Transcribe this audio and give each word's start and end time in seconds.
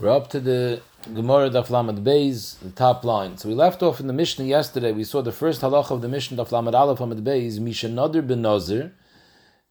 We're 0.00 0.08
up 0.08 0.30
to 0.30 0.40
the 0.40 0.80
Gemara 1.12 1.50
Daf 1.50 1.68
Lamed 1.68 1.98
Beis, 1.98 2.58
the 2.60 2.70
top 2.70 3.04
line. 3.04 3.36
So 3.36 3.50
we 3.50 3.54
left 3.54 3.82
off 3.82 4.00
in 4.00 4.06
the 4.06 4.14
Mishnah 4.14 4.46
yesterday. 4.46 4.92
We 4.92 5.04
saw 5.04 5.20
the 5.20 5.30
first 5.30 5.60
halacha 5.60 5.90
of 5.90 6.00
the 6.00 6.08
Mishnah 6.08 6.42
Daf 6.42 6.52
Lamed 6.52 6.74
Aleph 6.74 7.00
Lamed 7.00 7.22
Beis, 7.22 7.60
Misha 7.60 7.86
Nader 7.86 8.26
ben 8.26 8.40
Nazir, 8.40 8.94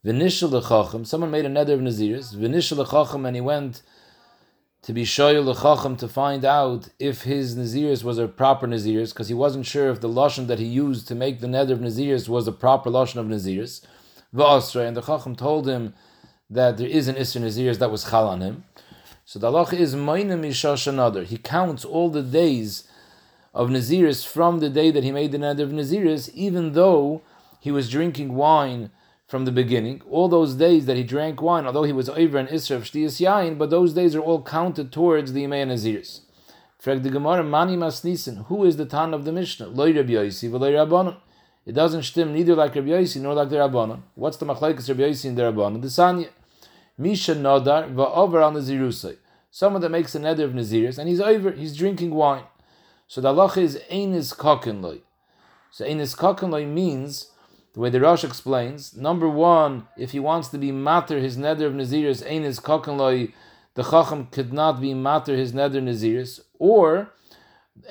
V'nishal 0.05 0.51
lechacham. 0.61 1.07
Someone 1.07 1.31
made 1.31 1.45
a 1.45 1.49
neder 1.49 1.73
of 1.73 1.79
Naziris, 1.79 2.35
V'nishal 2.35 2.85
lechacham, 2.85 3.25
and 3.25 3.37
he 3.37 3.41
went 3.41 3.81
to 4.83 4.93
be 4.93 5.03
shoyal 5.03 5.51
lechacham 5.51 5.97
to 5.97 6.07
find 6.07 6.45
out 6.45 6.89
if 6.99 7.23
his 7.23 7.55
Naziris 7.57 8.03
was 8.03 8.19
a 8.19 8.27
proper 8.27 8.67
Naziris, 8.67 9.11
because 9.11 9.29
he 9.29 9.33
wasn't 9.33 9.65
sure 9.65 9.89
if 9.89 9.99
the 9.99 10.07
lashon 10.07 10.45
that 10.45 10.59
he 10.59 10.65
used 10.65 11.07
to 11.07 11.15
make 11.15 11.39
the 11.39 11.47
neder 11.47 11.71
of 11.71 11.79
Naziris 11.79 12.29
was 12.29 12.47
a 12.47 12.51
proper 12.51 12.91
lashon 12.91 13.15
of 13.15 13.25
Naziris. 13.25 13.83
V'asra, 14.35 14.87
and 14.87 14.95
the 14.95 15.01
chacham 15.01 15.35
told 15.35 15.67
him 15.67 15.95
that 16.51 16.77
there 16.77 16.87
is 16.87 17.07
an 17.07 17.15
Isser 17.15 17.41
Naziris 17.41 17.79
that 17.79 17.89
was 17.89 18.11
chal 18.11 18.27
on 18.27 18.41
him. 18.41 18.63
So 19.29 19.37
the 19.37 19.51
halacha 19.51 19.73
is 19.73 19.93
Mainim 19.93 20.87
Another. 20.87 21.23
He 21.23 21.37
counts 21.37 21.85
all 21.85 22.09
the 22.09 22.23
days 22.23 22.87
of 23.53 23.69
Naziris 23.69 24.25
from 24.25 24.59
the 24.59 24.71
day 24.71 24.89
that 24.89 25.03
he 25.03 25.11
made 25.11 25.31
the 25.31 25.37
neder 25.37 25.59
of 25.59 25.69
Naziris, 25.69 26.33
even 26.33 26.71
though 26.71 27.21
he 27.59 27.69
was 27.69 27.91
drinking 27.91 28.33
wine 28.33 28.89
from 29.27 29.45
the 29.45 29.51
beginning. 29.51 30.01
All 30.09 30.29
those 30.29 30.55
days 30.55 30.87
that 30.87 30.97
he 30.97 31.03
drank 31.03 31.43
wine, 31.43 31.67
although 31.67 31.83
he 31.83 31.93
was 31.93 32.09
over 32.09 32.39
an 32.39 32.47
Isra 32.47 32.77
of 32.77 32.85
Shtiyas 32.85 33.21
Yain, 33.23 33.59
but 33.59 33.69
those 33.69 33.93
days 33.93 34.15
are 34.15 34.19
all 34.19 34.41
counted 34.41 34.91
towards 34.91 35.33
the 35.33 35.43
Yimei 35.43 35.63
Naziris. 35.67 36.21
Frag 36.79 37.03
the 37.03 37.11
Gemara, 37.11 37.43
Mani 37.43 37.77
Masnisen, 37.77 38.47
who 38.47 38.65
is 38.65 38.77
the 38.77 38.87
Tan 38.87 39.13
of 39.13 39.25
the 39.25 39.31
Mishnah? 39.31 39.67
Loi 39.67 39.93
Rabbi 39.93 40.13
Yosi, 40.13 40.49
V'loi 40.49 40.73
Rabbanon. 40.73 41.17
It 41.67 41.73
doesn't 41.73 42.01
stem 42.01 42.33
neither 42.33 42.55
like 42.55 42.73
Rabbi 42.73 42.87
Yosi 42.87 43.21
nor 43.21 43.35
like 43.35 43.49
the 43.49 43.57
Rabbanon. 43.57 44.01
What's 44.15 44.37
the 44.37 44.47
Machlaikas 44.47 44.89
Rabbi 44.89 45.03
Yosi 45.03 45.25
and 45.25 45.37
the 45.37 45.43
Rabbanon? 45.43 45.83
The 45.83 45.89
Sanya. 45.89 46.29
Misha 46.99 47.33
Nodar 47.33 47.93
va'over 47.95 48.43
al 48.43 48.51
Nazirusay. 48.51 49.15
Someone 49.51 49.81
that 49.81 49.89
makes 49.89 50.13
a 50.13 50.19
neder 50.19 50.43
of 50.43 50.51
Naziris, 50.51 50.97
and 50.97 51.09
he's 51.09 51.19
over, 51.19 51.51
he's 51.51 51.75
drinking 51.75 52.11
wine. 52.11 52.43
So 53.07 53.19
the 53.21 53.33
halacha 53.33 53.57
is 53.57 53.81
Einis 53.91 54.35
Kakinloi. 54.35 55.01
So 55.71 55.85
Einis 55.85 56.15
Kakinloi 56.15 56.67
means, 56.67 57.31
the 57.73 57.79
way 57.79 57.89
the 57.89 57.99
Rosh 57.99 58.23
explains, 58.23 58.95
number 58.95 59.27
one, 59.27 59.87
if 59.97 60.11
he 60.11 60.19
wants 60.19 60.49
to 60.49 60.59
be 60.59 60.71
matter 60.71 61.19
his 61.19 61.37
neder 61.37 61.65
of 61.65 61.73
Naziris, 61.73 62.23
Einis 62.23 62.61
Kakinloi, 62.61 63.33
the 63.73 63.83
Chacham 63.83 64.27
could 64.27 64.53
not 64.53 64.79
be 64.79 64.93
matter 64.93 65.35
his 65.35 65.53
neder 65.53 65.81
Naziris, 65.81 66.41
or 66.59 67.09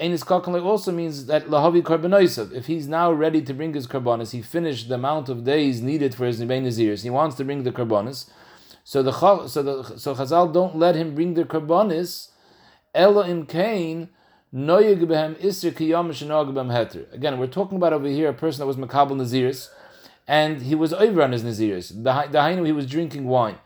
Einis 0.01 0.25
Kakinloi 0.25 0.65
also 0.65 0.93
means 0.93 1.27
that 1.27 1.47
Lahavi 1.47 1.83
Karbanaisav, 1.83 2.53
if 2.53 2.67
he's 2.67 2.87
now 2.87 3.11
ready 3.11 3.43
to 3.43 3.53
bring 3.53 3.75
his 3.75 3.89
Karbanis, 3.89 4.31
he 4.31 4.43
finished 4.43 4.89
the 4.89 4.95
amount 4.95 5.29
of 5.29 5.45
days 5.45 5.83
needed 5.83 6.15
for 6.15 6.27
his 6.27 6.41
Nibay 6.41 6.63
Naziris, 6.63 7.03
he 7.03 7.11
wants 7.11 7.37
to 7.37 7.45
bring 7.45 7.65
the 7.65 7.73
Karbanis, 7.73 8.31
so 8.89 9.03
the 9.03 9.13
so 9.49 9.63
the 9.63 9.99
so 9.99 10.15
Chazal 10.15 10.51
don't 10.51 10.79
let 10.79 10.95
him 10.95 11.15
bring 11.15 11.35
the 11.35 11.45
karbonis. 11.45 12.31
Ella 12.95 13.29
im 13.29 13.45
kain 13.45 14.09
noyeg 14.51 15.03
behem 15.07 15.35
isr 15.43 15.73
kiyam 15.73 16.09
shenog 16.09 16.55
heter. 16.55 17.13
Again, 17.13 17.39
we're 17.39 17.49
talking 17.49 17.77
about 17.77 17.93
over 17.93 18.09
here 18.09 18.31
a 18.31 18.33
person 18.33 18.61
that 18.61 18.67
was 18.67 18.79
makabel 18.79 19.11
naziris, 19.11 19.69
and 20.27 20.63
he 20.63 20.75
was 20.75 20.95
over 20.95 21.23
on 21.23 21.33
his 21.33 21.45
naziris. 21.45 22.03
The 22.03 22.33
the 22.33 22.65
he 22.65 22.73
was 22.73 22.87
drinking 22.87 23.27
wine, 23.27 23.59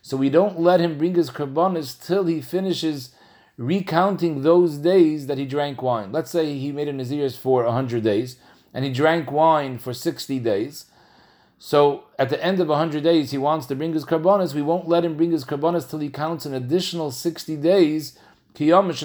so 0.00 0.16
we 0.16 0.30
don't 0.30 0.60
let 0.60 0.78
him 0.78 0.96
bring 0.96 1.16
his 1.16 1.28
karbonis 1.28 2.00
till 2.00 2.26
he 2.26 2.40
finishes 2.40 3.10
recounting 3.56 4.42
those 4.42 4.76
days 4.76 5.26
that 5.26 5.38
he 5.38 5.44
drank 5.44 5.82
wine. 5.82 6.12
Let's 6.12 6.30
say 6.30 6.56
he 6.56 6.70
made 6.70 6.86
a 6.86 6.92
naziris 6.92 7.36
for 7.36 7.64
hundred 7.64 8.04
days, 8.04 8.36
and 8.72 8.84
he 8.84 8.92
drank 8.92 9.32
wine 9.32 9.78
for 9.78 9.92
sixty 9.92 10.38
days. 10.38 10.84
So 11.58 12.04
at 12.18 12.28
the 12.30 12.42
end 12.44 12.60
of 12.60 12.68
100 12.68 13.02
days, 13.02 13.32
he 13.32 13.38
wants 13.38 13.66
to 13.66 13.74
bring 13.74 13.92
his 13.92 14.04
karbonis. 14.04 14.54
We 14.54 14.62
won't 14.62 14.88
let 14.88 15.04
him 15.04 15.16
bring 15.16 15.32
his 15.32 15.44
karbonis 15.44 15.90
till 15.90 15.98
he 15.98 16.08
counts 16.08 16.46
an 16.46 16.54
additional 16.54 17.10
60 17.10 17.56
days. 17.56 18.18
Now 18.60 18.80
this 18.90 19.02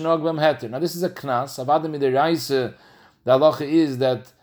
is 0.96 1.04
a 1.04 1.10
knas. 1.10 1.56
The 3.26 3.32
halacha 3.32 3.62
is 3.62 3.98
that 4.00 4.34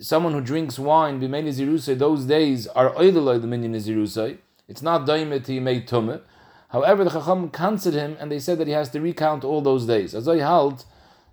someone 0.00 0.32
who 0.32 0.40
drinks 0.40 0.78
wine, 0.78 1.18
be 1.18 1.28
many 1.28 1.50
Zirusa 1.50 1.98
those 1.98 2.24
days 2.24 2.66
are 2.68 2.90
oileloi 2.94 3.40
the 3.40 3.46
minion 3.46 3.74
zirusai. 3.74 4.38
It's 4.68 4.82
not 4.82 5.06
daimet 5.06 5.46
he 5.46 5.60
made 5.60 5.88
tumah. 5.88 6.20
However, 6.68 7.04
the 7.04 7.10
chacham 7.10 7.50
cancelled 7.50 7.94
him, 7.94 8.16
and 8.20 8.30
they 8.30 8.38
said 8.38 8.58
that 8.58 8.68
he 8.68 8.72
has 8.72 8.90
to 8.90 9.00
recount 9.00 9.42
all 9.42 9.60
those 9.60 9.86
days. 9.86 10.14
As 10.14 10.28
I 10.28 10.38
held 10.38 10.84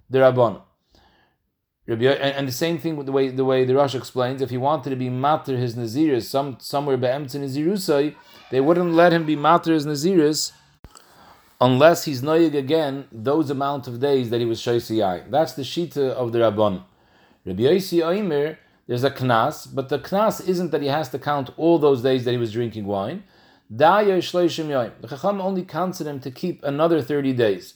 the 0.09 0.19
rabbanon. 0.19 0.61
And, 1.87 2.47
the 2.47 2.51
same 2.51 2.79
thing 2.79 2.97
with 2.97 3.05
the 3.05 3.13
way 3.13 3.29
the 3.29 3.45
way 3.45 3.63
the 3.63 3.75
Rosh 3.75 3.95
explains, 3.95 4.41
if 4.41 4.49
he 4.49 4.57
wanted 4.57 4.89
to 4.89 4.97
be 4.97 5.09
matter 5.09 5.55
his 5.55 5.75
naziris 5.75 6.23
some 6.23 6.57
somewhere 6.59 6.97
be'emtzin 6.97 7.41
nazirusai, 7.41 8.13
they 8.51 8.59
wouldn't 8.59 8.93
let 8.93 9.13
him 9.13 9.25
be 9.25 9.37
matter 9.37 9.73
his 9.73 9.85
naziris 9.85 10.51
unless 11.61 12.03
he's 12.03 12.21
noyig 12.21 12.55
again 12.55 13.07
those 13.11 13.49
amount 13.49 13.87
of 13.87 13.99
days 14.01 14.29
that 14.31 14.39
he 14.39 14.45
was 14.45 14.59
shaisiyai. 14.59 15.31
That's 15.31 15.53
the 15.53 15.61
shita 15.63 16.11
of 16.11 16.33
the 16.33 16.39
Rabban. 16.39 16.83
Rabbi 17.45 17.63
Yosi 17.63 17.99
Oimer, 18.03 18.57
there's 18.85 19.05
a 19.05 19.09
knas, 19.09 19.73
but 19.73 19.87
the 19.87 19.99
knas 19.99 20.45
isn't 20.45 20.71
that 20.71 20.81
he 20.81 20.89
has 20.89 21.09
to 21.09 21.19
count 21.19 21.51
all 21.55 21.79
those 21.79 22.01
days 22.01 22.25
that 22.25 22.31
he 22.31 22.37
was 22.37 22.51
drinking 22.51 22.85
wine. 22.85 23.23
The 23.69 25.07
Chacham 25.09 25.41
only 25.41 25.63
counts 25.63 26.01
him 26.01 26.19
to 26.19 26.31
keep 26.31 26.63
another 26.63 27.01
30 27.01 27.33
days. 27.33 27.73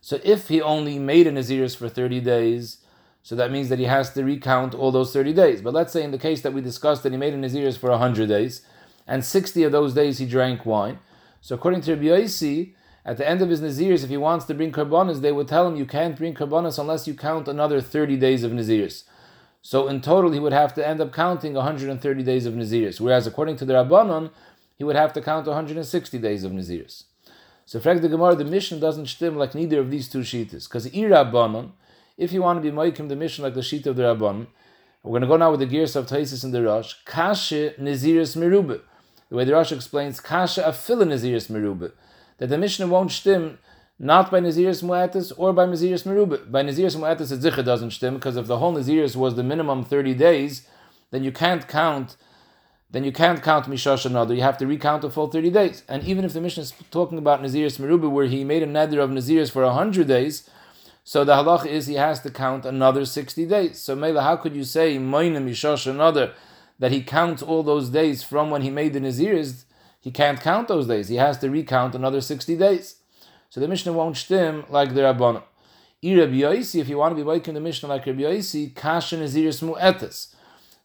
So 0.00 0.20
if 0.24 0.48
he 0.48 0.60
only 0.60 0.98
made 0.98 1.26
a 1.26 1.32
naziris 1.32 1.76
for 1.76 1.88
30 1.88 2.20
days, 2.20 2.78
so 3.22 3.36
that 3.36 3.52
means 3.52 3.68
that 3.68 3.78
he 3.78 3.84
has 3.84 4.12
to 4.14 4.24
recount 4.24 4.74
all 4.74 4.90
those 4.90 5.12
30 5.12 5.32
days. 5.32 5.62
But 5.62 5.74
let's 5.74 5.92
say 5.92 6.02
in 6.02 6.10
the 6.10 6.18
case 6.18 6.40
that 6.42 6.52
we 6.52 6.60
discussed 6.60 7.02
that 7.02 7.12
he 7.12 7.18
made 7.18 7.34
a 7.34 7.38
Naziris 7.38 7.78
for 7.78 7.90
100 7.90 8.28
days, 8.28 8.62
and 9.06 9.24
60 9.24 9.62
of 9.64 9.72
those 9.72 9.94
days 9.94 10.18
he 10.18 10.26
drank 10.26 10.66
wine. 10.66 10.98
So 11.40 11.54
according 11.54 11.82
to 11.82 11.94
Rabbi 11.94 12.06
Yosi, 12.06 12.74
at 13.04 13.16
the 13.16 13.28
end 13.28 13.42
of 13.42 13.50
his 13.50 13.60
Naziris, 13.60 14.04
if 14.04 14.10
he 14.10 14.16
wants 14.16 14.44
to 14.46 14.54
bring 14.54 14.72
Karbonas, 14.72 15.20
they 15.20 15.32
would 15.32 15.48
tell 15.48 15.66
him 15.66 15.76
you 15.76 15.86
can't 15.86 16.16
bring 16.16 16.34
Karbonas 16.34 16.78
unless 16.78 17.06
you 17.06 17.14
count 17.14 17.48
another 17.48 17.80
30 17.80 18.16
days 18.16 18.44
of 18.44 18.52
Naziris. 18.52 19.04
So 19.60 19.88
in 19.88 20.00
total, 20.00 20.32
he 20.32 20.40
would 20.40 20.52
have 20.52 20.74
to 20.74 20.86
end 20.86 21.00
up 21.00 21.12
counting 21.12 21.54
130 21.54 22.22
days 22.22 22.46
of 22.46 22.54
Naziris. 22.54 23.00
Whereas 23.00 23.26
according 23.26 23.56
to 23.56 23.64
the 23.64 23.74
Rabbanon, 23.74 24.30
he 24.76 24.84
would 24.84 24.96
have 24.96 25.12
to 25.12 25.20
count 25.20 25.46
160 25.46 26.18
days 26.18 26.42
of 26.42 26.50
Naziris. 26.50 27.04
So, 27.64 27.78
Frag 27.78 28.02
the 28.02 28.08
Gemara, 28.08 28.34
the 28.34 28.44
mission 28.44 28.80
doesn't 28.80 29.06
stem 29.06 29.36
like 29.36 29.54
neither 29.54 29.78
of 29.78 29.90
these 29.90 30.08
two 30.08 30.20
sheetas. 30.20 30.68
Because 30.68 30.88
Irabbanon, 30.88 31.70
if 32.22 32.32
you 32.32 32.42
want 32.42 32.62
to 32.62 32.70
be 32.70 32.74
moikim 32.74 33.08
the 33.08 33.16
mission 33.16 33.44
like 33.44 33.54
the 33.54 33.62
sheet 33.62 33.86
of 33.86 33.96
the 33.96 34.02
Rabban, 34.02 34.46
we're 35.02 35.10
going 35.10 35.22
to 35.22 35.28
go 35.28 35.36
now 35.36 35.50
with 35.50 35.60
the 35.60 35.66
gears 35.66 35.96
of 35.96 36.06
Taisis 36.06 36.44
and 36.44 36.54
the 36.54 36.62
Rosh. 36.62 36.94
Kasha 37.04 37.72
Naziris 37.72 38.36
Merube. 38.36 38.80
The 39.28 39.36
way 39.36 39.44
the 39.44 39.52
Rosh 39.52 39.72
explains, 39.72 40.20
Kasha 40.20 40.62
Afila 40.62 41.04
Naziris 41.04 41.50
Merube. 41.50 41.92
That 42.38 42.48
the 42.48 42.58
mission 42.58 42.88
won't 42.88 43.10
stem 43.10 43.58
not 43.98 44.30
by 44.30 44.40
Naziris 44.40 44.82
Mu'atis 44.82 45.32
or 45.36 45.52
by 45.52 45.66
Naziris 45.66 46.04
Merube. 46.04 46.50
By 46.50 46.62
Naziris 46.62 46.96
Mu'atis, 46.96 47.32
it 47.32 47.40
Zicha 47.40 47.64
doesn't 47.64 47.90
stem 47.90 48.14
because 48.14 48.36
if 48.36 48.46
the 48.46 48.58
whole 48.58 48.74
Naziris 48.74 49.16
was 49.16 49.34
the 49.34 49.42
minimum 49.42 49.84
30 49.84 50.14
days, 50.14 50.68
then 51.10 51.24
you 51.24 51.32
can't 51.32 51.66
count 51.66 52.16
then 52.92 53.04
you 53.04 53.12
can't 53.12 53.42
count 53.42 53.64
Mishash 53.66 54.04
another. 54.04 54.34
You 54.34 54.42
have 54.42 54.58
to 54.58 54.66
recount 54.66 55.02
a 55.02 55.08
full 55.08 55.28
30 55.28 55.50
days. 55.50 55.82
And 55.88 56.04
even 56.04 56.26
if 56.26 56.34
the 56.34 56.42
mission 56.42 56.62
is 56.62 56.74
talking 56.90 57.16
about 57.16 57.42
Naziris 57.42 57.80
Merube, 57.80 58.10
where 58.10 58.26
he 58.26 58.44
made 58.44 58.62
a 58.62 58.66
nether 58.66 59.00
of 59.00 59.08
Naziris 59.08 59.50
for 59.50 59.64
100 59.64 60.06
days, 60.06 60.48
so 61.04 61.24
the 61.24 61.34
halach 61.34 61.66
is 61.66 61.86
he 61.86 61.94
has 61.94 62.20
to 62.20 62.30
count 62.30 62.64
another 62.64 63.04
60 63.04 63.46
days. 63.46 63.80
So 63.80 63.96
Mela, 63.96 64.22
how 64.22 64.36
could 64.36 64.54
you 64.54 64.64
say 64.64 64.98
Moinim 64.98 65.48
Yishosh 65.48 65.86
another 65.86 66.32
that 66.78 66.92
he 66.92 67.02
counts 67.02 67.42
all 67.42 67.62
those 67.62 67.90
days 67.90 68.22
from 68.22 68.50
when 68.50 68.62
he 68.62 68.70
made 68.70 68.92
the 68.92 69.00
Naziris? 69.00 69.64
He 70.00 70.10
can't 70.10 70.40
count 70.40 70.68
those 70.68 70.86
days. 70.86 71.08
He 71.08 71.16
has 71.16 71.38
to 71.38 71.50
recount 71.50 71.94
another 71.94 72.20
60 72.20 72.56
days. 72.56 72.96
So 73.50 73.60
the 73.60 73.68
Mishnah 73.68 73.92
won't 73.92 74.16
stem 74.16 74.64
like 74.68 74.94
the 74.94 75.02
Yosi, 76.02 76.80
if 76.80 76.88
you 76.88 76.98
want 76.98 77.12
to 77.12 77.16
be 77.16 77.22
waking 77.22 77.54
the 77.54 77.60
Mishnah 77.60 77.88
like 77.88 78.06
Rabbi 78.06 78.22
Yosi, 78.22 78.74
Kasha 78.74 79.16
Naziris 79.16 79.62
Mu'etis. 79.62 80.34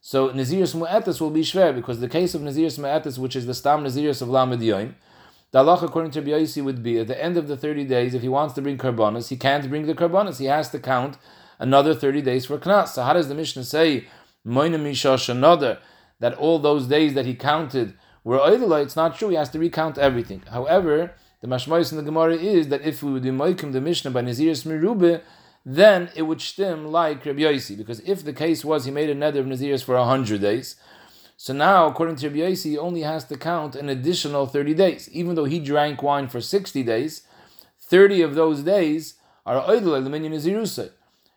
So 0.01 0.29
Naziris 0.29 0.75
Mu'etis 0.75 1.19
will 1.19 1.31
be 1.31 1.41
shver 1.41 1.73
because 1.73 1.99
the 1.99 2.09
case 2.09 2.35
of 2.35 2.41
Naziris 2.41 2.77
Mu'etis, 2.77 3.17
which 3.17 3.35
is 3.35 3.45
the 3.45 3.53
Stam 3.53 3.83
Naziris 3.83 4.21
of 4.21 4.29
Lamed 4.29 4.61
Yoim, 4.61 4.93
the 5.51 5.63
halacha 5.63 5.83
according 5.83 6.11
to 6.11 6.21
Rabbi 6.21 6.61
would 6.61 6.83
be 6.83 6.99
at 6.99 7.07
the 7.07 7.23
end 7.23 7.37
of 7.37 7.47
the 7.47 7.55
30 7.55 7.85
days, 7.85 8.13
if 8.13 8.21
he 8.21 8.29
wants 8.29 8.53
to 8.55 8.61
bring 8.61 8.77
karbonas, 8.77 9.29
he 9.29 9.37
can't 9.37 9.69
bring 9.69 9.85
the 9.85 9.95
karbonas. 9.95 10.39
He 10.39 10.45
has 10.45 10.69
to 10.71 10.79
count 10.79 11.17
another 11.57 11.93
30 11.93 12.21
days 12.21 12.45
for 12.45 12.57
knas. 12.57 12.89
So 12.89 13.03
how 13.03 13.13
does 13.13 13.29
the 13.29 13.35
Mishnah 13.35 13.63
say, 13.63 14.07
another, 14.45 15.79
that 16.19 16.33
all 16.33 16.59
those 16.59 16.87
days 16.87 17.13
that 17.13 17.25
he 17.25 17.33
counted 17.33 17.93
were 18.23 18.39
oidela? 18.39 18.83
It's 18.83 18.95
not 18.95 19.17
true. 19.17 19.29
He 19.29 19.35
has 19.35 19.49
to 19.51 19.59
recount 19.59 19.97
everything. 19.97 20.43
However, 20.51 21.13
the 21.41 21.47
mashmois 21.47 21.91
in 21.91 21.97
the 21.97 22.03
Gemara 22.03 22.35
is 22.35 22.67
that 22.67 22.81
if 22.81 23.01
we 23.01 23.11
would 23.11 23.23
be 23.23 23.29
moikim 23.29 23.71
the 23.71 23.81
Mishnah 23.81 24.11
by 24.11 24.21
Naziris 24.21 24.65
Mirube, 24.65 25.21
then 25.65 26.09
it 26.15 26.23
would 26.23 26.41
stem 26.41 26.87
like 26.87 27.25
Rabbi. 27.25 27.59
Because 27.77 27.99
if 28.01 28.23
the 28.23 28.33
case 28.33 28.65
was 28.65 28.85
he 28.85 28.91
made 28.91 29.09
a 29.09 29.15
nether 29.15 29.41
of 29.41 29.45
Naziris 29.45 29.83
for 29.83 29.95
100 29.95 30.41
days, 30.41 30.75
so 31.39 31.53
now, 31.53 31.85
according 31.85 32.15
to 32.17 32.27
Rabbi 32.29 32.39
Yossi, 32.39 32.71
he 32.71 32.77
only 32.79 33.01
has 33.01 33.23
to 33.25 33.37
count 33.37 33.75
an 33.75 33.89
additional 33.89 34.47
30 34.47 34.73
days. 34.73 35.07
Even 35.11 35.35
though 35.35 35.45
he 35.45 35.59
drank 35.59 36.01
wine 36.01 36.27
for 36.27 36.41
60 36.41 36.81
days, 36.81 37.21
30 37.79 38.23
of 38.23 38.33
those 38.33 38.63
days 38.63 39.13
are 39.45 39.61
oidel 39.61 40.03
the 40.03 40.09
Nazirusay. 40.09 40.89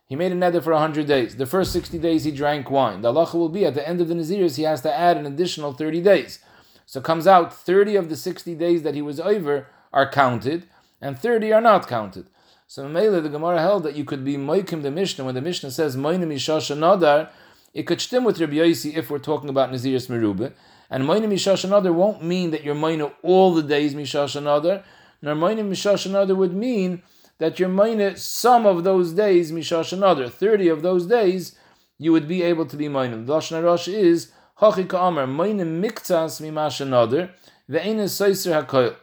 He 0.07 0.17
made 0.17 0.33
a 0.33 0.35
nether 0.35 0.63
for 0.63 0.73
100 0.73 1.07
days. 1.07 1.37
The 1.37 1.45
first 1.45 1.71
60 1.73 1.99
days 1.99 2.25
he 2.25 2.31
drank 2.31 2.71
wine. 2.71 3.03
The 3.03 3.13
halacha 3.13 3.35
will 3.35 3.51
be 3.51 3.67
at 3.67 3.75
the 3.75 3.87
end 3.87 4.01
of 4.01 4.09
the 4.09 4.15
Naziris, 4.15 4.57
he 4.57 4.63
has 4.63 4.81
to 4.81 4.93
add 4.93 5.19
an 5.19 5.27
additional 5.27 5.75
30 5.75 6.01
days. 6.01 6.41
So 6.87 7.03
comes 7.03 7.27
out 7.27 7.55
30 7.55 7.95
of 7.97 8.09
the 8.09 8.17
60 8.17 8.55
days 8.55 8.83
that 8.83 8.95
he 8.95 9.03
was 9.03 9.21
over 9.21 9.69
are 9.93 10.11
counted, 10.11 10.67
and 11.01 11.19
30 11.19 11.53
are 11.53 11.61
not 11.61 11.87
counted. 11.87 12.27
So 12.67 12.89
Mele, 12.89 13.21
the 13.21 13.29
Gemara 13.29 13.61
held 13.61 13.85
that 13.85 13.97
you 13.97 14.05
could 14.05 14.25
be 14.25 14.37
Moikim 14.37 14.83
the 14.83 14.91
Mishnah 14.91 15.25
when 15.25 15.35
the 15.35 15.41
Mishnah 15.41 15.71
says 15.71 15.97
Moinim 15.97 16.33
Nadar, 16.33 17.29
it 17.73 17.85
could 17.85 18.01
stem 18.01 18.25
with 18.25 18.41
Rabbi 18.41 18.55
Yossi 18.55 18.97
if 18.97 19.11
we're 19.11 19.19
talking 19.19 19.49
about 19.49 19.71
Naziris 19.71 20.09
Merubah. 20.09 20.53
And 20.91 21.05
Moinim 21.05 21.33
Yishasha 21.33 21.69
Nadar 21.69 21.95
won't 21.95 22.23
mean 22.25 22.51
that 22.51 22.65
you're 22.65 22.75
Moina 22.75 23.13
all 23.23 23.55
the 23.55 23.63
days 23.63 23.95
Mishasha 23.95 24.43
Nadar, 24.43 24.83
nor 25.23 25.35
Moinim 25.35 25.71
Mishasha 25.71 26.11
Nadar 26.11 26.37
would 26.37 26.55
mean 26.55 27.03
that 27.39 27.59
you're 27.59 27.69
Moina 27.69 28.19
some 28.19 28.67
of 28.67 28.83
those 28.83 29.13
days 29.13 29.53
Mishasha 29.53 29.97
Nadar. 29.99 30.31
30 30.31 30.69
of 30.69 30.83
those 30.83 31.07
days 31.07 31.57
you 31.99 32.13
would 32.13 32.27
be 32.27 32.43
able 32.43 32.67
to 32.67 32.77
be 32.77 32.89
Moinim. 32.89 33.27
The 33.27 33.35
Lashon 33.35 33.63
Rosh 33.63 33.87
is 33.87 34.33
Hachi 34.61 34.89
Ka'amar, 34.89 35.27
Moinim 35.27 35.81
Miktas 35.81 36.41
Mimasha 36.41 36.87
Nadar, 36.87 37.31
Ve'ein 37.71 37.97
Soiser 38.05 38.67
HaKoyl. 38.67 38.97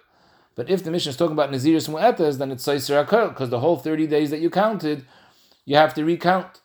But 0.58 0.72
if 0.72 0.84
the 0.84 0.90
mission 0.90 1.12
is 1.12 1.16
talking 1.16 1.34
about 1.34 1.52
Naziris 1.52 1.88
Mu'etas, 1.88 2.40
then 2.40 2.52
it's 2.52 2.66
Saiser 2.66 3.06
Akal, 3.06 3.30
because 3.30 3.52
the 3.52 3.60
whole 3.60 3.78
30 3.78 4.08
days 4.08 4.32
that 4.32 4.40
you 4.40 4.50
counted, 4.50 5.06
you 5.66 5.76
have 5.76 5.94
to 5.94 6.04
recount. 6.04 6.62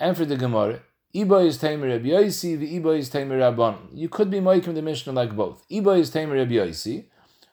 And 0.00 0.16
for 0.16 0.24
the 0.24 0.36
Gemara, 0.36 0.80
Iba 1.14 1.46
is 1.46 1.56
Tamer 1.56 1.88
Rabbi 1.88 2.08
Yosi, 2.08 2.58
the 2.58 2.78
Iba 2.78 2.98
is 2.98 3.08
Tamer 3.08 3.38
Rabban. 3.38 3.76
You 3.94 4.10
could 4.10 4.30
be 4.30 4.40
making 4.40 4.74
the 4.74 4.82
Mishnah 4.82 5.14
like 5.14 5.34
both. 5.34 5.66
Iba 5.70 5.98
is 5.98 6.10
Tamer 6.10 6.34
Rabbi 6.34 6.52
Yosi. 6.52 7.06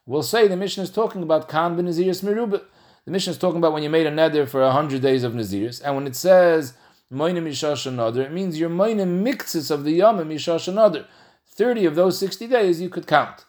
We'll 0.05 0.23
say 0.23 0.49
the 0.49 0.57
Mishnah 0.57 0.83
is 0.83 0.91
talking 0.91 1.23
about 1.23 1.47
Kan 1.47 1.77
ben 1.77 1.85
Naziris 1.85 2.21
Merubah. 2.21 2.61
The 3.05 3.11
Mishnah 3.11 3.31
is 3.31 3.37
talking 3.37 3.59
about 3.59 3.71
when 3.71 3.81
you 3.81 3.89
made 3.89 4.07
a 4.07 4.11
nether 4.11 4.45
for 4.45 4.61
100 4.61 5.01
days 5.01 5.23
of 5.23 5.31
Naziris, 5.31 5.81
and 5.81 5.95
when 5.95 6.05
it 6.05 6.17
says 6.17 6.73
Moina 7.09 7.41
Mishash 7.41 7.85
another, 7.85 8.23
it 8.23 8.33
means 8.33 8.59
you're 8.59 8.69
Moina 8.69 9.05
mixes 9.07 9.71
of 9.71 9.85
the 9.85 9.91
Yom 9.91 10.17
Mishash 10.17 10.67
another. 10.67 11.05
30 11.47 11.85
of 11.85 11.95
those 11.95 12.19
60 12.19 12.47
days 12.47 12.81
you 12.81 12.89
could 12.89 13.07
count. 13.07 13.45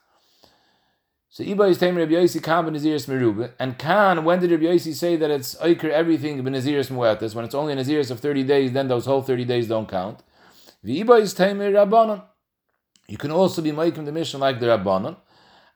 So 1.37 1.45
Iba 1.45 1.69
is 1.69 1.77
Tamer 1.77 2.01
Rabbi 2.01 2.13
Yossi 2.13 2.43
Khan 2.43 2.65
b'Naziris 2.65 3.07
Merubah. 3.07 3.53
And 3.59 3.79
Khan, 3.79 4.25
when 4.25 4.41
did 4.41 4.51
Rabbi 4.51 4.63
Yossi 4.63 4.95
say 4.95 5.17
that 5.17 5.31
it's 5.31 5.55
Iker 5.57 5.91
everything 5.91 6.43
b'Naziris 6.43 6.91
Muetas? 6.91 7.35
When 7.35 7.45
it's 7.45 7.55
only 7.55 7.75
a 7.75 7.77
Naziris 7.77 8.11
of 8.11 8.21
30 8.21 8.43
days, 8.45 8.73
then 8.73 8.89
those 8.89 9.05
whole 9.05 9.21
30 9.21 9.45
days 9.45 9.69
don't 9.69 9.87
count. 9.87 10.23
The 10.83 11.05
Iba 11.05 11.21
is 11.21 11.35
Tamer 11.35 11.71
Rabbanon. 11.73 12.23
You 13.07 13.19
can 13.19 13.31
also 13.31 13.61
be 13.61 13.71
making 13.71 14.07
the 14.07 14.13
mission 14.13 14.41
like 14.41 14.61
the 14.61 14.67
Rabbanon. 14.69 15.19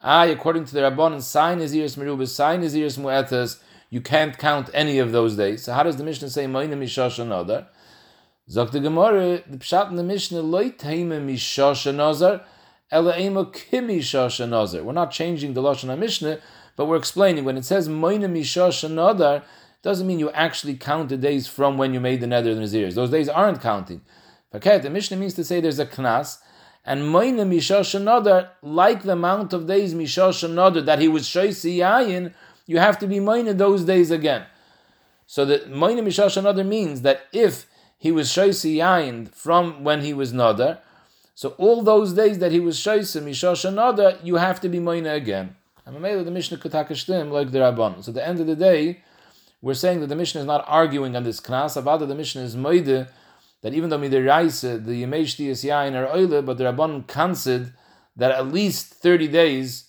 I, 0.01 0.29
according 0.29 0.65
to 0.65 0.73
the 0.73 0.81
Rabbanon, 0.81 1.21
sign 1.21 1.59
Naziris 1.59 1.99
Merubah, 1.99 2.27
sign 2.27 2.63
Naziris 2.63 2.99
Muetas, 2.99 3.61
you 3.91 4.01
can't 4.01 4.39
count 4.39 4.71
any 4.73 4.99
of 4.99 5.13
those 5.13 5.37
days. 5.37 5.65
So 5.65 5.75
how 5.75 5.83
does 5.83 5.99
the 5.99 6.05
Mishnah 6.05 6.31
say 6.31 6.47
Moina 6.47 6.79
Mishash 6.79 7.19
Another? 7.19 7.67
Zok 8.49 8.71
the 8.71 8.81
Gemara, 8.81 9.43
the 9.47 9.59
Pshat 9.59 9.91
in 9.91 9.97
the 9.97 10.05
Mishnah, 10.05 10.41
Loi 10.41 10.71
Taime 10.71 11.21
Mishash 11.31 11.87
Another. 11.87 12.47
We're 12.93 13.03
not 13.03 13.53
changing 15.13 15.55
the 15.55 15.63
Lashon 15.63 15.89
HaMishnah, 15.97 16.41
but 16.77 16.87
we're 16.87 16.97
explaining 16.97 17.45
when 17.45 17.57
it 17.57 17.65
says 17.65 17.89
Moina 17.89 18.29
Nadar, 18.29 19.43
doesn't 19.83 20.07
mean 20.07 20.19
you 20.19 20.31
actually 20.31 20.77
count 20.77 21.09
the 21.09 21.17
days 21.17 21.47
from 21.47 21.79
when 21.79 21.95
you 21.95 22.01
made 22.01 22.21
the 22.21 22.27
Nether 22.27 22.55
Nazirs. 22.55 22.95
Those 22.95 23.11
days 23.11 23.29
aren't 23.29 23.63
counting. 23.63 24.03
The 24.51 24.91
Mishnah 24.91 25.17
means 25.17 25.35
to 25.35 25.45
say 25.45 25.61
there's 25.61 25.79
a 25.79 25.87
Knas, 25.87 26.39
and 26.85 27.03
Moina 27.03 27.45
Nadar, 27.45 28.49
like 28.63 29.05
the 29.05 29.13
amount 29.13 29.53
of 29.53 29.67
days 29.67 29.95
Nadar 29.95 30.85
that 30.85 30.99
he 30.99 31.07
was 31.09 31.29
Yayin, 31.29 32.35
you 32.67 32.79
have 32.79 32.99
to 32.99 33.07
be 33.07 33.21
Moina 33.21 33.57
those 33.57 33.85
days 33.85 34.11
again. 34.11 34.47
So 35.27 35.45
that 35.45 35.71
Moina 35.71 36.03
Mishash 36.03 36.37
Nadar 36.43 36.67
means 36.67 37.03
that 37.03 37.27
if 37.33 37.67
he 37.97 38.11
was 38.11 38.31
Yayin 38.33 39.33
from 39.33 39.85
when 39.85 40.01
he 40.01 40.13
was 40.13 40.33
Nadar, 40.33 40.79
so 41.41 41.55
all 41.57 41.83
those 41.83 42.13
days 42.13 42.39
that 42.41 42.53
he 42.53 42.61
was 42.61 42.77
shaisim, 42.77 43.23
Mishash 43.23 43.65
another, 43.65 44.09
uh, 44.09 44.19
you 44.23 44.37
have 44.37 44.61
to 44.61 44.69
be 44.69 44.79
moina 44.79 45.15
again. 45.15 45.57
And 45.87 45.97
the 45.97 46.31
Mishnah 46.31 46.59
could 46.59 46.75
like 46.75 46.87
the 46.91 47.61
Rabban. 47.61 48.05
So 48.05 48.11
at 48.11 48.15
the 48.15 48.29
end 48.29 48.41
of 48.41 48.47
the 48.47 48.55
day, 48.55 49.03
we're 49.63 49.73
saying 49.73 50.01
that 50.01 50.09
the 50.09 50.17
Mishnah 50.17 50.43
is 50.43 50.47
not 50.47 50.67
arguing 50.69 51.17
on 51.17 51.23
this 51.23 51.41
knas. 51.41 51.83
Avada 51.83 52.07
the 52.07 52.15
Mishnah 52.15 52.43
is 52.43 52.57
moide 52.57 53.09
that 53.63 53.73
even 53.73 53.89
though 53.89 53.99
midir 53.99 54.85
the 54.85 55.03
yemeshti 55.03 55.47
is 55.47 55.65
yain 55.65 55.95
are 55.95 56.15
oile, 56.15 56.43
but 56.43 56.59
the 56.59 56.65
Rabban 56.65 57.07
considered 57.07 57.73
that 58.17 58.33
at 58.33 58.49
least 58.49 58.93
thirty 58.93 59.27
days 59.27 59.89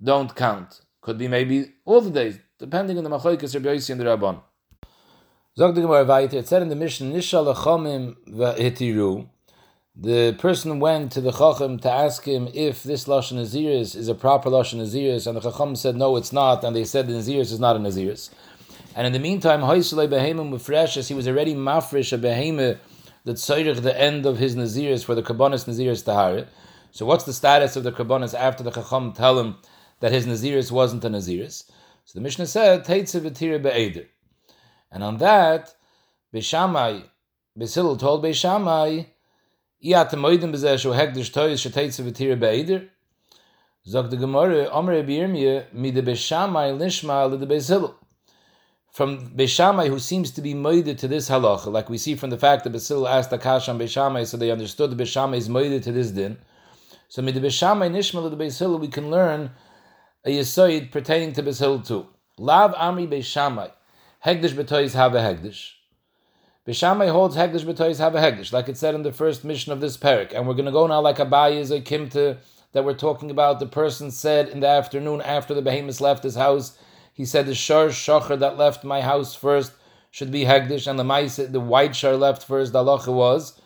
don't 0.00 0.32
count. 0.36 0.82
Could 1.00 1.18
be 1.18 1.26
maybe 1.26 1.72
all 1.84 2.00
the 2.00 2.10
days, 2.10 2.38
depending 2.60 2.96
on 2.96 3.02
the 3.02 3.10
machoikas 3.10 3.54
Rabbi 3.56 3.74
Yossi 3.74 3.90
and 3.90 4.00
the 4.00 4.04
Rabban. 4.04 4.40
Zog 5.58 5.74
the. 5.74 6.38
It 6.38 6.46
said 6.46 6.62
in 6.62 6.68
the 6.68 6.76
Mishnah, 6.76 7.12
Nishal 7.12 7.52
lechomim 7.52 8.14
v'hitiru 8.28 9.26
the 9.94 10.32
person 10.38 10.80
went 10.80 11.12
to 11.12 11.20
the 11.20 11.32
Chacham 11.32 11.78
to 11.80 11.90
ask 11.90 12.24
him 12.24 12.48
if 12.54 12.82
this 12.82 13.04
Lashon 13.04 13.38
Naziris 13.38 13.94
is 13.94 14.08
a 14.08 14.14
proper 14.14 14.48
Lashon 14.48 14.80
Naziris, 14.80 15.26
and 15.26 15.36
the 15.36 15.40
Chacham 15.40 15.76
said, 15.76 15.96
no, 15.96 16.16
it's 16.16 16.32
not, 16.32 16.64
and 16.64 16.74
they 16.74 16.84
said 16.84 17.06
the 17.06 17.12
Naziris 17.12 17.52
is 17.52 17.60
not 17.60 17.76
a 17.76 17.78
Naziris. 17.78 18.30
And 18.94 19.06
in 19.06 19.12
the 19.12 19.18
meantime, 19.18 19.60
Hoisulei 19.60 20.08
Behemah 20.08 20.50
Mufreshes, 20.50 21.08
he 21.08 21.14
was 21.14 21.28
already 21.28 21.54
mafresh 21.54 22.12
a 22.12 22.18
Behemah 22.18 22.78
that 23.24 23.36
tzorich 23.36 23.82
the 23.82 23.98
end 23.98 24.26
of 24.26 24.38
his 24.38 24.56
Naziris 24.56 25.04
for 25.04 25.14
the 25.14 25.22
Kabbanis 25.22 25.66
Naziris 25.66 26.04
Tahara. 26.04 26.48
So 26.90 27.06
what's 27.06 27.24
the 27.24 27.32
status 27.32 27.76
of 27.76 27.84
the 27.84 27.92
Kabbanis 27.92 28.34
after 28.34 28.62
the 28.62 28.70
Chacham 28.70 29.12
tell 29.12 29.38
him 29.38 29.56
that 30.00 30.12
his 30.12 30.26
Naziris 30.26 30.72
wasn't 30.72 31.04
a 31.04 31.08
Naziris? 31.08 31.70
So 32.04 32.18
the 32.18 32.20
Mishnah 32.20 32.46
said, 32.46 32.84
Teitze 32.84 33.20
V'tire 33.20 33.62
Be'eder. 33.62 34.06
And 34.90 35.04
on 35.04 35.18
that, 35.18 35.74
Beishamai, 36.34 37.04
Basil 37.56 37.96
told 37.96 38.24
Beishamai, 38.24 39.06
Beider. 42.36 42.88
Zog 43.84 44.10
de 44.10 44.16
mit 44.16 45.94
de 45.94 46.02
beshamai 46.02 46.72
lishma 46.78 47.28
de 47.38 47.46
bezil. 47.46 47.94
From 48.92 49.30
Beshamai, 49.30 49.88
who 49.88 49.98
seems 49.98 50.30
to 50.32 50.42
be 50.42 50.52
moided 50.52 50.98
to 50.98 51.08
this 51.08 51.30
halacha, 51.30 51.72
like 51.72 51.88
we 51.88 51.96
see 51.96 52.14
from 52.14 52.28
the 52.28 52.36
fact 52.36 52.62
that 52.64 52.70
Basil 52.70 53.08
asked 53.08 53.30
Akash 53.30 53.66
on 53.70 53.78
Beshamai, 53.78 54.26
so 54.26 54.36
they 54.36 54.50
understood 54.50 54.90
the 54.90 55.02
Beshamai 55.02 55.38
is 55.38 55.48
moided 55.48 55.82
to 55.84 55.92
this 55.92 56.10
din. 56.10 56.36
So 57.08 57.22
with 57.22 57.34
the 57.34 57.40
Beshamai 57.40 57.90
Nishmal 57.90 58.26
of 58.26 58.30
the 58.32 58.36
Basil, 58.36 58.78
we 58.78 58.88
can 58.88 59.10
learn 59.10 59.50
a 60.26 60.30
yisoid 60.30 60.90
pertaining 60.92 61.32
to 61.32 61.42
Basil 61.42 61.80
too. 61.80 62.06
Lav 62.36 62.74
Amri 62.74 63.08
Beshamai. 63.08 63.72
Hegdish 64.26 64.52
betois 64.52 64.92
have 64.92 65.14
a 65.14 65.20
hegdish. 65.20 65.70
Bishamai 66.64 67.10
holds 67.10 67.34
Hegdish 67.34 67.64
b'tois 67.64 67.98
have 67.98 68.14
a 68.14 68.20
Hegdish, 68.20 68.52
like 68.52 68.68
it 68.68 68.76
said 68.76 68.94
in 68.94 69.02
the 69.02 69.10
first 69.10 69.42
mission 69.42 69.72
of 69.72 69.80
this 69.80 69.96
parak. 69.96 70.32
And 70.32 70.46
we're 70.46 70.54
going 70.54 70.66
to 70.66 70.70
go 70.70 70.86
now 70.86 71.00
like 71.00 71.16
Abayi 71.16 71.56
is 71.56 71.72
a 71.72 71.80
kimta 71.80 72.38
that 72.70 72.84
we're 72.84 72.94
talking 72.94 73.32
about. 73.32 73.58
The 73.58 73.66
person 73.66 74.12
said 74.12 74.48
in 74.48 74.60
the 74.60 74.68
afternoon 74.68 75.22
after 75.22 75.54
the 75.54 75.62
behemoth 75.62 76.00
left 76.00 76.22
his 76.22 76.36
house, 76.36 76.78
he 77.12 77.24
said 77.24 77.46
the 77.46 77.54
shar 77.56 77.88
shachar 77.88 78.38
that 78.38 78.58
left 78.58 78.84
my 78.84 79.00
house 79.00 79.34
first 79.34 79.72
should 80.12 80.30
be 80.30 80.44
Hegdish, 80.44 80.86
and 80.86 81.00
the 81.00 81.04
mice, 81.04 81.34
the 81.34 81.58
white 81.58 81.96
shar 81.96 82.16
left 82.16 82.44
first. 82.44 82.72
The 82.72 82.84
halacha 82.84 83.12
was 83.12 83.60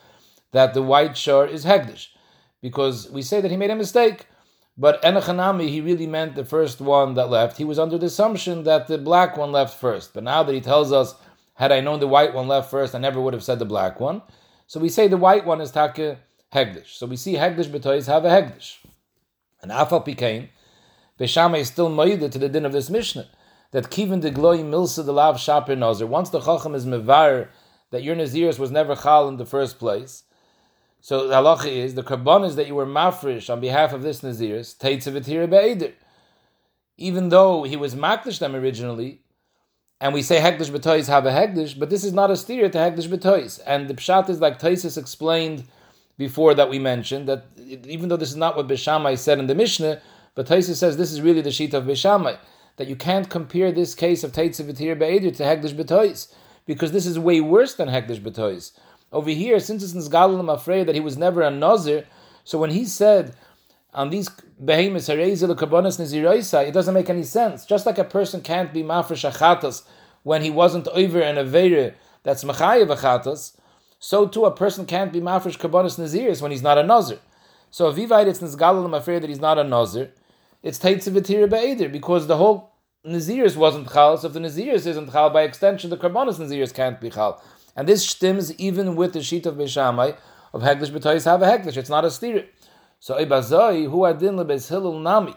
that 0.52 0.72
the 0.72 0.80
white 0.80 1.18
shar 1.18 1.46
is 1.46 1.66
Hegdish, 1.66 2.06
because 2.62 3.10
we 3.10 3.20
say 3.20 3.42
that 3.42 3.50
he 3.50 3.58
made 3.58 3.70
a 3.70 3.76
mistake. 3.76 4.24
But 4.78 5.02
Enochanami, 5.02 5.68
he 5.68 5.82
really 5.82 6.06
meant 6.06 6.34
the 6.34 6.46
first 6.46 6.80
one 6.80 7.12
that 7.14 7.28
left. 7.28 7.58
He 7.58 7.64
was 7.64 7.78
under 7.78 7.98
the 7.98 8.06
assumption 8.06 8.62
that 8.62 8.86
the 8.86 8.96
black 8.96 9.36
one 9.36 9.52
left 9.52 9.78
first. 9.78 10.14
But 10.14 10.22
now 10.22 10.42
that 10.42 10.52
he 10.52 10.60
tells 10.62 10.92
us 10.92 11.14
had 11.56 11.72
I 11.72 11.80
known 11.80 12.00
the 12.00 12.08
white 12.08 12.34
one 12.34 12.48
left 12.48 12.70
first, 12.70 12.94
I 12.94 12.98
never 12.98 13.20
would 13.20 13.34
have 13.34 13.42
said 13.42 13.58
the 13.58 13.64
black 13.64 13.98
one. 13.98 14.22
So 14.66 14.78
we 14.78 14.88
say 14.88 15.08
the 15.08 15.16
white 15.16 15.46
one 15.46 15.60
is 15.60 15.70
take 15.70 16.18
hegdish. 16.52 16.88
So 16.88 17.06
we 17.06 17.16
see 17.16 17.34
hegdish 17.34 17.68
betoys 17.68 18.06
have 18.06 18.24
a 18.24 18.28
hegdish. 18.28 18.76
And 19.62 19.72
afal 19.72 20.04
became 20.04 20.50
Beshama 21.18 21.58
is 21.58 21.68
still 21.68 21.90
moided 21.90 22.30
to 22.30 22.38
the 22.38 22.48
din 22.48 22.66
of 22.66 22.72
this 22.72 22.90
Mishnah 22.90 23.26
that 23.72 23.90
kiven 23.90 24.20
de 24.20 24.30
gloy 24.30 24.58
milsa 24.58 25.04
de 25.04 25.12
lav 25.12 25.40
shaper 25.40 25.74
nazir. 25.74 26.06
Once 26.06 26.28
the 26.28 26.40
chacham 26.40 26.74
is 26.74 26.84
mevar 26.84 27.48
that 27.90 28.02
your 28.02 28.14
naziris 28.14 28.58
was 28.58 28.70
never 28.70 28.94
chal 28.94 29.26
in 29.28 29.38
the 29.38 29.46
first 29.46 29.78
place. 29.78 30.24
So 31.00 31.26
the 31.26 31.34
halacha 31.34 31.68
is 31.68 31.94
the 31.94 32.02
carbon 32.02 32.44
is 32.44 32.56
that 32.56 32.66
you 32.66 32.74
were 32.74 32.86
mafresh 32.86 33.48
on 33.48 33.60
behalf 33.60 33.94
of 33.94 34.02
this 34.02 34.20
naziris 34.20 34.76
teitzavitir 34.76 35.48
be'eder. 35.48 35.94
Even 36.98 37.30
though 37.30 37.62
he 37.62 37.76
was 37.76 37.94
makdish 37.94 38.40
them 38.40 38.54
originally, 38.54 39.22
and 40.00 40.12
we 40.12 40.22
say 40.22 40.40
Hekdesh 40.40 40.70
B'tois 40.70 41.06
have 41.08 41.26
a 41.26 41.30
Hekdesh, 41.30 41.78
but 41.78 41.90
this 41.90 42.04
is 42.04 42.12
not 42.12 42.30
a 42.30 42.36
steer 42.36 42.68
to 42.68 42.78
Hekdesh 42.78 43.08
B'tois. 43.08 43.60
And 43.66 43.88
the 43.88 43.94
Pshat 43.94 44.28
is 44.28 44.40
like 44.40 44.58
Taisis 44.58 44.98
explained 44.98 45.64
before 46.18 46.54
that 46.54 46.68
we 46.68 46.78
mentioned, 46.78 47.28
that 47.28 47.44
even 47.58 48.08
though 48.08 48.16
this 48.16 48.30
is 48.30 48.36
not 48.36 48.56
what 48.56 48.68
Bishamai 48.68 49.18
said 49.18 49.38
in 49.38 49.46
the 49.46 49.54
Mishnah, 49.54 50.00
but 50.34 50.46
Taisis 50.46 50.76
says 50.76 50.96
this 50.96 51.12
is 51.12 51.22
really 51.22 51.40
the 51.40 51.50
sheet 51.50 51.74
of 51.74 51.84
Bishamai, 51.84 52.38
that 52.76 52.88
you 52.88 52.96
can't 52.96 53.30
compare 53.30 53.72
this 53.72 53.94
case 53.94 54.22
of 54.22 54.32
Taitzah 54.32 54.70
V'tir 54.70 54.98
Be'edir 54.98 55.34
to 55.36 55.42
Hekdesh 55.42 55.74
B'tois, 55.74 56.32
because 56.66 56.92
this 56.92 57.06
is 57.06 57.18
way 57.18 57.40
worse 57.40 57.74
than 57.74 57.88
Hekdesh 57.88 58.20
B'tois. 58.20 58.72
Over 59.12 59.30
here, 59.30 59.58
since 59.60 59.82
it's 59.82 59.94
in 59.94 60.14
I'm 60.14 60.48
afraid 60.50 60.86
that 60.88 60.94
he 60.94 61.00
was 61.00 61.16
never 61.16 61.40
a 61.40 61.50
Nazir, 61.50 62.04
so 62.44 62.58
when 62.58 62.70
he 62.70 62.84
said, 62.84 63.34
on 63.96 64.10
these 64.10 64.28
behemoths, 64.64 65.08
it 65.08 66.72
doesn't 66.72 66.94
make 66.94 67.10
any 67.10 67.22
sense. 67.24 67.64
Just 67.64 67.86
like 67.86 67.98
a 67.98 68.04
person 68.04 68.42
can't 68.42 68.72
be 68.72 68.82
mafresh 68.82 69.28
achatas 69.28 69.82
when 70.22 70.42
he 70.42 70.50
wasn't 70.50 70.86
over 70.88 71.20
an 71.20 71.36
avera 71.36 71.94
that's 72.22 72.44
machayev 72.44 72.94
achatas, 72.94 73.56
so 73.98 74.28
too 74.28 74.44
a 74.44 74.54
person 74.54 74.86
can't 74.86 75.12
be 75.12 75.20
mafresh 75.20 75.58
kabbanas 75.58 75.98
naziris 75.98 76.40
when 76.42 76.52
he's 76.52 76.62
not 76.62 76.78
a 76.78 76.84
nazir. 76.84 77.18
So 77.70 77.88
if 77.88 77.96
Vivite 77.96 78.28
it's 78.28 78.40
nizgalal, 78.40 78.94
afraid 78.96 79.22
that 79.22 79.28
he's 79.28 79.40
not 79.40 79.58
a 79.58 79.64
nazir. 79.64 80.10
It's 80.62 80.78
taitziv 80.78 81.14
be'eder 81.50 81.88
because 81.90 82.26
the 82.26 82.36
whole 82.36 82.72
Naziris 83.06 83.56
wasn't 83.56 83.92
chal, 83.92 84.18
so 84.18 84.26
if 84.26 84.32
the 84.32 84.40
Naziris 84.40 84.86
isn't 84.86 85.12
chal, 85.12 85.30
by 85.30 85.42
extension 85.42 85.90
the 85.90 85.96
Karbonis 85.96 86.40
Naziris 86.40 86.74
can't 86.74 87.00
be 87.00 87.08
chal. 87.08 87.40
And 87.76 87.88
this 87.88 88.06
stems 88.06 88.52
even 88.54 88.96
with 88.96 89.12
the 89.12 89.22
sheet 89.22 89.46
of 89.46 89.54
Beishamai 89.54 90.16
of 90.52 90.62
Hegdish 90.62 90.90
B'tois 90.90 91.24
have 91.24 91.42
a 91.42 91.46
Hegdish. 91.46 91.76
It's 91.76 91.90
not 91.90 92.04
a 92.04 92.10
steer. 92.10 92.46
So 93.06 93.14
Ibazoi, 93.14 93.88
who 93.88 94.04
adin 94.04 94.34
lebeis 94.34 94.68
Hillel 94.68 94.98
nami. 94.98 95.32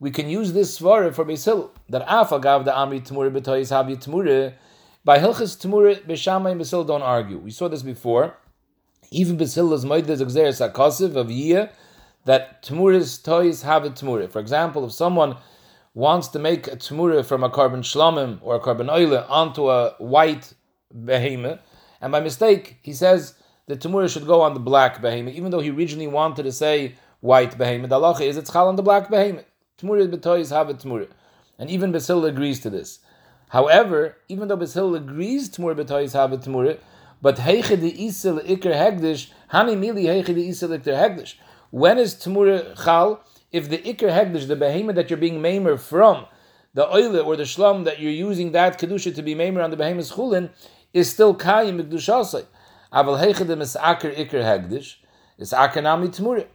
We 0.00 0.10
can 0.10 0.26
use 0.26 0.54
this 0.54 0.80
svara 0.80 1.14
for 1.14 1.26
Beis 1.26 1.70
that 1.90 2.00
Afa 2.10 2.40
gav 2.40 2.64
the 2.64 2.70
Amri 2.70 3.06
Tmura 3.06 3.30
B'tois 3.30 3.68
have 3.68 3.88
Tmura. 3.98 4.54
By 5.04 5.18
Hilchis 5.18 5.54
Tmura, 5.62 6.02
Beishamai 6.06 6.52
and 6.52 6.60
Beis 6.62 6.70
don't 6.86 7.02
argue. 7.02 7.36
We 7.36 7.50
saw 7.50 7.68
this 7.68 7.82
before. 7.82 8.34
Even 9.10 9.38
is 9.38 9.54
Moedes 9.54 10.22
Exeris 10.22 10.66
HaKosiv 10.66 11.14
of 11.14 11.26
Yiyah, 11.26 11.70
that 12.24 12.62
Tmuras 12.62 13.22
toys 13.22 13.60
have 13.60 13.84
a 13.84 13.90
Tmura. 13.90 14.30
For 14.30 14.38
example, 14.38 14.86
if 14.86 14.92
someone 14.92 15.36
wants 15.92 16.28
to 16.28 16.38
make 16.38 16.68
a 16.68 16.76
Tmura 16.76 17.22
from 17.22 17.44
a 17.44 17.50
carbon 17.50 17.82
shlomim 17.82 18.38
or 18.40 18.54
a 18.56 18.60
carbon 18.60 18.88
oile 18.88 19.26
onto 19.28 19.68
a 19.68 19.90
white 19.98 20.54
behemoth, 20.90 21.60
and 22.00 22.12
by 22.12 22.20
mistake 22.20 22.78
he 22.80 22.94
says 22.94 23.34
the 23.66 23.76
Tmura 23.76 24.12
should 24.12 24.26
go 24.26 24.40
on 24.40 24.54
the 24.54 24.60
black 24.60 25.00
behemoth, 25.00 25.34
even 25.34 25.50
though 25.50 25.60
he 25.60 25.70
originally 25.70 26.06
wanted 26.06 26.42
to 26.44 26.52
say 26.52 26.94
white 27.20 27.56
behemoth. 27.56 27.90
The 27.90 27.98
halacha 27.98 28.22
is 28.22 28.36
it's 28.36 28.52
chal 28.52 28.68
on 28.68 28.76
the 28.76 28.82
black 28.82 29.10
behemoth. 29.10 29.46
Tmura 29.78 30.12
betoys 30.12 30.50
have 30.50 30.68
a 30.68 30.74
Tmura. 30.74 31.08
And 31.58 31.70
even 31.70 31.92
Basil 31.92 32.24
agrees 32.24 32.60
to 32.60 32.70
this. 32.70 33.00
However, 33.50 34.16
even 34.28 34.48
though 34.48 34.56
Basil 34.56 34.94
agrees 34.94 35.48
Tmura 35.48 35.74
betoys 35.74 36.12
have 36.12 36.32
a 36.32 36.38
Tmura, 36.38 36.78
but 37.22 37.36
heiche 37.36 37.80
the 37.80 37.92
isil 37.92 38.44
ikr 38.44 38.74
hegdish, 38.74 39.30
hani 39.52 39.76
mili 39.76 40.04
heiche 40.04 40.26
the 40.26 40.48
isil 40.48 40.78
ikr 40.78 40.94
hegdish. 40.94 41.34
When 41.70 41.98
is 41.98 42.14
Tmura 42.14 42.82
Chal? 42.84 43.20
If 43.54 43.70
the 43.70 43.78
Iker 43.78 44.10
Hegdish, 44.10 44.48
the 44.48 44.56
behemoth 44.56 44.96
that 44.96 45.10
you're 45.10 45.16
being 45.16 45.40
mamer 45.40 45.76
from, 45.76 46.26
the 46.74 46.92
oil 46.92 47.16
or 47.20 47.36
the 47.36 47.44
shlom 47.44 47.84
that 47.84 48.00
you're 48.00 48.10
using 48.10 48.50
that 48.50 48.80
kedusha 48.80 49.14
to 49.14 49.22
be 49.22 49.36
mamer 49.36 49.62
on 49.62 49.70
the 49.70 49.76
behemoth's 49.76 50.10
chulin, 50.10 50.50
is 50.92 51.08
still 51.08 51.36
kayim 51.36 51.80
mikdushasai. 51.80 52.46
Aval 52.94 53.18
heichedim 53.18 53.60
is 53.60 53.76
akir 53.80 54.14
Iker 54.14 54.42
Hegdish, 54.44 54.96
is 55.36 55.50
nami 55.50 56.08
Tmura. 56.08 56.46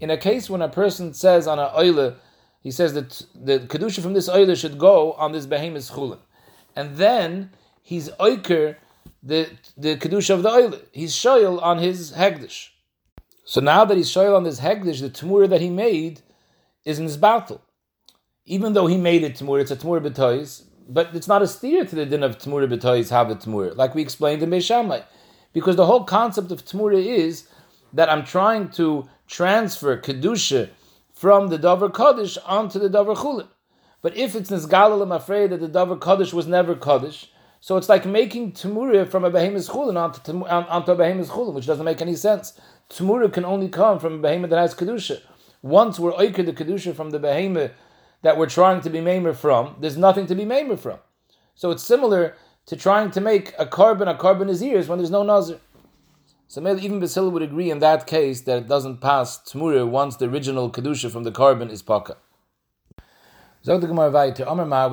In 0.00 0.08
a 0.08 0.16
case 0.16 0.48
when 0.48 0.62
a 0.62 0.68
person 0.68 1.12
says 1.12 1.46
on 1.46 1.58
an 1.58 1.68
oil, 1.76 2.16
he 2.62 2.70
says 2.70 2.94
that 2.94 3.22
the 3.34 3.58
kedusha 3.58 4.00
from 4.00 4.14
this 4.14 4.26
oil 4.26 4.54
should 4.54 4.78
go 4.78 5.12
on 5.12 5.32
this 5.32 5.44
behemoth's 5.44 5.90
chulin, 5.90 6.18
and 6.74 6.96
then 6.96 7.50
he's 7.82 8.08
oiker 8.12 8.76
the 9.22 9.50
the 9.76 9.96
kedusha 9.96 10.30
of 10.30 10.42
the 10.42 10.48
oil. 10.48 10.74
He's 10.92 11.14
shoyel 11.14 11.62
on 11.62 11.78
his 11.78 12.12
hegdish. 12.12 12.70
So 13.44 13.60
now 13.60 13.84
that 13.84 13.98
he's 13.98 14.08
shoyal 14.08 14.34
on 14.34 14.44
this 14.44 14.60
hegdish, 14.60 15.02
the 15.02 15.10
tamura 15.10 15.46
that 15.50 15.60
he 15.60 15.68
made 15.68 16.22
is 16.86 16.98
in 16.98 17.04
his 17.04 17.18
battle. 17.18 17.60
Even 18.46 18.72
though 18.72 18.86
he 18.86 18.96
made 18.96 19.24
it 19.24 19.34
tamura, 19.34 19.60
it's 19.60 19.70
a 19.70 19.76
tamura 19.76 20.00
b'tois, 20.00 20.62
but 20.88 21.14
it's 21.14 21.28
not 21.28 21.42
a 21.42 21.46
steer 21.46 21.84
to 21.84 21.94
the 21.94 22.06
din 22.06 22.22
of 22.22 22.38
tamura 22.38 22.66
b'tois 22.66 23.10
have 23.10 23.30
a 23.30 23.74
like 23.74 23.94
we 23.94 24.00
explained 24.00 24.42
in 24.42 24.48
Beishamai. 24.48 25.04
Because 25.52 25.76
the 25.76 25.86
whole 25.86 26.04
concept 26.04 26.50
of 26.50 26.64
tamura 26.64 27.04
is 27.04 27.48
that 27.92 28.08
I'm 28.08 28.24
trying 28.24 28.70
to 28.70 29.08
transfer 29.26 29.96
kedusha 29.98 30.70
from 31.12 31.48
the 31.48 31.58
davar 31.58 31.92
kaddish 31.94 32.38
onto 32.46 32.78
the 32.78 32.88
davar 32.88 33.16
chulin. 33.16 33.48
But 34.00 34.16
if 34.16 34.34
it's 34.34 34.50
nisgalal, 34.50 35.02
I'm 35.02 35.12
afraid 35.12 35.50
that 35.50 35.60
the 35.60 35.68
davar 35.68 36.00
kaddish 36.00 36.32
was 36.32 36.46
never 36.46 36.74
kaddish. 36.74 37.30
So 37.60 37.76
it's 37.76 37.88
like 37.88 38.04
making 38.04 38.52
tamura 38.52 39.08
from 39.08 39.24
a 39.24 39.30
behemoth's 39.30 39.68
chulin 39.68 39.96
onto, 39.96 40.44
onto 40.44 40.92
a 40.92 40.96
behemoth's 40.96 41.30
chulin, 41.30 41.54
which 41.54 41.66
doesn't 41.66 41.84
make 41.84 42.02
any 42.02 42.16
sense. 42.16 42.58
Tmura 42.90 43.32
can 43.32 43.44
only 43.44 43.68
come 43.68 43.98
from 43.98 44.14
a 44.14 44.18
behemoth 44.18 44.50
that 44.50 44.58
has 44.58 44.74
kedusha. 44.74 45.20
Once 45.62 45.98
we're 45.98 46.12
oiker 46.12 46.44
the 46.44 46.52
kedusha 46.52 46.94
from 46.94 47.10
the 47.10 47.18
behemoth 47.18 47.70
that 48.22 48.36
we're 48.36 48.48
trying 48.48 48.80
to 48.80 48.90
be 48.90 49.00
mamer 49.00 49.32
from, 49.32 49.76
there's 49.80 49.96
nothing 49.96 50.26
to 50.26 50.34
be 50.34 50.44
mamer 50.44 50.76
from. 50.76 50.98
So 51.54 51.70
it's 51.70 51.82
similar 51.82 52.34
to 52.66 52.76
trying 52.76 53.10
to 53.10 53.20
make 53.20 53.54
a 53.58 53.66
carbon 53.66 54.08
a 54.08 54.16
carbon 54.16 54.48
is 54.48 54.62
ears 54.62 54.88
when 54.88 54.98
there's 54.98 55.10
no 55.10 55.22
nazir. 55.22 55.58
So 56.48 56.60
even 56.76 57.00
Basil 57.00 57.30
would 57.30 57.42
agree 57.42 57.70
in 57.70 57.78
that 57.78 58.06
case 58.06 58.42
that 58.42 58.58
it 58.58 58.68
doesn't 58.68 59.00
pass 59.00 59.38
tmura 59.38 59.88
once 59.88 60.16
the 60.16 60.26
original 60.28 60.70
kedusha 60.70 61.10
from 61.10 61.24
the 61.24 61.32
carbon 61.32 61.70
is 61.70 61.82
paka. 61.82 62.16
We 63.64 63.70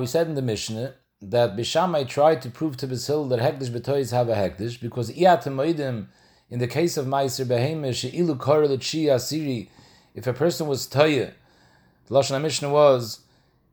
said 0.06 0.26
in 0.28 0.34
the 0.34 0.42
Mishnah 0.42 0.94
that 1.20 1.56
Bishamai 1.56 2.08
tried 2.08 2.40
to 2.42 2.50
prove 2.50 2.76
to 2.78 2.86
Basil 2.86 3.28
that 3.28 3.40
hekdesh 3.40 3.68
betoys 3.68 4.10
have 4.10 4.28
a 4.28 4.34
hekdesh 4.34 4.80
because 4.80 5.10
iyatem 5.10 6.06
in 6.50 6.58
the 6.58 6.66
case 6.66 6.96
of 6.96 7.06
Meiser 7.06 7.44
Behemish, 7.44 8.12
Ilu 8.12 8.36
Asiri, 8.36 9.68
if 10.14 10.26
a 10.26 10.32
person 10.32 10.66
was 10.66 10.88
Toya, 10.88 11.32
the 12.06 12.14
Lashon 12.14 12.40
Mishnah 12.42 12.70
was, 12.70 13.20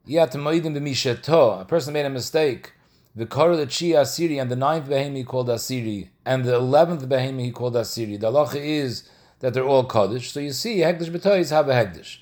Yat 0.05 0.33
Moidim 0.33 0.77
B'mishato, 0.77 1.61
a 1.61 1.65
person 1.65 1.93
made 1.93 2.05
a 2.05 2.09
mistake, 2.09 2.73
the 3.17 3.25
Korelichi 3.25 3.93
Asiri, 3.93 4.39
and 4.39 4.51
the 4.51 4.55
ninth 4.55 4.87
Behemi 4.87 5.17
he 5.17 5.23
called 5.23 5.47
Asiri, 5.47 6.09
and 6.23 6.45
the 6.45 6.53
eleventh 6.53 7.09
Behemi 7.09 7.45
he 7.45 7.51
called 7.51 7.73
Asiri. 7.73 8.19
The 8.19 8.31
halacha 8.31 8.63
is 8.63 9.09
that 9.39 9.55
they're 9.55 9.65
all 9.65 9.85
Kaddish, 9.85 10.31
so 10.31 10.39
you 10.39 10.51
see, 10.51 10.77
Hekdesh 10.77 11.09
B'toyis 11.09 11.49
have 11.49 11.67
a 11.67 11.73
Hekdesh. 11.73 12.19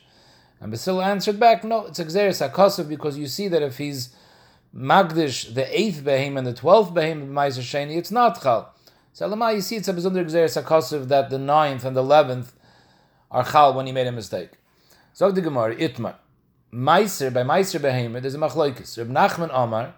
And 0.61 0.71
Basil 0.71 1.01
answered 1.01 1.37
back, 1.37 1.65
no, 1.65 1.87
it's 1.87 1.99
Exeris 1.99 2.49
HaKosov, 2.49 2.87
because 2.87 3.17
you 3.17 3.27
see 3.27 3.49
that 3.49 3.61
if 3.61 3.77
he's 3.77 4.15
Magdish, 4.73 5.53
the 5.53 5.67
eighth 5.77 6.01
Behem 6.01 6.37
and 6.37 6.47
the 6.47 6.53
twelfth 6.53 6.93
Behem 6.93 7.23
of 7.23 7.27
Meiser 7.27 7.59
Sheni, 7.59 7.97
it's 7.97 8.11
not 8.11 8.41
Chal. 8.41 8.73
So 9.11 9.27
Lama, 9.27 9.51
you 9.51 9.61
see 9.61 9.75
it's 9.75 9.89
a 9.89 9.93
bezunder 9.93 10.25
gzeres 10.25 10.61
hakosiv 10.61 11.09
that 11.09 11.29
the 11.29 11.37
ninth 11.37 11.83
and 11.83 11.95
the 11.95 12.01
eleventh 12.01 12.53
are 13.31 13.45
chal 13.45 13.73
when 13.73 13.85
he 13.85 13.91
made 13.91 14.07
a 14.07 14.11
mistake. 14.13 14.51
So 15.11 15.29
the 15.31 15.41
Gemara, 15.41 15.75
Itmar. 15.75 16.15
Meiser, 16.73 17.33
by 17.33 17.43
Meiser 17.43 17.79
Behemer, 17.79 18.21
there's 18.21 18.35
a 18.35 18.37
machlokes. 18.37 18.97
Reb 18.97 19.09
Nachman 19.09 19.49
Amar, 19.53 19.93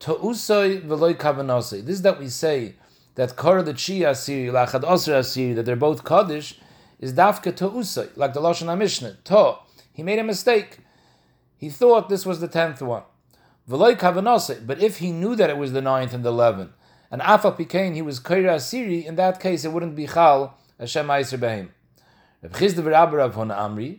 To'usoi 0.00 0.82
v'loi 0.82 1.14
kavanose. 1.14 1.84
This 1.84 1.96
is 1.96 2.02
that 2.02 2.18
we 2.18 2.28
say 2.28 2.76
that 3.16 3.36
Kor 3.36 3.62
the 3.62 3.72
Chi 3.72 4.04
Asiri, 4.04 4.46
Lachad 4.46 4.82
Osir 4.82 5.18
Asiri, 5.18 5.54
that 5.56 5.64
they're 5.64 5.76
both 5.76 6.04
Kaddish, 6.04 6.58
is 7.00 7.12
Dafka 7.12 7.52
To'usoi, 7.52 8.10
like 8.16 8.32
the 8.32 8.40
Lashon 8.40 8.66
HaMishnah. 8.66 9.24
To, 9.24 9.56
he 9.92 10.02
made 10.02 10.20
a 10.20 10.24
mistake. 10.24 10.78
He 11.56 11.68
thought 11.68 12.08
this 12.08 12.24
was 12.24 12.38
the 12.38 12.46
tenth 12.46 12.80
one. 12.80 13.02
V'loi 13.68 13.96
kavanose. 13.96 14.64
But 14.64 14.80
if 14.80 14.98
he 14.98 15.10
knew 15.10 15.34
that 15.34 15.50
it 15.50 15.58
was 15.58 15.72
the 15.72 15.82
ninth 15.82 16.14
and 16.14 16.24
the 16.24 16.30
eleventh, 16.30 16.70
and 17.10 17.20
Afa 17.22 17.56
he 17.58 18.02
was 18.02 18.20
Kaira 18.20 18.56
Asiri, 18.56 19.04
in 19.04 19.16
that 19.16 19.40
case 19.40 19.64
it 19.64 19.72
wouldn't 19.72 19.96
be 19.96 20.06
Chal 20.06 20.56
Hashem 20.78 21.06
Meiser 21.06 21.38
Behim. 21.38 21.70
Reb 22.42 22.52
Chizda 22.52 22.84
v'Rabba 22.84 23.32
Hona 23.32 23.56
Amri, 23.56 23.98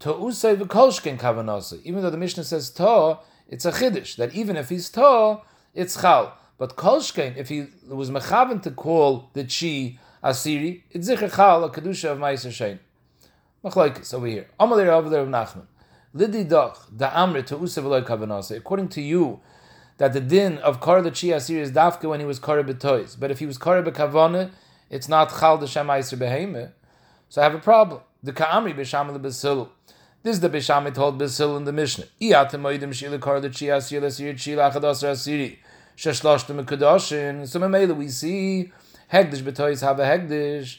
to 0.00 0.08
Usay 0.08 0.56
v'Kolshken 0.56 1.18
Kavanasa. 1.18 1.80
Even 1.84 2.02
though 2.02 2.10
the 2.10 2.18
Mishnah 2.18 2.44
says 2.44 2.70
To, 2.72 3.20
it's 3.48 3.64
a 3.64 3.72
Chiddush, 3.72 4.16
that 4.16 4.34
even 4.34 4.56
if 4.56 4.68
he's 4.68 4.88
tall, 4.90 5.44
it's 5.74 6.00
Chal. 6.00 6.36
But 6.58 6.76
Kolshken, 6.76 7.36
if 7.36 7.48
he 7.48 7.66
was 7.88 8.10
Mechavan 8.10 8.62
to 8.62 8.70
call 8.70 9.30
the 9.32 9.42
Chi 9.42 9.98
Asiri, 10.22 10.82
it's 10.90 11.08
Zicher 11.08 11.34
Chal, 11.34 11.64
a 11.64 11.70
Kedusha 11.70 12.12
of 12.12 12.18
Meiser 12.18 12.50
Shein. 12.50 12.78
Machlaikis 13.64 14.12
over 14.14 14.26
here. 14.26 14.46
Amalei 14.60 15.10
there 15.10 15.20
of 15.20 15.28
Nachman. 15.28 15.66
Lidi 16.12 16.44
Doch, 16.44 16.86
da 16.96 17.10
Amri 17.10 17.44
to 17.44 17.56
Usay 17.56 17.82
v'Loy 17.82 18.06
Kavanasa. 18.06 18.56
According 18.56 18.88
to 18.88 19.00
you, 19.00 19.40
that 19.98 20.12
the 20.12 20.20
din 20.20 20.58
of 20.58 20.80
kar 20.80 21.02
the 21.02 21.10
chi 21.10 21.28
asir 21.28 21.60
is 21.60 21.72
dafka 21.72 22.08
when 22.08 22.20
he 22.20 22.26
was 22.26 22.38
kar 22.38 22.62
betois. 22.62 23.18
But 23.18 23.30
if 23.30 23.38
he 23.38 23.46
was 23.46 23.58
kar 23.58 23.82
bekavana, 23.82 24.50
it's 24.90 25.08
not 25.08 25.30
chal 25.30 25.58
the 25.58 25.66
shem 25.66 25.86
aiser 25.86 26.18
beheme. 26.18 26.72
So 27.28 27.40
I 27.40 27.44
have 27.44 27.54
a 27.54 27.58
problem. 27.58 28.00
The 28.22 28.32
ka'amri 28.32 28.74
b'sham 28.74 29.12
le 29.12 29.18
b'sil. 29.18 29.68
This 30.24 30.36
is 30.36 30.40
the 30.40 30.48
b'sham 30.48 30.90
told 30.94 31.18
b'sil 31.18 31.54
in 31.58 31.64
the 31.64 31.72
Mishnah. 31.72 32.06
Iyat 32.18 32.52
moedim 32.52 32.94
shila 32.94 33.18
kar 33.18 33.40
the 33.40 33.50
chi 33.50 33.66
asir 33.66 34.00
l'asir 34.00 34.32
chi 34.32 34.52
lachadas 34.52 35.04
asiri. 35.04 35.58
Sheshloshtem 35.98 36.64
kedoshin. 36.64 37.46
So 37.46 37.60
memela 37.60 37.94
we 37.94 38.08
see 38.08 38.72
hegdish 39.12 39.42
betois 39.42 39.82
have 39.82 40.00
a 40.00 40.04
hegdish. 40.04 40.78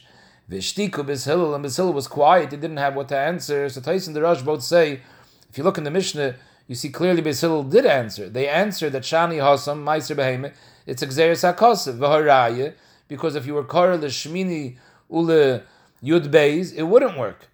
Vishtiku 0.50 1.06
b'sil 1.06 1.54
and 1.54 1.64
b'sil 1.64 1.94
was 1.94 2.08
quiet. 2.08 2.50
He 2.50 2.56
didn't 2.56 2.78
have 2.78 2.96
what 2.96 3.06
to 3.10 3.16
answer. 3.16 3.68
So 3.68 3.80
Tais 3.80 4.08
and 4.08 4.16
the 4.16 4.22
Rosh 4.22 4.42
both 4.42 4.64
say, 4.64 5.02
if 5.48 5.56
you 5.56 5.62
look 5.62 5.78
in 5.78 5.84
the 5.84 5.92
Mishnah, 5.92 6.34
you 6.66 6.74
see 6.74 6.88
clearly 6.88 7.22
Basil 7.22 7.62
did 7.62 7.86
answer. 7.86 8.28
They 8.28 8.48
answered 8.48 8.90
that 8.94 9.04
Shani 9.04 9.36
Hasam, 9.36 9.84
Meiser 9.84 10.16
Beheme, 10.16 10.52
it's 10.86 11.04
Exeris 11.04 11.54
HaKosev, 11.54 11.98
V'haraya, 11.98 12.74
because 13.06 13.36
if 13.36 13.46
you 13.46 13.54
were 13.54 13.62
Kar 13.62 13.96
Shmini 13.96 14.76
Ule 15.08 15.62
Yud 16.02 16.32
Beis, 16.32 16.74
it 16.74 16.82
wouldn't 16.82 17.16
work. 17.16 17.46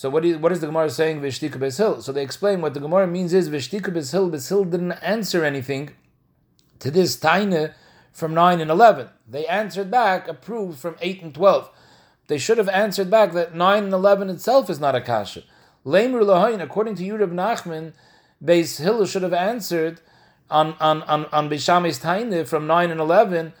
So 0.00 0.08
what 0.08 0.24
is, 0.24 0.38
what 0.38 0.50
is 0.50 0.60
the 0.60 0.66
Gemara 0.66 0.88
saying, 0.88 1.20
Vishtika 1.20 1.56
Besil? 1.56 2.02
So 2.02 2.10
they 2.10 2.22
explain 2.22 2.62
what 2.62 2.72
the 2.72 2.80
Gemara 2.80 3.06
means 3.06 3.34
is 3.34 3.50
Vishtika 3.50 3.92
Besil, 3.92 4.30
Besil 4.30 4.64
didn't 4.64 4.92
answer 4.92 5.44
anything 5.44 5.90
to 6.78 6.90
this 6.90 7.18
Taina 7.18 7.74
from 8.10 8.32
9 8.32 8.62
and 8.62 8.70
11. 8.70 9.10
They 9.28 9.46
answered 9.46 9.90
back, 9.90 10.26
approved 10.26 10.78
from 10.78 10.96
8 11.02 11.22
and 11.22 11.34
12. 11.34 11.68
They 12.28 12.38
should 12.38 12.56
have 12.56 12.70
answered 12.70 13.10
back 13.10 13.32
that 13.32 13.54
9 13.54 13.84
and 13.84 13.92
11 13.92 14.30
itself 14.30 14.70
is 14.70 14.80
not 14.80 14.94
a 14.94 15.02
kasha. 15.02 15.42
Lemur 15.84 16.22
Lahain, 16.22 16.62
according 16.62 16.94
to 16.94 17.04
Yurib 17.04 17.34
Nachman, 17.34 17.92
Beis 18.42 18.80
Hillel 18.80 19.04
should 19.04 19.22
have 19.22 19.34
answered 19.34 20.00
on 20.48 20.76
on 20.80 21.02
on, 21.02 21.26
on 21.26 21.50
Beishamis 21.50 22.00
Taine 22.00 22.46
from 22.46 22.66
nine 22.66 22.90
and 22.90 23.00
eleven. 23.00 23.52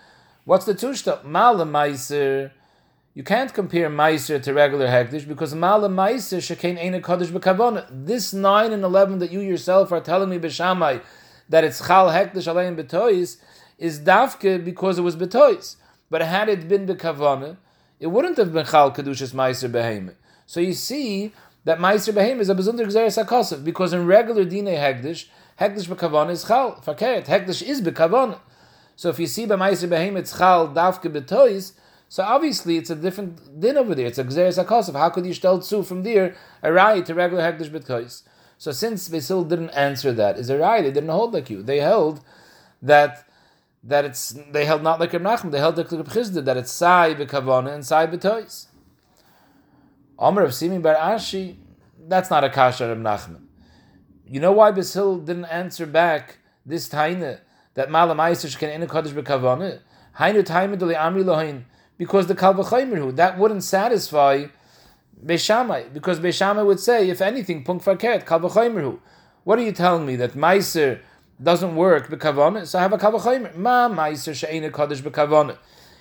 What's 0.46 0.64
the 0.64 0.74
tushta? 0.74 1.22
Mala 1.22 1.66
Meiser. 1.66 2.52
You 3.12 3.24
can't 3.24 3.52
compare 3.52 3.90
Meiser 3.90 4.40
to 4.40 4.54
regular 4.54 4.86
Hekdesh 4.86 5.26
because 5.26 5.52
Mala 5.52 5.88
Meiser 5.88 6.38
Shekain 6.38 6.80
Eina 6.80 7.02
Kaddish 7.02 7.30
B'Kavona. 7.30 7.84
This 7.90 8.32
9 8.32 8.72
and 8.72 8.84
11 8.84 9.18
that 9.18 9.32
you 9.32 9.40
yourself 9.40 9.90
are 9.90 10.00
telling 10.00 10.30
me 10.30 10.38
B'Shamai 10.38 11.02
that 11.48 11.64
it's 11.64 11.84
Chal 11.84 12.10
Hekdesh 12.10 12.46
Alein 12.46 12.76
B'Tois 12.76 13.36
is 13.78 13.98
Dafke 13.98 14.64
because 14.64 14.96
it 14.96 15.02
was 15.02 15.16
B'Tois. 15.16 15.74
But 16.08 16.22
had 16.22 16.48
it 16.48 16.68
been 16.68 16.86
B'Kavona, 16.86 17.56
it 17.98 18.06
wouldn't 18.06 18.36
have 18.36 18.52
been 18.52 18.64
Chal 18.64 18.92
Kedushas 18.92 19.34
Meiser 19.34 19.72
Behemoth. 19.72 20.14
So 20.46 20.60
you 20.60 20.72
see 20.72 21.32
that 21.64 21.80
Meiser 21.80 22.14
Behemoth 22.14 22.42
is 22.42 22.50
a 22.50 22.54
Bezunder 22.54 22.86
Gzeres 22.86 23.20
HaKosov 23.24 23.64
because 23.64 23.92
in 23.92 24.06
regular 24.06 24.44
Dine 24.44 24.66
Hekdesh, 24.66 25.26
Hekdesh 25.58 25.88
B'Kavona 25.88 26.30
is 26.30 26.44
Chal. 26.44 26.80
Fakert, 26.86 27.26
Hekdesh 27.26 27.60
is 27.60 27.82
B'Kavona. 27.82 28.38
So 28.94 29.08
if 29.08 29.18
you 29.18 29.26
see 29.26 29.46
by 29.46 29.56
Meiser 29.56 29.88
Behemoth 29.88 30.20
it's 30.20 30.38
Chal 30.38 30.68
Dafke 30.68 31.12
B'Tois, 31.12 31.72
so 32.10 32.24
obviously 32.24 32.76
it's 32.76 32.90
a 32.90 32.96
different 32.96 33.60
din 33.60 33.78
over 33.78 33.94
there. 33.94 34.06
It's 34.06 34.18
a 34.18 34.24
Gzeres 34.24 34.62
HaKosov. 34.62 34.94
How 34.94 35.10
could 35.10 35.24
you 35.24 35.32
stel 35.32 35.60
tzu 35.60 35.84
from 35.84 36.02
there 36.02 36.34
a 36.60 36.72
right 36.72 37.06
to 37.06 37.14
regular 37.14 37.40
Hekdesh 37.40 37.70
B'Tois? 37.70 38.24
So 38.58 38.72
since 38.72 39.08
Basil 39.08 39.44
didn't 39.44 39.70
answer 39.70 40.12
that, 40.14 40.36
is 40.36 40.50
a 40.50 40.58
right, 40.58 40.82
they 40.82 40.90
didn't 40.90 41.10
hold 41.10 41.32
like 41.32 41.48
you. 41.48 41.62
They 41.62 41.78
held 41.78 42.20
that 42.82 43.24
that 43.84 44.04
it's 44.04 44.36
they 44.50 44.64
held 44.64 44.82
not 44.82 44.98
like 44.98 45.12
Reb 45.12 45.22
Nachman, 45.22 45.52
they 45.52 45.60
held 45.60 45.76
like 45.76 45.92
Reb 45.92 46.04
that 46.08 46.56
it's 46.56 46.72
Sai 46.72 47.14
B'Kavona 47.14 47.72
and 47.72 47.86
Sai 47.86 48.08
B'Tois. 48.08 48.66
Omer 50.18 50.42
of 50.42 50.52
Simi 50.52 50.78
Bar 50.78 50.96
Ashi, 50.96 51.58
that's 52.08 52.28
not 52.28 52.42
a 52.42 52.50
kasha 52.50 52.88
Reb 52.88 52.98
Nachman. 52.98 53.42
You 54.26 54.40
know 54.40 54.50
why 54.50 54.72
Basil 54.72 55.16
didn't 55.16 55.44
answer 55.44 55.86
back 55.86 56.38
this 56.66 56.88
taina 56.88 57.38
that 57.74 57.88
Malam 57.88 58.16
can 58.16 58.70
in 58.70 58.82
a 58.82 58.88
Kaddish 58.88 59.12
B'Kavona? 59.12 59.78
Hainu 60.18 60.42
taina 60.42 60.76
Amri 60.76 61.22
Lohin 61.22 61.62
because 62.00 62.28
the 62.28 62.34
Kalvachaymirhu, 62.34 63.16
that 63.16 63.38
wouldn't 63.38 63.62
satisfy 63.62 64.46
Beishamai, 65.22 65.92
because 65.92 66.18
Beishamai 66.18 66.64
would 66.64 66.80
say, 66.80 67.10
if 67.10 67.20
anything, 67.20 67.62
Punk 67.62 67.84
Fakert, 67.84 68.24
Kalvachaymirhu. 68.24 68.98
What 69.44 69.58
are 69.58 69.62
you 69.62 69.72
telling 69.72 70.06
me? 70.06 70.16
That 70.16 70.32
Meiser 70.32 71.00
doesn't 71.42 71.76
work 71.76 72.08
Bekavana? 72.08 72.66
So 72.66 72.78
I 72.78 72.82
have 72.82 72.94
a 72.94 72.96
Kalvachaymer. 72.96 73.54
Ma 73.54 73.90
Meiser 73.90 74.34
She'ena 74.34 74.70
Kaddish 74.70 75.02
Bekavana. 75.02 75.58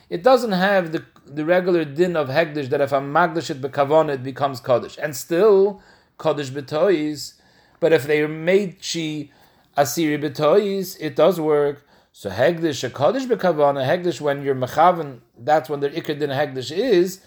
It 0.10 0.24
doesn't 0.24 0.54
have 0.54 0.94
the, 0.94 1.04
the 1.26 1.44
regular 1.44 1.84
din 1.84 2.16
of 2.16 2.30
Hegdish 2.30 2.70
that 2.70 2.80
if 2.80 2.94
I'm 2.94 3.14
Magdash 3.14 3.50
it 3.50 4.10
it 4.10 4.24
becomes 4.24 4.62
Kaddish. 4.62 4.98
And 5.04 5.14
still, 5.14 5.82
Kaddish 6.18 6.52
Betois. 6.52 7.34
But 7.82 7.92
if 7.92 8.08
they 8.08 8.26
made 8.26 8.78
Chi 8.78 9.32
Asiri 9.78 10.18
Betois, 10.18 10.96
it 11.02 11.18
does 11.18 11.42
work. 11.42 11.86
So 12.20 12.30
Hegdish, 12.30 12.84
a 12.84 12.90
Kaddish 12.90 13.28
Bekavana, 13.28 13.88
Hegdish 13.88 14.20
when 14.20 14.44
you're 14.44 14.54
Mechavan, 14.54 15.22
that's 15.38 15.70
when 15.70 15.80
the 15.80 15.90
Ikr 15.90 16.20
din 16.20 16.32
Hegdish 16.32 16.70
is, 16.70 17.22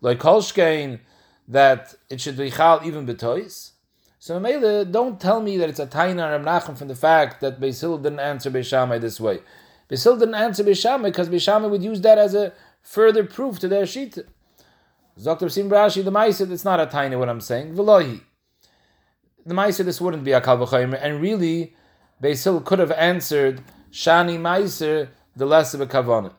like 0.00 0.20
Kolshkein, 0.20 1.00
that 1.48 1.94
it 2.08 2.18
should 2.18 2.38
be 2.38 2.50
Chal 2.50 2.80
even 2.82 3.06
Betois. 3.06 3.72
So 4.18 4.40
Mele, 4.40 4.86
don't 4.86 5.20
tell 5.20 5.42
me 5.42 5.58
that 5.58 5.68
it's 5.68 5.80
a 5.80 5.86
Taina 5.86 6.42
Nachum 6.42 6.78
from 6.78 6.88
the 6.88 6.94
fact 6.94 7.42
that 7.42 7.60
Beisil 7.60 8.02
didn't 8.02 8.20
answer 8.20 8.50
Beishamai 8.50 8.98
this 9.02 9.20
way. 9.20 9.40
Beisil 9.90 10.18
didn't 10.18 10.36
answer 10.36 10.64
Beishamai 10.64 11.02
because 11.02 11.28
Beishamai 11.28 11.68
would 11.68 11.82
use 11.82 12.00
that 12.00 12.16
as 12.16 12.34
a 12.34 12.54
further 12.80 13.24
proof 13.24 13.58
to 13.58 13.68
their 13.68 13.84
sheet. 13.84 14.16
Dr. 15.22 15.50
Sim 15.50 15.68
Brashi, 15.68 16.02
the 16.02 16.10
Maisa, 16.10 16.50
it's 16.50 16.64
not 16.64 16.80
a 16.80 16.86
Taina 16.86 17.18
what 17.18 17.28
I'm 17.28 17.42
saying. 17.42 17.74
Velohi. 17.74 18.22
The 19.44 19.52
Maisa, 19.52 19.84
this 19.84 20.00
wouldn't 20.00 20.24
be 20.24 20.32
a 20.32 20.40
Kalvachaymer, 20.40 20.98
and 21.02 21.20
really, 21.20 21.74
Beisil 22.22 22.64
could 22.64 22.78
have 22.78 22.92
answered 22.92 23.62
Shani 23.90 24.38
Meiser, 24.38 25.08
the 25.34 25.46
less 25.46 25.74
of 25.74 25.80
a 25.80 25.86
kavana. 25.86 26.32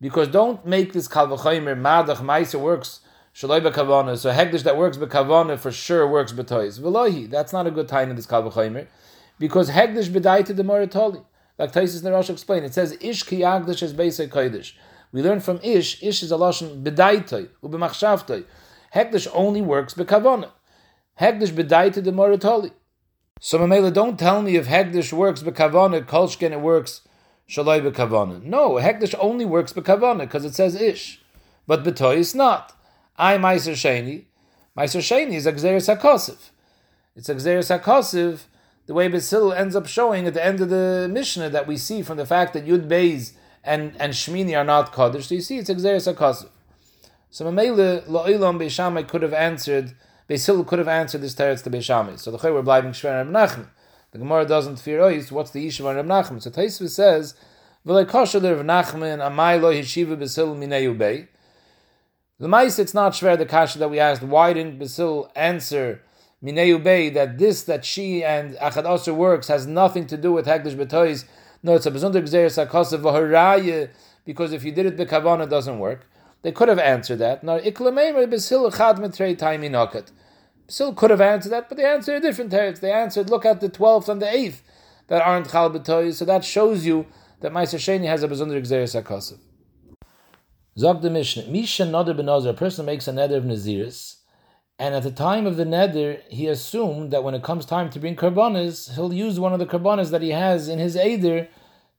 Because 0.00 0.28
don't 0.28 0.66
make 0.66 0.92
this 0.92 1.08
kalvachomer 1.08 1.80
madach 1.80 2.18
meiser 2.18 2.60
works 2.60 3.00
shaloi 3.34 3.60
bekavana. 3.62 4.18
So 4.18 4.30
hegdish 4.30 4.64
that 4.64 4.76
works 4.76 4.96
bekavana 4.96 5.58
for 5.58 5.72
sure 5.72 6.06
works 6.06 6.32
betois. 6.32 6.78
Velohi, 6.78 7.30
that's 7.30 7.52
not 7.52 7.66
a 7.66 7.70
good 7.70 7.88
time 7.88 8.10
in 8.10 8.16
this 8.16 8.26
kalvachomer, 8.26 8.86
because 9.38 9.70
hegdish 9.70 10.08
bedaita 10.08 10.54
the 10.54 10.62
moratoli. 10.62 11.24
Like 11.56 11.72
Taisus 11.72 12.02
Nerosh 12.02 12.30
explained, 12.30 12.66
it 12.66 12.74
says 12.74 12.98
ish 13.00 13.24
kiyagdish 13.24 13.82
is 13.82 13.94
beisay 13.94 14.28
kodesh. 14.28 14.72
We 15.12 15.22
learn 15.22 15.40
from 15.40 15.60
ish. 15.62 16.02
Ish 16.02 16.24
is 16.24 16.32
a 16.32 16.36
lashon 16.36 16.82
bedaitoi 16.82 17.48
ubemachshavtoi. 17.62 18.44
Hegdish 18.94 19.28
only 19.32 19.62
works 19.62 19.94
bekavana. 19.94 20.50
Hegdish 21.20 21.52
bedaita 21.52 22.02
the 22.04 22.10
moratoli. 22.10 22.72
So 23.44 23.58
Mamela, 23.58 23.92
don't 23.92 24.18
tell 24.18 24.40
me 24.40 24.56
if 24.56 24.68
Hegdish 24.68 25.12
works 25.12 25.42
bekavana, 25.42 26.02
Kolshken 26.06 26.52
it 26.52 26.62
works 26.62 27.02
Shalai 27.46 27.82
bekavana. 27.82 28.42
No, 28.42 28.76
Hegdish 28.76 29.14
only 29.18 29.44
works 29.44 29.74
bekavana 29.74 30.20
because 30.20 30.46
it 30.46 30.54
says 30.54 30.74
ish. 30.74 31.20
But 31.66 31.84
betoy 31.84 32.16
is 32.16 32.34
not. 32.34 32.72
I 33.18 33.36
Meiser 33.36 33.74
Sheni. 33.74 34.24
Meiser 34.74 35.02
Sheni 35.02 35.34
is 35.34 35.44
a 35.44 35.52
Gzeres 35.52 35.94
HaKosiv. 35.94 36.52
It's 37.14 37.28
a 37.28 37.34
Gzeres 37.34 37.78
HaKosiv, 37.78 38.44
the 38.86 38.94
way 38.94 39.08
Basil 39.08 39.52
ends 39.52 39.76
up 39.76 39.86
showing 39.86 40.26
at 40.26 40.32
the 40.32 40.42
end 40.42 40.62
of 40.62 40.70
the 40.70 41.06
Mishnah 41.12 41.50
that 41.50 41.66
we 41.66 41.76
see 41.76 42.00
from 42.00 42.16
the 42.16 42.24
fact 42.24 42.54
that 42.54 42.64
Yud 42.64 42.88
Beis 42.88 43.32
and, 43.62 43.94
and 44.00 44.14
Shmini 44.14 44.56
are 44.56 44.64
not 44.64 44.94
Kaddish. 44.94 45.26
So 45.26 45.34
you 45.34 45.42
see 45.42 45.58
it's 45.58 45.68
a 45.68 45.74
Gzeres 45.74 46.10
HaKosiv. 46.10 46.48
So 47.28 47.44
Mamela, 47.44 48.06
Lo'ilam 48.06 48.58
Beishamai 48.58 49.06
could 49.06 49.20
have 49.20 49.34
answered 49.34 49.94
Basil 50.26 50.64
could 50.64 50.78
have 50.78 50.88
answered 50.88 51.20
this 51.20 51.34
teretz 51.34 51.62
to 51.64 51.70
Beishamai. 51.70 52.18
So 52.18 52.30
the 52.30 52.38
Chay 52.38 52.50
were 52.50 52.62
blaming 52.62 52.92
Shver 52.92 53.28
Nachman. 53.28 53.68
The 54.12 54.18
Gemara 54.18 54.46
doesn't 54.46 54.76
fear 54.76 55.00
ois. 55.00 55.30
What's 55.30 55.50
the 55.50 55.66
issue 55.66 55.86
on 55.86 55.96
Reb 55.96 56.06
Nachman? 56.06 56.40
So 56.40 56.50
Taisva 56.50 56.88
says, 56.88 57.34
"V'lei 57.86 58.08
kosher 58.08 58.40
Reb 58.40 58.64
Nachman 58.64 59.18
amai 59.18 59.60
lo 59.60 59.72
yeshiva 59.72 60.18
Basil 60.18 60.54
minei 60.54 60.86
ubei." 60.86 61.28
The 62.38 62.48
mice, 62.48 62.78
it's 62.78 62.94
not 62.94 63.12
Shver 63.12 63.36
the 63.36 63.44
kasha 63.44 63.78
that 63.78 63.90
we 63.90 63.98
asked. 63.98 64.22
Why 64.22 64.54
didn't 64.54 64.78
Basil 64.78 65.30
answer 65.36 66.00
minei 66.42 66.78
ubei 66.78 67.12
that 67.12 67.36
this 67.38 67.62
that 67.64 67.84
she 67.84 68.24
and 68.24 68.54
Achad 68.56 68.90
Aser 68.90 69.12
works 69.12 69.48
has 69.48 69.66
nothing 69.66 70.06
to 70.06 70.16
do 70.16 70.32
with 70.32 70.46
Hekdesh 70.46 70.74
Betois? 70.74 71.24
No, 71.62 71.74
it's 71.74 71.86
a 71.86 71.90
bezunder 71.90 72.22
gzeir 72.22 72.48
v'haraya 72.98 73.90
because 74.24 74.52
if 74.52 74.64
you 74.64 74.72
did 74.72 74.86
it 74.86 74.96
bekavana, 74.96 75.44
it 75.44 75.50
doesn't 75.50 75.78
work. 75.78 76.06
They 76.44 76.52
could 76.52 76.68
have 76.68 76.78
answered 76.78 77.20
that. 77.20 77.40
Basil 80.66 80.92
could 80.92 81.10
have 81.10 81.20
answered 81.20 81.48
that, 81.48 81.68
but 81.70 81.78
they 81.78 81.84
answered 81.86 82.16
a 82.16 82.20
different 82.20 82.52
teretz. 82.52 82.80
They 82.80 82.92
answered, 82.92 83.30
look 83.30 83.46
at 83.46 83.62
the 83.62 83.70
12th 83.70 84.10
and 84.10 84.20
the 84.20 84.26
8th 84.26 84.60
that 85.08 85.22
aren't 85.22 85.50
Chal 85.50 85.70
B'toy. 85.70 86.12
So 86.12 86.26
that 86.26 86.44
shows 86.44 86.84
you 86.84 87.06
that 87.40 87.50
Meiser 87.50 87.78
Sheni 87.78 88.04
has 88.06 88.22
a 88.22 88.28
Bezunder 88.28 88.60
Gzeres 88.60 89.02
HaKosev. 89.02 89.38
Zog 90.78 91.00
the 91.00 91.08
Mishnah. 91.08 91.46
Misha 91.46 91.84
Nader 91.84 92.14
Benazir, 92.14 92.50
a 92.50 92.54
person 92.54 92.84
makes 92.84 93.08
a 93.08 93.12
nether 93.12 93.38
of 93.38 93.44
Naziris, 93.44 94.16
and 94.78 94.94
at 94.94 95.02
the 95.02 95.10
time 95.10 95.46
of 95.46 95.56
the 95.56 95.64
nether, 95.64 96.20
he 96.28 96.46
assumed 96.48 97.10
that 97.10 97.24
when 97.24 97.34
it 97.34 97.42
comes 97.42 97.64
time 97.64 97.88
to 97.88 97.98
bring 97.98 98.16
karbanas, 98.16 98.94
he'll 98.94 99.14
use 99.14 99.40
one 99.40 99.54
of 99.54 99.60
the 99.60 99.66
karbanas 99.66 100.10
that 100.10 100.20
he 100.20 100.30
has 100.30 100.68
in 100.68 100.78
his 100.78 100.94
Eider 100.94 101.48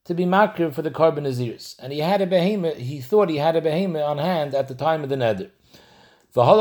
to 0.05 0.13
be 0.13 0.23
makir 0.23 0.73
for 0.73 0.81
the 0.81 0.91
carbon 0.91 1.25
naziris. 1.25 1.75
And 1.79 1.91
he 1.91 1.99
had 1.99 2.21
a 2.21 2.27
behemoth, 2.27 2.77
he 2.77 3.01
thought 3.01 3.29
he 3.29 3.37
had 3.37 3.55
a 3.55 3.61
behemoth 3.61 4.03
on 4.03 4.17
hand 4.19 4.55
at 4.55 4.67
the 4.67 4.75
time 4.75 5.03
of 5.03 5.09
the 5.09 5.17
nether. 5.17 5.51
Now 6.35 6.59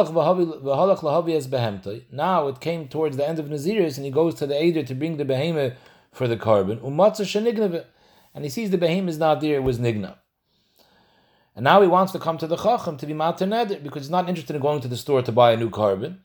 it 2.49 2.61
came 2.61 2.89
towards 2.89 3.17
the 3.17 3.29
end 3.29 3.39
of 3.41 3.47
Naziris 3.47 3.97
and 3.97 4.05
he 4.05 4.11
goes 4.11 4.35
to 4.37 4.47
the 4.47 4.63
Eider 4.63 4.85
to 4.85 4.95
bring 4.95 5.17
the 5.17 5.25
behemoth 5.25 5.73
for 6.13 6.29
the 6.29 6.37
carbon. 6.37 6.79
And 6.81 8.45
he 8.45 8.51
sees 8.51 8.71
the 8.71 8.79
behemoth 8.79 9.11
is 9.11 9.19
not 9.19 9.41
there, 9.41 9.57
it 9.57 9.65
was 9.65 9.81
Nigna. 9.81 10.15
And 11.57 11.65
now 11.65 11.83
he 11.83 11.89
wants 11.89 12.13
to 12.13 12.21
come 12.21 12.39
to 12.39 12.47
the 12.47 12.57
Chacham 12.57 12.97
to 12.99 13.07
be 13.07 13.15
Mater 13.15 13.47
Neder 13.47 13.83
because 13.83 14.05
he's 14.05 14.11
not 14.11 14.29
interested 14.29 14.55
in 14.57 14.63
going 14.63 14.81
to 14.81 14.89
the 14.89 14.97
store 14.97 15.23
to 15.23 15.33
buy 15.33 15.53
a 15.53 15.57
new 15.57 15.71
carbon 15.71 16.21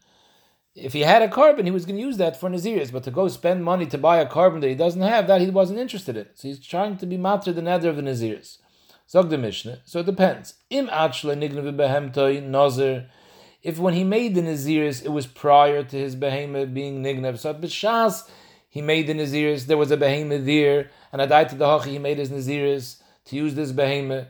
if 0.75 0.93
he 0.93 1.01
had 1.01 1.21
a 1.21 1.27
carbon, 1.27 1.65
he 1.65 1.71
was 1.71 1.85
going 1.85 1.97
to 1.97 2.01
use 2.01 2.17
that 2.17 2.39
for 2.39 2.49
Naziris, 2.49 2.91
but 2.91 3.03
to 3.03 3.11
go 3.11 3.27
spend 3.27 3.63
money 3.63 3.85
to 3.87 3.97
buy 3.97 4.17
a 4.17 4.27
carbon 4.27 4.61
that 4.61 4.69
he 4.69 4.75
doesn't 4.75 5.01
have, 5.01 5.27
that 5.27 5.41
he 5.41 5.49
wasn't 5.49 5.79
interested 5.79 6.15
in. 6.15 6.27
So 6.35 6.47
he's 6.47 6.59
trying 6.59 6.97
to 6.97 7.05
be 7.05 7.17
matter 7.17 7.51
the 7.51 7.61
nether 7.61 7.89
of 7.89 7.95
the 7.95 8.01
Naziris. 8.01 8.59
Zog 9.09 9.29
the 9.29 9.37
Mishnah. 9.37 9.79
So 9.85 9.99
it 10.01 10.05
depends. 10.05 10.53
Im. 10.69 10.87
If 13.61 13.77
when 13.77 13.93
he 13.93 14.03
made 14.03 14.35
the 14.35 14.41
Naziris, 14.41 15.03
it 15.03 15.09
was 15.09 15.27
prior 15.27 15.83
to 15.83 15.97
his 15.97 16.15
behemoth 16.15 16.73
being 16.73 17.03
nignav. 17.03 17.39
So 17.39 17.49
at 17.49 17.59
Bishas, 17.59 18.29
he 18.69 18.81
made 18.81 19.07
the 19.07 19.13
Naziris, 19.13 19.65
there 19.65 19.77
was 19.77 19.91
a 19.91 19.97
behemoth 19.97 20.45
there, 20.45 20.91
and 21.11 21.21
at 21.21 21.49
to 21.49 21.55
the 21.55 21.65
Hachi, 21.65 21.87
he 21.87 21.99
made 21.99 22.19
his 22.19 22.29
Naziris 22.29 23.01
to 23.25 23.35
use 23.35 23.55
this 23.55 23.71
behemoth. 23.71 24.27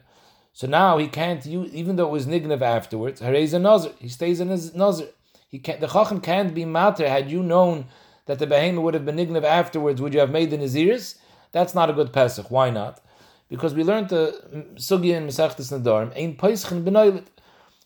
So 0.53 0.65
now 0.67 0.97
he 0.97 1.07
can't 1.07 1.45
use, 1.45 1.73
even 1.73 1.95
though 1.95 2.07
it 2.07 2.11
was 2.11 2.25
nignav 2.25 2.61
afterwards, 2.61 3.21
Harez 3.21 3.53
a 3.53 3.59
nazir. 3.59 3.91
He 3.99 4.09
stays 4.09 4.39
in 4.39 4.49
his 4.49 4.73
nazir. 4.73 5.09
He 5.49 5.57
can, 5.59 5.79
the 5.79 5.87
chacham 5.87 6.21
can't 6.21 6.53
be 6.53 6.63
matter. 6.63 7.09
Had 7.09 7.29
you 7.29 7.43
known 7.43 7.87
that 8.27 8.39
the 8.39 8.47
behemoth 8.47 8.83
would 8.83 8.93
have 8.93 9.05
been 9.05 9.17
nignav 9.17 9.43
afterwards, 9.43 9.99
would 9.99 10.13
you 10.13 10.19
have 10.19 10.29
made 10.29 10.51
the 10.51 10.57
naziris? 10.57 11.17
That's 11.51 11.73
not 11.73 11.89
a 11.89 11.93
good 11.93 12.13
pesach. 12.13 12.51
Why 12.51 12.69
not? 12.69 13.01
Because 13.49 13.73
we 13.73 13.83
learned 13.83 14.09
the 14.09 14.39
sugya 14.75 15.15
in 15.15 15.25
Masechtas 15.25 15.73
Nadarim. 15.73 17.25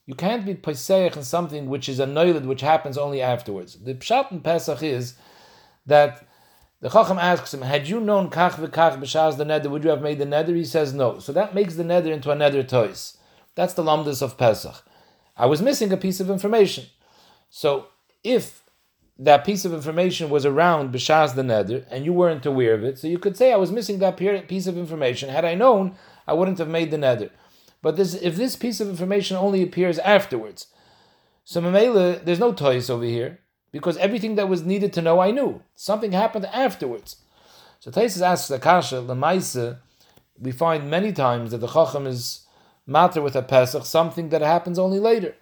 You 0.06 0.16
can't 0.16 0.46
be 0.46 0.56
peisech 0.56 1.16
in 1.16 1.24
something 1.24 1.70
which 1.70 1.88
is 1.88 2.02
a 2.02 2.06
noilid, 2.06 2.46
which 2.46 2.60
happens 2.60 2.98
only 2.98 3.22
afterwards. 3.22 3.76
The 3.76 3.96
pshat 3.96 4.34
in 4.34 4.42
Pesach 4.42 4.84
is 4.84 5.14
that 5.86 6.28
the 6.82 6.90
Chacham 6.90 7.18
asks 7.18 7.54
him, 7.54 7.62
had 7.62 7.88
you 7.88 8.02
known 8.02 8.30
kach 8.30 8.56
v'kach 8.56 9.00
b'shaz 9.00 9.38
the 9.38 9.46
nether, 9.46 9.70
would 9.70 9.86
you 9.86 9.90
have 9.90 10.02
made 10.02 10.20
the 10.20 10.26
nether? 10.26 10.54
He 10.54 10.66
says 10.66 10.94
no. 10.94 11.20
So 11.20 11.32
that 11.32 11.56
makes 11.56 11.76
the 11.76 11.86
nether 11.86 12.12
into 12.12 12.30
a 12.30 12.36
nether 12.36 12.62
toys. 12.64 13.16
That's 13.56 13.74
the 13.74 13.84
lamdas 13.84 14.22
of 14.22 14.38
Pesach. 14.38 14.84
I 15.38 15.46
was 15.46 15.62
missing 15.62 15.94
a 15.94 15.98
piece 15.98 16.20
of 16.20 16.30
information. 16.30 16.88
So 17.56 17.90
if 18.24 18.64
that 19.20 19.46
piece 19.46 19.64
of 19.64 19.76
information 19.76 20.32
was 20.32 20.44
around 20.44 20.92
Bishaz 20.92 21.36
the 21.36 21.44
Neder 21.44 21.86
and 21.92 22.04
you 22.04 22.12
weren't 22.12 22.48
aware 22.48 22.74
of 22.74 22.84
it, 22.84 22.98
so 22.98 23.08
you 23.08 23.20
could 23.20 23.38
say 23.38 23.54
I 23.54 23.58
was 23.58 23.72
missing 23.72 24.00
that 24.00 24.18
piece 24.18 24.66
of 24.66 24.76
information. 24.76 25.30
Had 25.30 25.46
I 25.46 25.54
known, 25.54 25.96
I 26.28 26.34
wouldn't 26.34 26.58
have 26.58 26.68
made 26.68 26.90
the 26.90 26.98
Neder. 26.98 27.30
But 27.84 27.96
this, 27.96 28.16
if 28.16 28.36
this 28.38 28.56
piece 28.56 28.80
of 28.82 28.90
information 28.90 29.38
only 29.38 29.62
appears 29.62 30.00
afterwards, 30.00 30.66
so 31.44 31.62
Mamela, 31.62 32.26
there's 32.26 32.40
no 32.40 32.54
toys 32.54 32.90
over 32.90 33.06
here 33.06 33.40
because 33.72 33.98
everything 33.98 34.34
that 34.34 34.50
was 34.50 34.64
needed 34.64 34.92
to 34.94 35.04
know 35.04 35.20
I 35.20 35.30
knew. 35.30 35.62
Something 35.76 36.12
happened 36.12 36.48
afterwards. 36.48 37.18
So 37.80 37.92
Taisus 37.92 38.26
asks 38.26 38.48
the 38.48 38.58
Kasha, 38.58 39.80
we 40.40 40.52
find 40.52 40.90
many 40.90 41.14
times 41.14 41.52
that 41.52 41.60
the 41.60 41.68
Chacham 41.68 42.08
is 42.08 42.48
matter 42.88 43.22
with 43.22 43.36
a 43.36 43.44
Pesach, 43.44 43.86
something 43.86 44.30
that 44.30 44.42
happens 44.42 44.80
only 44.80 45.00
later. 45.00 45.36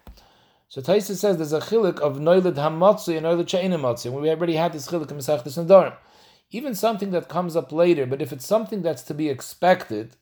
So 0.72 0.80
Taisa 0.80 1.14
says 1.14 1.36
there's 1.36 1.52
a 1.52 1.60
chilik 1.60 1.98
of 1.98 2.16
noilid 2.16 2.54
hamatzi 2.54 3.18
and 3.18 3.26
noilid 3.26 3.44
matzi. 3.78 4.10
We 4.10 4.30
already 4.30 4.54
had 4.54 4.72
this 4.72 4.88
chilik 4.88 5.10
in 5.10 5.18
Masechtas 5.18 5.62
Nedarim. 5.62 5.94
Even 6.50 6.74
something 6.74 7.10
that 7.10 7.28
comes 7.28 7.56
up 7.56 7.72
later, 7.72 8.06
but 8.06 8.22
if 8.22 8.32
it's 8.32 8.46
something 8.46 8.80
that's 8.80 9.02
to 9.02 9.12
be 9.12 9.28
expected, 9.28 10.16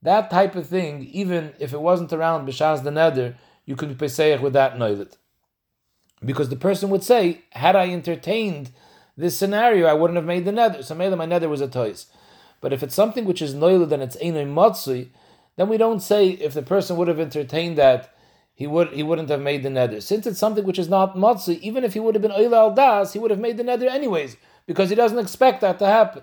that 0.00 0.30
type 0.30 0.54
of 0.54 0.68
thing, 0.68 1.02
even 1.10 1.52
if 1.58 1.72
it 1.72 1.80
wasn't 1.80 2.12
around 2.12 2.46
b'shaz 2.46 2.84
the 2.84 2.90
neder, 2.90 3.34
you 3.64 3.74
could 3.74 3.98
be 3.98 4.36
with 4.36 4.52
that 4.52 4.76
noilid. 4.76 5.16
Because 6.24 6.48
the 6.48 6.54
person 6.54 6.88
would 6.90 7.02
say, 7.02 7.42
had 7.50 7.74
I 7.74 7.90
entertained 7.90 8.70
this 9.16 9.36
scenario, 9.36 9.88
I 9.88 9.94
wouldn't 9.94 10.16
have 10.16 10.24
made 10.24 10.44
the 10.44 10.52
neder. 10.52 10.84
So 10.84 10.94
maybe 10.94 11.16
my 11.16 11.26
neder 11.26 11.48
was 11.48 11.60
a 11.60 11.66
toys. 11.66 12.06
But 12.60 12.72
if 12.72 12.84
it's 12.84 12.94
something 12.94 13.24
which 13.24 13.42
is 13.42 13.52
noilid 13.52 13.90
and 13.90 14.00
it's 14.04 14.14
enoi 14.18 14.46
matzui, 14.46 15.08
then 15.56 15.68
we 15.68 15.76
don't 15.76 15.98
say 15.98 16.28
if 16.28 16.54
the 16.54 16.62
person 16.62 16.96
would 16.96 17.08
have 17.08 17.18
entertained 17.18 17.76
that 17.78 18.11
he 18.62 18.68
would 18.68 18.90
he 18.92 19.02
wouldn't 19.02 19.28
have 19.28 19.40
made 19.40 19.64
the 19.64 19.68
neder. 19.68 20.00
Since 20.00 20.24
it's 20.24 20.38
something 20.38 20.64
which 20.64 20.78
is 20.78 20.88
not 20.88 21.16
matzah, 21.16 21.58
even 21.58 21.82
if 21.82 21.94
he 21.94 22.00
would 22.00 22.14
have 22.14 22.22
been 22.22 22.38
oil 22.40 22.54
al 22.54 22.72
das, 22.72 23.12
he 23.12 23.18
would 23.18 23.32
have 23.32 23.40
made 23.40 23.56
the 23.56 23.64
neder 23.64 23.88
anyways, 23.88 24.36
because 24.68 24.88
he 24.88 24.94
doesn't 24.94 25.18
expect 25.18 25.62
that 25.62 25.80
to 25.80 25.86
happen. 25.86 26.22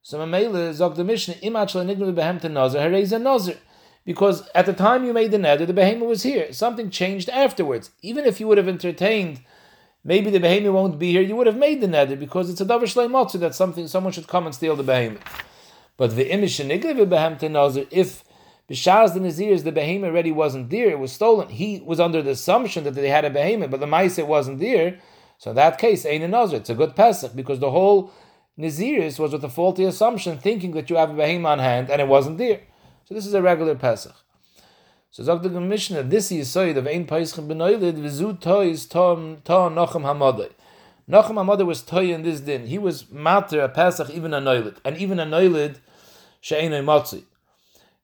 So 0.00 0.16
Mamela 0.18 0.72
zog 0.72 0.94
the 0.94 1.02
Mishnah, 1.02 1.34
imach 1.48 1.74
lenignu 1.74 2.14
behem 2.14 2.40
to 2.42 2.48
nazar, 2.48 2.88
nazar. 3.18 3.56
Because 4.04 4.48
at 4.54 4.66
the 4.66 4.72
time 4.72 5.04
you 5.04 5.12
made 5.12 5.32
the 5.32 5.38
neder, 5.38 5.66
the 5.66 5.72
behemoth 5.72 6.08
was 6.08 6.22
here. 6.22 6.52
Something 6.52 6.88
changed 6.88 7.28
afterwards. 7.30 7.90
Even 8.00 8.24
if 8.24 8.38
you 8.38 8.46
would 8.46 8.58
have 8.58 8.68
entertained, 8.68 9.40
maybe 10.04 10.30
the 10.30 10.38
behemoth 10.38 10.72
won't 10.72 11.00
be 11.00 11.10
here, 11.10 11.22
you 11.22 11.34
would 11.34 11.48
have 11.48 11.56
made 11.56 11.80
the 11.80 11.88
neder 11.88 12.16
because 12.16 12.48
it's 12.48 12.60
a 12.60 12.64
davar 12.64 12.82
shlei 12.82 13.10
matzah 13.10 13.40
that 13.40 13.56
something 13.56 13.88
someone 13.88 14.12
should 14.12 14.28
come 14.28 14.46
and 14.46 14.54
steal 14.54 14.76
the 14.76 14.84
behemoth. 14.84 15.24
But 15.96 16.14
the 16.14 16.30
imish 16.30 16.60
if 16.60 18.24
B'shaz 18.70 19.14
the 19.14 19.20
Nazirs, 19.20 19.64
the 19.64 19.72
behemoth 19.72 20.10
already 20.10 20.32
wasn't 20.32 20.68
there, 20.70 20.90
it 20.90 20.98
was 20.98 21.12
stolen. 21.12 21.48
He 21.48 21.80
was 21.84 21.98
under 21.98 22.20
the 22.22 22.32
assumption 22.32 22.84
that 22.84 22.94
they 22.94 23.08
had 23.08 23.24
a 23.24 23.30
behemoth, 23.30 23.70
but 23.70 23.80
the 23.80 23.86
mice 23.86 24.18
it 24.18 24.26
wasn't 24.26 24.58
there. 24.58 24.98
So 25.38 25.50
in 25.50 25.56
that 25.56 25.78
case, 25.78 26.04
ain't 26.04 26.24
a 26.24 26.28
Nazir. 26.28 26.58
It's 26.58 26.70
a 26.70 26.74
good 26.74 26.94
Pesach 26.94 27.34
because 27.34 27.60
the 27.60 27.70
whole 27.70 28.12
Naziris 28.58 29.18
was 29.18 29.32
with 29.32 29.44
a 29.44 29.48
faulty 29.48 29.84
assumption, 29.84 30.38
thinking 30.38 30.72
that 30.72 30.90
you 30.90 30.96
have 30.96 31.10
a 31.10 31.14
behemoth 31.14 31.52
on 31.52 31.58
hand 31.60 31.90
and 31.90 32.00
it 32.00 32.08
wasn't 32.08 32.38
there. 32.38 32.60
So 33.04 33.14
this 33.14 33.26
is 33.26 33.32
a 33.32 33.40
regular 33.40 33.74
Pesach. 33.74 34.14
So 35.10 35.22
Zog 35.22 35.42
the 35.42 35.60
Mishnah, 35.60 36.02
this 36.02 36.30
is 36.30 36.48
Yisoid 36.48 36.76
of 36.76 36.86
Ein 36.86 37.06
Paischim 37.06 37.48
Benoilid, 37.48 37.94
Vizu 37.94 38.38
Toys 38.38 38.84
Tom 38.84 39.38
Ta 39.42 39.70
Nochem 39.70 40.02
Hamadai. 40.02 40.50
Nochem 41.08 41.36
Hamadai 41.36 41.64
was 41.64 41.80
Toy 41.80 42.12
in 42.12 42.22
this 42.22 42.40
din. 42.40 42.66
He 42.66 42.76
was 42.76 43.10
Mater, 43.10 43.62
a 43.62 43.68
Pesach, 43.70 44.10
even 44.10 44.34
a 44.34 44.40
Noilid. 44.40 44.76
And 44.84 44.98
even 44.98 45.18
a 45.18 45.24
Noilid, 45.24 45.76
She'enoi 46.42 46.84
Motzi. 46.84 47.22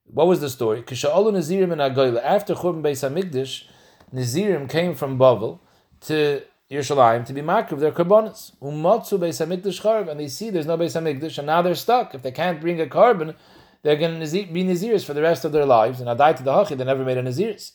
What 0.06 0.26
was 0.26 0.40
the 0.40 0.50
story? 0.50 0.80
After 0.80 0.94
Churban 0.94 2.82
Beis 2.82 3.02
HaMikdash, 3.02 3.64
Nazirim 4.12 4.68
came 4.68 4.94
from 4.94 5.18
Bavel 5.18 5.60
to 6.02 6.42
Yerushalayim 6.70 7.24
to 7.26 7.32
be 7.32 7.40
makriv 7.40 7.80
their 7.80 7.90
karbonis. 7.90 8.52
Umatzu 8.60 9.18
Beis 9.18 9.44
HaMikdash 9.44 9.80
Charv, 9.80 10.08
and 10.08 10.20
they 10.20 10.28
see 10.28 10.50
there's 10.50 10.66
no 10.66 10.76
Beis 10.76 11.00
HaMikdash, 11.00 11.38
and 11.38 11.46
now 11.46 11.62
they're 11.62 11.74
stuck. 11.74 12.14
If 12.14 12.22
they 12.22 12.30
can't 12.30 12.60
bring 12.60 12.80
a 12.80 12.86
carbon, 12.86 13.34
they're 13.82 13.96
going 13.96 14.20
to 14.20 14.30
be 14.30 14.62
Naziris 14.62 15.04
for 15.04 15.14
the 15.14 15.22
rest 15.22 15.44
of 15.44 15.52
their 15.52 15.66
lives, 15.66 16.00
and 16.00 16.08
Adai 16.08 16.36
to 16.36 16.42
the 16.42 16.52
Hachi, 16.52 16.76
they 16.76 16.84
never 16.84 17.04
made 17.04 17.18
a 17.18 17.22
Naziris. 17.22 17.72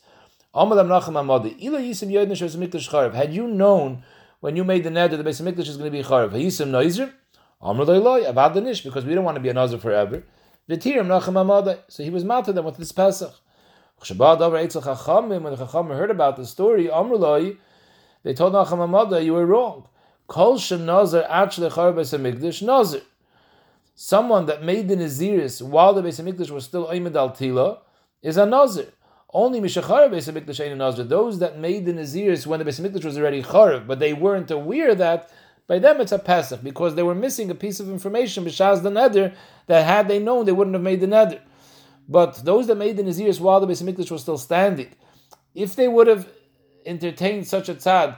Had 3.15 3.33
you 3.33 3.47
known 3.47 4.03
when 4.39 4.55
you 4.55 4.63
made 4.63 4.83
the 4.83 4.89
neder 4.89 5.17
the 5.17 5.23
Beis 5.23 5.41
HaMikdash 5.41 5.67
is 5.67 5.77
going 5.77 5.91
to 5.91 5.97
be 5.97 6.03
Charv, 6.03 6.31
Hayisim 6.31 6.69
Noizrim? 6.69 7.11
Amr 7.61 7.85
Loiloi, 7.85 8.31
Avad 8.31 8.83
because 8.83 9.03
we 9.03 9.13
don't 9.13 9.25
want 9.25 9.35
to 9.35 9.41
be 9.41 9.49
a 9.49 9.53
Nazir 9.53 9.79
forever. 9.79 10.23
V'tirim 10.69 11.07
nachem 11.07 11.33
amadai. 11.33 11.79
So 11.87 12.03
he 12.03 12.09
was 12.09 12.23
mounted 12.23 12.53
them 12.53 12.65
with 12.65 12.77
this 12.77 12.91
Pesach. 12.91 13.33
When 14.07 14.17
the 14.17 15.55
Chacham 15.57 15.87
heard 15.89 16.11
about 16.11 16.37
the 16.37 16.45
story, 16.45 16.85
Amrulai, 16.85 17.57
they 18.23 18.33
told 18.33 18.53
Nachem 18.53 18.79
Amadai, 18.79 19.25
you 19.25 19.33
were 19.33 19.45
wrong. 19.45 19.87
Kol 20.27 20.57
actually. 20.57 21.69
Someone 23.95 24.45
that 24.45 24.63
made 24.63 24.87
the 24.87 24.95
naziris 24.95 25.61
while 25.61 25.93
the 25.93 26.01
Beis 26.01 26.49
was 26.49 26.63
still 26.63 26.87
oimed 26.87 27.15
al 27.15 27.31
tila 27.31 27.79
is 28.21 28.37
a 28.37 28.45
nazir. 28.45 28.87
Only 29.33 29.59
mishachar 29.59 30.09
Beis 30.09 30.31
Hamikdash 30.31 30.61
ain't 30.63 30.73
a 30.73 30.75
nazir. 30.77 31.03
Those 31.03 31.39
that 31.39 31.59
made 31.59 31.85
the 31.85 31.91
naziris 31.91 32.47
when 32.47 32.59
the 32.59 32.65
Beis 32.65 33.03
was 33.03 33.17
already 33.17 33.43
charv, 33.43 33.85
but 33.85 33.99
they 33.99 34.13
weren't 34.13 34.51
aware 34.51 34.95
that 34.95 35.29
by 35.69 35.77
them, 35.77 36.01
it's 36.01 36.11
a 36.11 36.17
Pesach 36.17 36.63
because 36.63 36.95
they 36.95 37.03
were 37.03 37.13
missing 37.13 37.51
a 37.51 37.55
piece 37.55 37.79
of 37.79 37.89
information, 37.89 38.43
b'shaz 38.43 38.81
the 38.81 38.89
neder, 38.89 39.35
that 39.67 39.85
had 39.85 40.07
they 40.07 40.17
known, 40.17 40.47
they 40.47 40.51
wouldn't 40.51 40.73
have 40.73 40.81
made 40.81 40.99
the 40.99 41.05
neder. 41.05 41.39
But 42.09 42.43
those 42.43 42.65
that 42.65 42.75
made 42.75 42.97
the 42.97 43.03
Naziris 43.03 43.39
while 43.39 43.59
the 43.59 43.67
Beis 43.67 43.83
Hamikdash 43.83 44.09
was 44.09 44.23
still 44.23 44.39
standing, 44.39 44.89
if 45.53 45.75
they 45.75 45.87
would 45.87 46.07
have 46.07 46.27
entertained 46.87 47.47
such 47.47 47.69
a 47.69 47.75
tzad, 47.75 48.17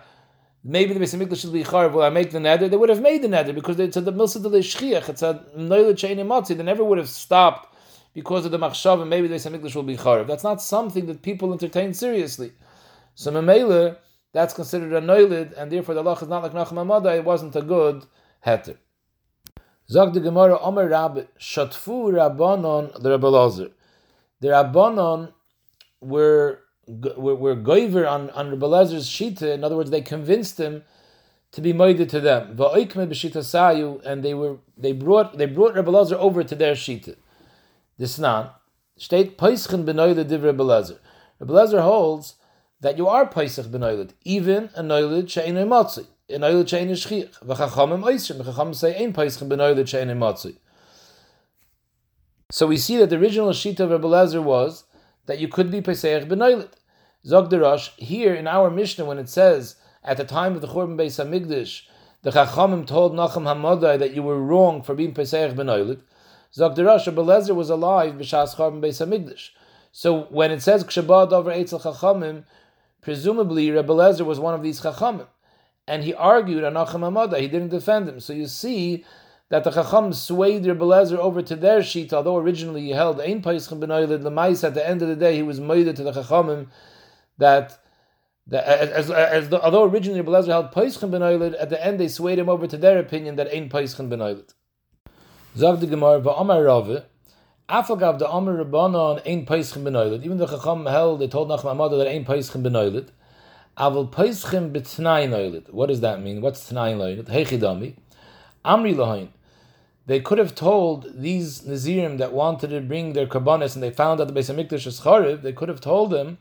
maybe 0.63 0.93
the 0.93 1.01
Beis 1.01 1.13
Hamikdash 1.13 1.41
should 1.41 1.51
be 1.51 1.65
charv. 1.65 1.91
Will 1.91 2.03
I 2.03 2.09
make 2.09 2.31
the 2.31 2.39
neder? 2.39 2.69
They 2.69 2.77
would 2.77 2.87
have 2.87 3.01
made 3.01 3.21
the 3.21 3.27
neder 3.27 3.53
because 3.53 3.77
it's 3.81 3.97
a 3.97 4.01
the 4.01 4.13
milsa 4.13 4.41
de 4.41 4.49
shchiach. 4.49 5.09
It's 5.09 5.21
a 5.21 5.45
noile 5.57 5.97
chain. 5.97 6.15
They 6.15 6.63
never 6.63 6.85
would 6.85 6.99
have 6.99 7.09
stopped 7.09 7.75
because 8.13 8.45
of 8.45 8.51
the 8.51 8.59
machshav, 8.59 9.01
and 9.01 9.09
maybe 9.09 9.27
the 9.27 9.35
Beis 9.35 9.51
Hamikdash 9.51 9.75
will 9.75 9.83
be 9.83 9.97
charv. 9.97 10.25
That's 10.25 10.45
not 10.45 10.61
something 10.61 11.05
that 11.07 11.21
people 11.21 11.51
entertain 11.51 11.93
seriously. 11.93 12.53
So 13.15 13.29
Mamela 13.29 13.97
that's 14.33 14.53
considered 14.53 14.93
a 14.93 15.01
noilid, 15.01 15.53
and 15.57 15.71
therefore 15.71 15.95
the 15.95 16.03
lach 16.03 16.21
is 16.21 16.27
not 16.27 16.43
like 16.43 16.53
Nachum 16.53 16.77
Amada, 16.77 17.13
it 17.15 17.25
wasn't 17.25 17.55
a 17.55 17.61
good 17.61 18.05
heter. 18.45 18.77
Zog 19.89 20.13
the 20.13 20.21
Gemara, 20.21 20.57
Omer 20.59 20.87
Rab, 20.87 21.27
Shatfu 21.37 22.13
Rabbanon, 22.13 23.01
the 23.01 23.17
Rabbalazar. 23.17 23.71
The 24.39 24.47
Rabbanon 24.47 25.33
were, 25.99 26.59
were, 26.87 27.35
were 27.35 27.55
goiver 27.55 28.09
on, 28.09 28.29
on 28.29 28.51
Rabbalazar's 28.51 29.09
shita, 29.09 29.53
in 29.53 29.63
other 29.63 29.75
words, 29.75 29.91
they 29.91 30.01
convinced 30.01 30.59
him 30.59 30.83
to 31.51 31.61
be 31.61 31.73
moided 31.73 32.07
to 32.09 32.21
them. 32.21 32.55
Va'oikme 32.55 33.07
b'shita 33.09 33.39
sayu, 33.39 34.01
and 34.05 34.23
they 34.23 34.33
were 34.33 34.57
they 34.77 34.93
brought 34.93 35.37
they 35.37 35.45
brought 35.45 35.75
Rabbalazar 35.75 36.13
over 36.13 36.43
to 36.43 36.55
their 36.55 36.73
shita. 36.73 37.15
This 37.97 38.17
nan, 38.17 38.49
state 38.97 39.37
Paischen 39.37 39.83
benoide 39.83 40.25
div 40.27 40.41
Rabbalazar. 40.41 40.99
Rabbalazar 41.41 41.81
holds 41.81 42.35
that 42.81 42.97
you 42.97 43.07
are 43.07 43.25
Paisach 43.25 43.67
benoilid, 43.67 44.11
even 44.25 44.69
a 44.75 44.83
noilid 44.83 45.29
she'enei 45.29 45.67
matzi, 45.67 46.05
a 46.29 46.33
noilid 46.33 46.67
she'enei 46.67 46.91
shchiach. 46.91 47.39
V'chachamim 47.45 48.03
oisrim, 48.03 48.43
v'chachamim 48.43 48.75
say 48.75 48.95
ein 49.01 49.13
Paisach 49.13 49.47
benoilid 49.47 49.87
she'enei 49.87 50.17
matzi. 50.17 50.57
So 52.49 52.67
we 52.67 52.75
see 52.75 52.97
that 52.97 53.09
the 53.09 53.17
original 53.17 53.51
shita 53.51 53.79
of 53.79 53.91
Rebbe 53.91 54.07
Lezer 54.07 54.43
was 54.43 54.83
that 55.25 55.39
you 55.39 55.47
could 55.47 55.71
be 55.71 55.79
Pesach 55.79 56.25
benoilid. 56.25 56.71
Zog 57.25 57.49
Derash, 57.49 57.91
here 57.97 58.33
in 58.33 58.47
our 58.47 58.69
Mishnah, 58.69 59.05
when 59.05 59.19
it 59.19 59.29
says, 59.29 59.75
at 60.03 60.17
the 60.17 60.25
time 60.25 60.55
of 60.55 60.61
the 60.61 60.67
Churban 60.67 60.97
Beis 60.97 61.23
HaMikdash, 61.23 61.83
the 62.23 62.31
Chachamim 62.31 62.85
told 62.85 63.13
Nachum 63.13 63.43
Hamadai 63.43 63.99
that 63.99 64.13
you 64.13 64.23
were 64.23 64.41
wrong 64.41 64.81
for 64.81 64.95
being 64.95 65.13
Pesach 65.13 65.53
benoilid. 65.53 66.01
Zog 66.53 66.75
Derash, 66.75 67.05
Rebbe 67.05 67.21
Lezer 67.21 67.55
was 67.55 67.69
alive 67.69 68.15
b'shas 68.15 68.55
Churban 68.55 68.81
Beis 68.81 69.05
HaMikdash. 69.05 69.51
So 69.91 70.23
when 70.23 70.51
it 70.51 70.61
says, 70.61 70.83
Kshabad 70.83 71.31
over 71.31 71.51
Eitzel 71.51 71.81
Chachamim, 71.81 72.43
Presumably, 73.01 73.71
Rebbe 73.71 73.93
Lezer 73.93 74.25
was 74.25 74.39
one 74.39 74.53
of 74.53 74.61
these 74.61 74.81
chachamim, 74.81 75.27
and 75.87 76.03
he 76.03 76.13
argued 76.13 76.63
on 76.63 76.73
Acham 76.73 77.03
Amada. 77.03 77.39
He 77.39 77.47
didn't 77.47 77.69
defend 77.69 78.07
him. 78.07 78.19
So 78.19 78.33
you 78.33 78.47
see 78.47 79.03
that 79.49 79.63
the 79.63 79.71
chacham 79.71 80.13
swayed 80.13 80.65
Rebbe 80.65 80.85
Lezer 80.85 81.17
over 81.17 81.41
to 81.41 81.55
their 81.55 81.81
sheet, 81.83 82.13
although 82.13 82.37
originally 82.37 82.81
he 82.81 82.91
held 82.91 83.19
Ein 83.19 83.41
Paischem 83.41 83.79
Benoilid 83.79 84.21
Lemais. 84.21 84.63
At 84.63 84.75
the 84.75 84.87
end 84.87 85.01
of 85.01 85.07
the 85.07 85.15
day, 85.15 85.35
he 85.35 85.43
was 85.43 85.59
moided 85.59 85.95
to 85.95 86.03
the 86.03 86.11
chachamim 86.11 86.67
that. 87.37 87.77
That, 88.47 88.65
as, 88.65 89.09
as, 89.11 89.49
the, 89.49 89.61
although 89.61 89.83
originally 89.83 90.19
Rebbe 90.19 90.31
Lezer 90.31 90.47
held 90.47 90.71
Paischem 90.71 91.11
Benoilid, 91.11 91.55
at 91.59 91.69
the 91.69 91.83
end 91.85 91.99
they 91.99 92.07
swayed 92.07 92.39
him 92.39 92.49
over 92.49 92.65
to 92.67 92.75
their 92.75 92.97
opinion 92.97 93.35
that 93.35 93.47
Ein 93.53 93.69
Paischem 93.69 94.09
Benoilid. 94.09 94.53
Zag 95.55 95.79
the 95.79 95.87
Gemara, 95.87 96.19
Rave, 96.19 97.05
Afagav 97.71 98.19
the 98.19 98.27
Amr 98.27 98.65
Rabbanon 98.65 99.21
ain't 99.23 99.47
Paischim 99.47 99.85
benoiled. 99.85 100.25
Even 100.25 100.37
the 100.37 100.45
Chacham 100.45 100.85
held, 100.85 101.21
they 101.21 101.27
told 101.29 101.47
Nachman 101.47 101.71
Amada 101.71 101.95
that 101.95 102.07
ain't 102.09 102.27
Paischim 102.27 102.61
benoiled. 102.61 103.13
Aval 103.77 104.11
Paischim 104.11 104.73
betnai 104.73 105.29
noiled. 105.29 105.71
What 105.71 105.87
does 105.87 106.01
that 106.01 106.21
mean? 106.21 106.41
What's 106.41 106.69
tnai 106.69 106.97
noiled? 106.97 107.27
Heichidami. 107.27 107.93
Amri 108.65 108.93
lahain. 108.93 109.29
They 110.05 110.19
could 110.19 110.37
have 110.37 110.53
told 110.53 111.21
these 111.21 111.61
Nazirim 111.61 112.17
that 112.17 112.33
wanted 112.33 112.71
to 112.71 112.81
bring 112.81 113.13
their 113.13 113.25
karbanis 113.25 113.75
and 113.75 113.81
they 113.81 113.91
found 113.91 114.19
that 114.19 114.27
the 114.27 114.33
Beis 114.33 114.53
Hamikdash 114.53 114.85
is 114.85 114.99
chariv, 114.99 115.41
they 115.41 115.53
could 115.53 115.69
have 115.69 115.79
told 115.79 116.11
them, 116.11 116.39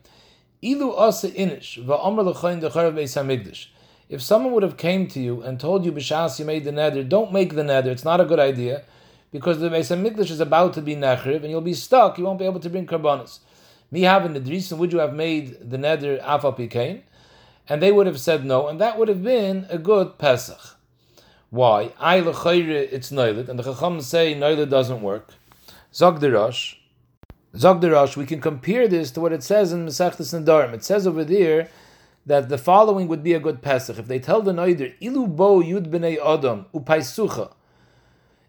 Ilu 0.64 0.98
asa 0.98 1.30
inish 1.30 1.78
decharav 1.86 2.92
beis 2.92 3.14
hamikdash. 3.14 3.68
If 4.08 4.20
someone 4.20 4.52
would 4.54 4.64
have 4.64 4.76
came 4.76 5.06
to 5.06 5.20
you 5.20 5.42
and 5.42 5.60
told 5.60 5.84
you 5.84 5.92
b'shas 5.92 6.40
you 6.40 6.44
made 6.44 6.64
the 6.64 6.72
nether, 6.72 7.04
don't 7.04 7.32
make 7.32 7.54
the 7.54 7.62
nether. 7.62 7.92
It's 7.92 8.04
not 8.04 8.20
a 8.20 8.24
good 8.24 8.40
idea 8.40 8.82
because 9.32 9.60
the 9.60 9.68
Beis 9.68 9.94
Hamikdash 9.94 10.30
is 10.30 10.40
about 10.40 10.74
to 10.74 10.82
be 10.82 10.96
nechriv 10.96 11.42
and 11.42 11.50
you'll 11.50 11.60
be 11.60 11.74
stuck. 11.74 12.18
You 12.18 12.24
won't 12.24 12.38
be 12.38 12.44
able 12.44 12.60
to 12.60 12.70
bring 12.70 12.86
karbanos. 12.86 13.40
Me 13.90 14.02
having 14.02 14.32
the 14.34 14.40
reason 14.40 14.78
would 14.78 14.92
you 14.92 14.98
have 14.98 15.14
made 15.14 15.70
the 15.70 15.76
neder 15.76 16.22
afal? 16.22 17.02
And 17.68 17.82
they 17.82 17.92
would 17.92 18.06
have 18.06 18.20
said 18.20 18.44
no, 18.44 18.68
and 18.68 18.80
that 18.80 18.98
would 18.98 19.08
have 19.08 19.22
been 19.22 19.66
a 19.68 19.78
good 19.78 20.18
Pesach. 20.18 20.76
Why? 21.50 21.92
I 21.98 22.18
it's 22.18 23.10
noilid, 23.10 23.48
and 23.48 23.58
the 23.58 23.62
Chacham 23.62 24.00
say 24.00 24.34
noilid 24.34 24.70
doesn't 24.70 25.02
work. 25.02 25.34
Zog 25.92 26.20
the 26.20 26.30
Rosh. 26.30 26.76
Zog 27.56 27.80
the 27.80 28.14
we 28.16 28.26
can 28.26 28.40
compare 28.40 28.86
this 28.86 29.10
to 29.10 29.20
what 29.20 29.32
it 29.32 29.42
says 29.42 29.72
in 29.72 29.84
Masechtas 29.86 30.32
Nedarim. 30.38 30.72
It 30.72 30.84
says 30.84 31.06
over 31.06 31.24
there 31.24 31.68
that 32.24 32.48
the 32.48 32.58
following 32.58 33.08
would 33.08 33.24
be 33.24 33.34
a 33.34 33.40
good 33.40 33.62
Pesach. 33.62 33.98
If 33.98 34.06
they 34.06 34.20
tell 34.20 34.40
the 34.42 34.52
Noider, 34.52 34.94
Ilu 35.00 35.26
bo 35.26 35.60
yud 35.60 35.90
b'nei 35.90 36.18
Adam, 36.24 36.66
upaisucha, 36.72 37.52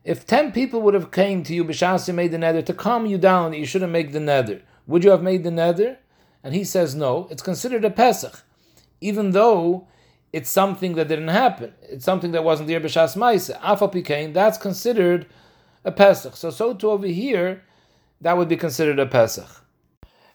if 0.03 0.25
ten 0.25 0.51
people 0.51 0.81
would 0.81 0.93
have 0.93 1.11
came 1.11 1.43
to 1.43 1.53
you, 1.53 1.63
B'shas 1.63 2.13
made 2.13 2.31
the 2.31 2.37
nether, 2.37 2.61
to 2.61 2.73
calm 2.73 3.05
you 3.05 3.17
down 3.17 3.53
you 3.53 3.65
shouldn't 3.65 3.91
make 3.91 4.11
the 4.11 4.19
nether, 4.19 4.61
would 4.87 5.03
you 5.03 5.11
have 5.11 5.23
made 5.23 5.43
the 5.43 5.51
nether? 5.51 5.99
And 6.43 6.55
he 6.55 6.63
says 6.63 6.95
no, 6.95 7.27
it's 7.29 7.43
considered 7.43 7.85
a 7.85 7.91
Pesach. 7.91 8.43
Even 8.99 9.31
though 9.31 9.87
it's 10.33 10.49
something 10.49 10.95
that 10.95 11.07
didn't 11.07 11.27
happen. 11.27 11.73
It's 11.83 12.05
something 12.05 12.31
that 12.31 12.43
wasn't 12.43 12.67
there 12.67 12.79
b'shas 12.79 13.15
ma'isa. 13.15 13.59
Afal 13.59 13.91
pikain, 13.91 14.33
that's 14.33 14.57
considered 14.57 15.27
a 15.83 15.91
Pesach. 15.91 16.35
So, 16.35 16.49
so 16.49 16.73
to 16.73 16.91
over 16.91 17.07
here, 17.07 17.63
that 18.21 18.37
would 18.37 18.47
be 18.47 18.57
considered 18.57 18.99
a 18.99 19.05
Pesach. 19.05 19.65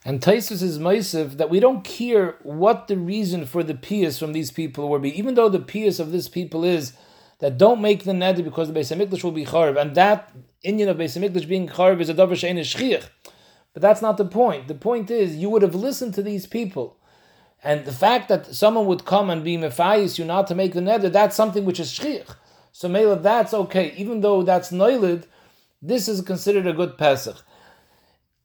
And 0.04 0.20
Taisus 0.20 0.62
is 0.62 0.78
ma'isiv 0.78 1.38
that 1.38 1.50
we 1.50 1.60
don't 1.60 1.82
care 1.82 2.36
what 2.42 2.88
the 2.88 2.96
reason 2.96 3.46
for 3.46 3.62
the 3.62 3.74
pious 3.74 4.18
from 4.18 4.32
these 4.32 4.50
people 4.50 4.88
will 4.88 4.98
be, 4.98 5.18
even 5.18 5.34
though 5.34 5.48
the 5.48 5.58
pious 5.58 5.98
of 5.98 6.12
this 6.12 6.28
people 6.28 6.64
is 6.64 6.92
that 7.40 7.58
don't 7.58 7.80
make 7.80 8.04
the 8.04 8.12
neder 8.12 8.42
because 8.42 8.72
the 8.72 8.78
Beis 8.78 8.94
Hamikdash 8.94 9.22
will 9.22 9.32
be 9.32 9.44
charv, 9.44 9.80
and 9.80 9.94
that 9.94 10.32
Indian 10.62 10.88
of 10.88 10.96
Beis 10.96 11.18
Hamikdash 11.18 11.48
being 11.48 11.68
charv 11.68 12.00
is 12.00 12.08
a 12.08 12.14
davar 12.14 12.32
shein 12.32 12.58
shchiach. 12.58 13.08
But 13.72 13.82
that's 13.82 14.00
not 14.00 14.16
the 14.16 14.24
point. 14.24 14.68
The 14.68 14.74
point 14.74 15.10
is 15.10 15.36
you 15.36 15.50
would 15.50 15.62
have 15.62 15.74
listened 15.74 16.14
to 16.14 16.22
these 16.22 16.46
people 16.46 16.96
and 17.62 17.84
the 17.84 17.92
fact 17.92 18.28
that 18.28 18.46
someone 18.54 18.86
would 18.86 19.04
come 19.04 19.30
and 19.30 19.42
be 19.42 19.56
mefayis 19.56 20.18
you 20.18 20.24
not 20.24 20.46
to 20.46 20.54
make 20.54 20.72
the 20.72 20.80
neder, 20.80 21.10
that's 21.10 21.34
something 21.36 21.64
which 21.64 21.80
is 21.80 21.90
shchich. 21.92 22.34
So 22.72 22.88
Mela, 22.88 23.18
that's 23.18 23.52
okay. 23.52 23.92
Even 23.96 24.20
though 24.20 24.42
that's 24.42 24.70
noilid, 24.70 25.24
this 25.80 26.08
is 26.08 26.20
considered 26.20 26.66
a 26.66 26.72
good 26.72 26.96
Pesach. 26.98 27.42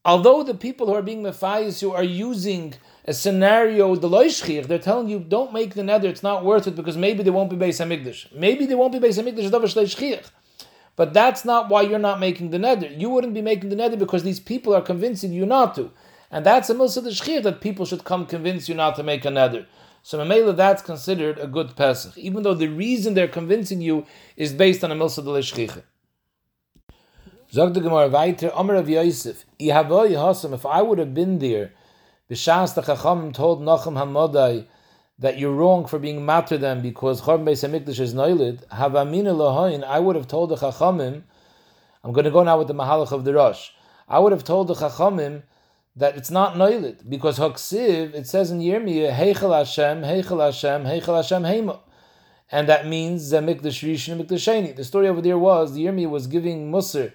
Although 0.04 0.42
the 0.42 0.54
people 0.54 0.86
who 0.86 0.94
are 0.94 1.02
being 1.02 1.22
mefayis 1.22 1.82
you 1.82 1.92
are 1.92 2.02
using 2.02 2.74
a 3.04 3.12
scenario, 3.12 3.96
the 3.96 4.08
loishchich, 4.08 4.66
they're 4.66 4.78
telling 4.78 5.08
you 5.08 5.18
don't 5.18 5.52
make 5.52 5.74
the 5.74 5.82
neder, 5.82 6.04
it's 6.04 6.22
not 6.22 6.44
worth 6.44 6.66
it 6.66 6.76
because 6.76 6.96
maybe 6.96 7.22
they 7.22 7.30
won't 7.30 7.50
be 7.50 7.56
Beis 7.56 7.84
Hamikdash. 7.84 8.32
Maybe 8.32 8.66
they 8.66 8.74
won't 8.74 8.92
be 8.92 9.00
Beis 9.00 9.20
Hamikdash, 9.20 10.30
but 10.94 11.12
that's 11.12 11.44
not 11.44 11.68
why 11.68 11.82
you're 11.82 11.98
not 11.98 12.20
making 12.20 12.50
the 12.50 12.58
neder. 12.58 12.98
You 12.98 13.10
wouldn't 13.10 13.34
be 13.34 13.42
making 13.42 13.70
the 13.70 13.76
neder 13.76 13.98
because 13.98 14.22
these 14.22 14.38
people 14.38 14.74
are 14.74 14.82
convincing 14.82 15.32
you 15.32 15.46
not 15.46 15.74
to. 15.74 15.90
And 16.30 16.46
that's 16.46 16.70
a 16.70 16.74
milsa 16.74 17.02
shchir 17.02 17.42
that 17.42 17.60
people 17.60 17.84
should 17.86 18.04
come 18.04 18.24
convince 18.24 18.68
you 18.68 18.74
not 18.74 18.96
to 18.96 19.02
make 19.02 19.24
a 19.24 19.28
neder. 19.28 19.66
So 20.02 20.18
Mamela, 20.18 20.56
that's 20.56 20.82
considered 20.82 21.38
a 21.38 21.46
good 21.46 21.76
Pesach, 21.76 22.16
even 22.18 22.42
though 22.42 22.54
the 22.54 22.68
reason 22.68 23.14
they're 23.14 23.28
convincing 23.28 23.80
you 23.80 24.06
is 24.36 24.52
based 24.52 24.82
on 24.82 24.90
a 24.90 24.96
milsa 24.96 25.22
de 25.24 25.82
Zog 27.52 27.74
the 27.74 27.80
Gemara 27.80 28.08
weiter, 28.08 28.50
Omer 28.54 28.76
of 28.76 28.88
Yosef, 28.88 29.44
if 29.58 30.66
I 30.66 30.82
would 30.82 30.98
have 30.98 31.12
been 31.12 31.38
there, 31.38 31.72
B'shas 32.32 32.74
the 32.74 32.80
Chacham 32.80 33.30
told 33.34 33.60
Nachum 33.60 33.92
Hamadai 33.92 34.64
that 35.18 35.38
you're 35.38 35.52
wrong 35.52 35.86
for 35.86 35.98
being 35.98 36.24
matter 36.24 36.56
them 36.56 36.80
because 36.80 37.20
Chorban 37.20 37.44
Beis 37.44 37.62
Hamikdash 37.68 38.00
is 38.00 38.14
noilid, 38.14 38.66
Havamina 38.68 39.84
I 39.84 39.98
would 39.98 40.16
have 40.16 40.28
told 40.28 40.48
the 40.48 40.56
Chachamim, 40.56 41.24
I'm 42.02 42.12
going 42.14 42.24
to 42.24 42.30
go 42.30 42.42
now 42.42 42.56
with 42.56 42.68
the 42.68 42.74
Mahalach 42.74 43.12
of 43.12 43.26
the 43.26 43.34
Rosh, 43.34 43.72
I 44.08 44.18
would 44.18 44.32
have 44.32 44.44
told 44.44 44.68
the 44.68 44.74
Chachamim 44.74 45.42
that 45.94 46.16
it's 46.16 46.30
not 46.30 46.54
noilid 46.54 47.06
because 47.06 47.38
haksiv 47.38 48.14
it 48.14 48.26
says 48.26 48.50
in 48.50 48.60
Yirmiyah 48.60 49.14
heichel 49.14 49.54
Hashem 49.54 50.00
heichel 50.00 50.42
Hashem 50.42 50.84
heichel 50.84 51.16
Hashem 51.16 51.42
heima, 51.42 51.80
and 52.50 52.66
that 52.66 52.86
means 52.86 53.30
zemikdash 53.30 53.86
rishon 53.86 54.12
and 54.12 54.26
mikdash 54.26 54.74
The 54.74 54.84
story 54.84 55.08
over 55.08 55.20
there 55.20 55.36
was 55.36 55.74
the 55.74 55.84
Yirmiyah 55.84 56.08
was 56.08 56.26
giving 56.26 56.72
musr 56.72 57.12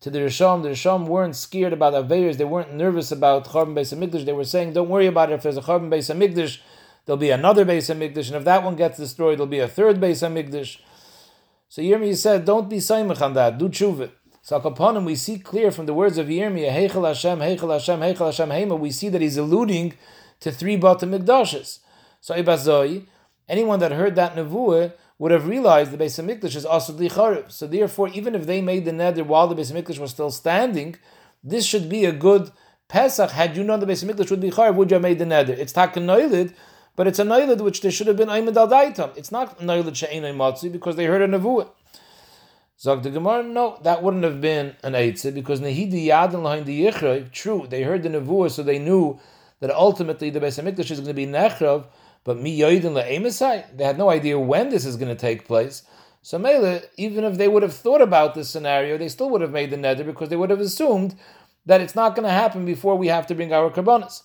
to 0.00 0.10
the 0.10 0.20
Risham. 0.20 0.62
The 0.62 0.70
Risham 0.70 1.06
weren't 1.06 1.36
scared 1.36 1.72
about 1.72 1.94
Aveirs. 1.94 2.36
They 2.36 2.44
weren't 2.44 2.74
nervous 2.74 3.10
about 3.10 3.46
Charbon 3.46 3.74
Beis 3.74 3.96
Hamikdash. 3.96 4.24
They 4.24 4.32
were 4.32 4.44
saying, 4.44 4.72
don't 4.72 4.88
worry 4.88 5.06
about 5.06 5.30
it. 5.30 5.34
If 5.34 5.42
there's 5.42 5.56
a 5.56 5.62
Charbon 5.62 5.88
Beis 5.88 6.14
Hamikdash, 6.14 6.58
there'll 7.04 7.18
be 7.18 7.30
another 7.30 7.64
Beis 7.64 7.92
Hamikdash. 7.92 8.28
And 8.28 8.36
if 8.36 8.44
that 8.44 8.62
one 8.62 8.76
gets 8.76 8.98
destroyed, 8.98 9.38
there'll 9.38 9.46
be 9.46 9.58
a 9.58 9.68
third 9.68 10.00
Beis 10.00 10.26
Hamikdash. 10.26 10.78
So 11.68 11.82
Yirmiyah 11.82 12.16
said, 12.16 12.44
don't 12.44 12.70
be 12.70 12.78
saimach 12.78 13.20
on 13.20 13.34
that. 13.34 13.58
Do 13.58 13.68
tshuva. 13.68 14.10
So 14.40 14.56
upon 14.56 14.96
him, 14.96 15.04
we 15.04 15.14
see 15.14 15.38
clear 15.38 15.70
from 15.70 15.84
the 15.84 15.92
words 15.92 16.16
of 16.16 16.28
Yirmiyah, 16.28 16.72
Heichel 16.72 17.06
Hashem, 17.06 17.40
Heichel 17.40 17.72
Hashem, 17.72 18.00
Heichel 18.00 18.26
Hashem, 18.26 18.48
Heima, 18.48 18.78
we 18.78 18.90
see 18.90 19.10
that 19.10 19.20
he's 19.20 19.36
alluding 19.36 19.92
to 20.40 20.50
three 20.50 20.76
bottom 20.76 21.10
Mikdashes. 21.10 21.80
So 22.22 22.34
Ibazoi, 22.34 23.06
anyone 23.48 23.80
that 23.80 23.92
heard 23.92 24.16
that 24.16 24.34
nevuah 24.34 24.92
would 25.18 25.32
have 25.32 25.48
realized 25.48 25.90
the 25.90 25.98
Beis 25.98 26.22
Hamikdash 26.22 26.54
is 26.54 26.64
also 26.64 26.92
Licharev. 26.92 27.50
So 27.50 27.66
therefore, 27.66 28.08
even 28.08 28.34
if 28.34 28.46
they 28.46 28.60
made 28.60 28.84
the 28.84 28.92
nether 28.92 29.24
while 29.24 29.48
the 29.48 29.54
Beis 29.54 29.72
Hamikdash 29.72 29.98
was 29.98 30.10
still 30.10 30.30
standing, 30.30 30.96
this 31.42 31.66
should 31.66 31.88
be 31.88 32.04
a 32.04 32.12
good 32.12 32.52
Pesach. 32.88 33.30
Had 33.30 33.56
you 33.56 33.64
known 33.64 33.80
the 33.80 33.86
Beis 33.86 34.04
Hamikdash 34.04 34.30
would 34.30 34.40
be 34.40 34.50
Charev, 34.50 34.74
would 34.76 34.90
you 34.90 34.94
have 34.94 35.02
made 35.02 35.18
the 35.18 35.26
nether? 35.26 35.52
It's 35.54 35.72
Takanoilid, 35.72 36.54
but 36.96 37.06
it's 37.06 37.18
a 37.18 37.24
Noilid 37.24 37.60
which 37.60 37.80
there 37.80 37.90
should 37.90 38.06
have 38.06 38.16
been 38.16 38.28
Aymed 38.28 38.56
al 38.56 38.68
Daitam. 38.68 39.16
It's 39.16 39.32
not 39.32 39.58
Noilid 39.58 39.94
She'enay 39.94 40.32
Matzi 40.32 40.70
because 40.70 40.96
they 40.96 41.06
heard 41.06 41.22
a 41.22 41.28
nevuah. 41.28 41.68
Zog 42.80 43.02
the 43.02 43.10
Gemara, 43.10 43.42
no, 43.42 43.76
that 43.82 44.04
wouldn't 44.04 44.22
have 44.22 44.40
been 44.40 44.76
an 44.84 44.92
Eitzah 44.92 45.34
because 45.34 45.60
Nehidi 45.60 46.06
Lahain 46.06 46.64
the 46.64 46.84
Yichrav, 46.84 47.32
true, 47.32 47.66
they 47.68 47.82
heard 47.82 48.04
the 48.04 48.08
Nevuah, 48.08 48.52
so 48.52 48.62
they 48.62 48.78
knew 48.78 49.18
that 49.58 49.72
ultimately 49.72 50.30
the 50.30 50.38
Beis 50.38 50.62
Hamikdash 50.62 50.92
is 50.92 51.00
going 51.00 51.08
to 51.08 51.14
be 51.14 51.26
Nechrav, 51.26 51.86
but 52.24 52.38
Mi 52.38 52.58
Yoidin 52.58 52.92
La'emasai, 52.92 53.76
they 53.76 53.84
had 53.84 53.98
no 53.98 54.10
idea 54.10 54.38
when 54.38 54.68
this 54.68 54.84
is 54.84 54.96
going 54.96 55.08
to 55.08 55.20
take 55.20 55.46
place. 55.46 55.82
So 56.22 56.38
Mele, 56.38 56.80
even 56.96 57.24
if 57.24 57.38
they 57.38 57.48
would 57.48 57.62
have 57.62 57.74
thought 57.74 58.02
about 58.02 58.34
this 58.34 58.50
scenario, 58.50 58.98
they 58.98 59.08
still 59.08 59.30
would 59.30 59.40
have 59.40 59.52
made 59.52 59.70
the 59.70 59.76
nether 59.76 60.04
because 60.04 60.28
they 60.28 60.36
would 60.36 60.50
have 60.50 60.60
assumed 60.60 61.14
that 61.66 61.80
it's 61.80 61.94
not 61.94 62.14
going 62.14 62.26
to 62.26 62.32
happen 62.32 62.64
before 62.64 62.96
we 62.96 63.08
have 63.08 63.26
to 63.28 63.34
bring 63.34 63.52
our 63.52 63.70
karbonas. 63.70 64.22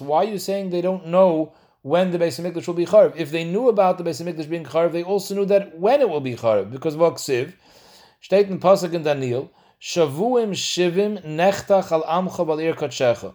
Why 0.00 0.16
are 0.16 0.24
you 0.24 0.38
saying 0.38 0.70
they 0.70 0.80
don't 0.80 1.06
know 1.06 1.52
when 1.82 2.10
the 2.10 2.18
Beis 2.18 2.40
Hamikdash 2.40 2.66
will 2.66 2.74
be 2.74 2.86
charv. 2.86 3.14
If 3.16 3.30
they 3.30 3.44
knew 3.44 3.68
about 3.68 3.98
the 3.98 4.04
Beis 4.04 4.22
Hamikdash 4.22 4.50
being 4.50 4.64
charv, 4.64 4.92
they 4.92 5.02
also 5.02 5.34
knew 5.34 5.46
that 5.46 5.78
when 5.78 6.00
it 6.00 6.08
will 6.08 6.20
be 6.20 6.34
charv. 6.34 6.70
Because 6.70 6.96
steht 6.96 8.48
in 8.48 8.58
Pasuk 8.58 8.92
in 8.92 9.02
Daniel, 9.04 9.50
Shavuim 9.80 10.50
Shivim 10.50 11.24
Nechtach 11.24 11.92
Al 11.92 12.02
Amcha 12.02 12.44
Balir 12.44 12.74
Katshecha. 12.74 13.34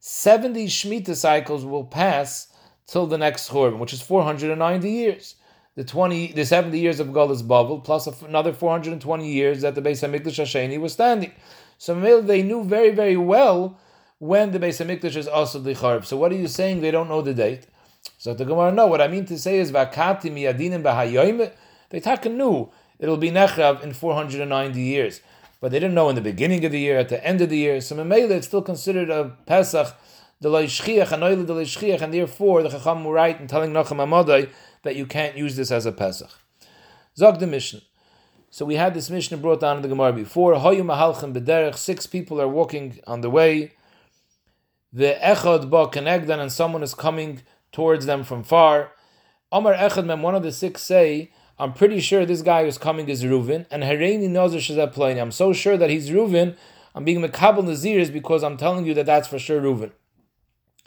70 0.00 0.66
Shemitah 0.66 1.14
cycles 1.14 1.64
will 1.64 1.84
pass 1.84 2.48
till 2.86 3.06
the 3.06 3.18
next 3.18 3.50
Churban, 3.50 3.78
which 3.78 3.92
is 3.92 4.00
490 4.00 4.90
years. 4.90 5.36
The 5.76 5.84
20, 5.84 6.32
the 6.32 6.44
70 6.44 6.78
years 6.78 7.00
of 7.00 7.08
Galus 7.08 7.42
Bavel, 7.42 7.84
plus 7.84 8.06
another 8.22 8.52
420 8.52 9.30
years 9.30 9.60
that 9.60 9.74
the 9.74 9.82
Beis 9.82 10.02
Hamikdash 10.02 10.42
Hasheni 10.42 10.80
was 10.80 10.94
standing. 10.94 11.32
So 11.78 12.20
they 12.22 12.42
knew 12.42 12.64
very, 12.64 12.90
very 12.90 13.16
well 13.16 13.78
when 14.18 14.52
the 14.52 14.58
Beis 14.58 14.84
Hamikdash 14.84 15.16
is 15.16 15.28
also 15.28 15.58
the 15.58 15.74
licharv. 15.74 16.06
So 16.06 16.16
what 16.16 16.32
are 16.32 16.36
you 16.36 16.48
saying? 16.48 16.80
They 16.80 16.90
don't 16.90 17.08
know 17.08 17.22
the 17.22 17.34
date. 17.34 17.66
So 18.18 18.32
the 18.34 18.44
Gemara, 18.44 18.72
no. 18.72 18.86
What 18.86 19.00
I 19.00 19.08
mean 19.08 19.26
to 19.26 19.38
say 19.38 19.58
is 19.58 19.70
vakati 19.70 20.30
miyadinim 20.30 20.82
b'hayoyim. 20.82 21.52
They 21.90 22.00
taka 22.00 22.30
knew 22.30 22.70
it'll 22.98 23.16
be 23.18 23.30
nechrav 23.30 23.82
in 23.82 23.92
490 23.92 24.80
years, 24.80 25.20
but 25.60 25.70
they 25.70 25.78
didn't 25.78 25.94
know 25.94 26.08
in 26.08 26.14
the 26.14 26.20
beginning 26.20 26.64
of 26.64 26.72
the 26.72 26.80
year, 26.80 26.98
at 26.98 27.10
the 27.10 27.24
end 27.24 27.40
of 27.40 27.50
the 27.50 27.58
year. 27.58 27.80
So 27.80 27.96
memela, 27.96 28.30
it's 28.30 28.46
still 28.46 28.62
considered 28.62 29.10
a 29.10 29.36
pesach. 29.46 29.94
And 30.42 30.54
therefore 30.54 32.62
the 32.62 32.70
chacham 32.70 33.04
were 33.04 33.12
right 33.12 33.38
in 33.38 33.46
telling 33.46 33.72
Nachum 33.72 33.98
Amadai 33.98 34.48
that 34.84 34.96
you 34.96 35.04
can't 35.04 35.36
use 35.36 35.54
this 35.54 35.70
as 35.70 35.84
a 35.84 35.92
pesach. 35.92 36.30
Zog 37.14 37.40
the 37.40 37.46
Mishnah. 37.46 37.82
So 38.48 38.64
we 38.64 38.76
had 38.76 38.94
this 38.94 39.10
Mishnah 39.10 39.36
brought 39.36 39.60
down 39.60 39.76
in 39.76 39.82
the 39.82 39.88
Gemara 39.88 40.14
before. 40.14 40.54
Hoyu 40.54 40.82
mahalchem 40.82 41.34
b'derech. 41.34 41.76
Six 41.76 42.06
people 42.06 42.40
are 42.40 42.48
walking 42.48 43.00
on 43.06 43.20
the 43.20 43.28
way 43.28 43.72
the 44.92 45.18
echad 45.22 45.68
ba 45.68 45.88
kenegdan, 45.88 46.40
and 46.40 46.50
someone 46.50 46.82
is 46.82 46.94
coming 46.94 47.42
towards 47.70 48.06
them 48.06 48.24
from 48.24 48.42
far. 48.42 48.92
Omar 49.52 49.74
echad 49.74 50.06
mem, 50.06 50.22
one 50.22 50.34
of 50.34 50.42
the 50.42 50.52
six 50.52 50.80
say, 50.82 51.32
I'm 51.60 51.74
pretty 51.74 52.00
sure 52.00 52.24
this 52.24 52.40
guy 52.40 52.64
who's 52.64 52.78
coming 52.78 53.10
is 53.10 53.22
Reuven, 53.22 53.66
and 53.70 53.82
Hareini 53.82 54.30
knows 54.30 54.54
Shazat 54.54 55.20
I'm 55.20 55.30
so 55.30 55.52
sure 55.52 55.76
that 55.76 55.90
he's 55.90 56.08
Reuven, 56.08 56.56
I'm 56.94 57.04
being 57.04 57.20
Mekabal 57.20 57.64
Nazirs 57.64 58.10
because 58.10 58.42
I'm 58.42 58.56
telling 58.56 58.86
you 58.86 58.94
that 58.94 59.04
that's 59.04 59.28
for 59.28 59.38
sure 59.38 59.60
Reuven. 59.60 59.92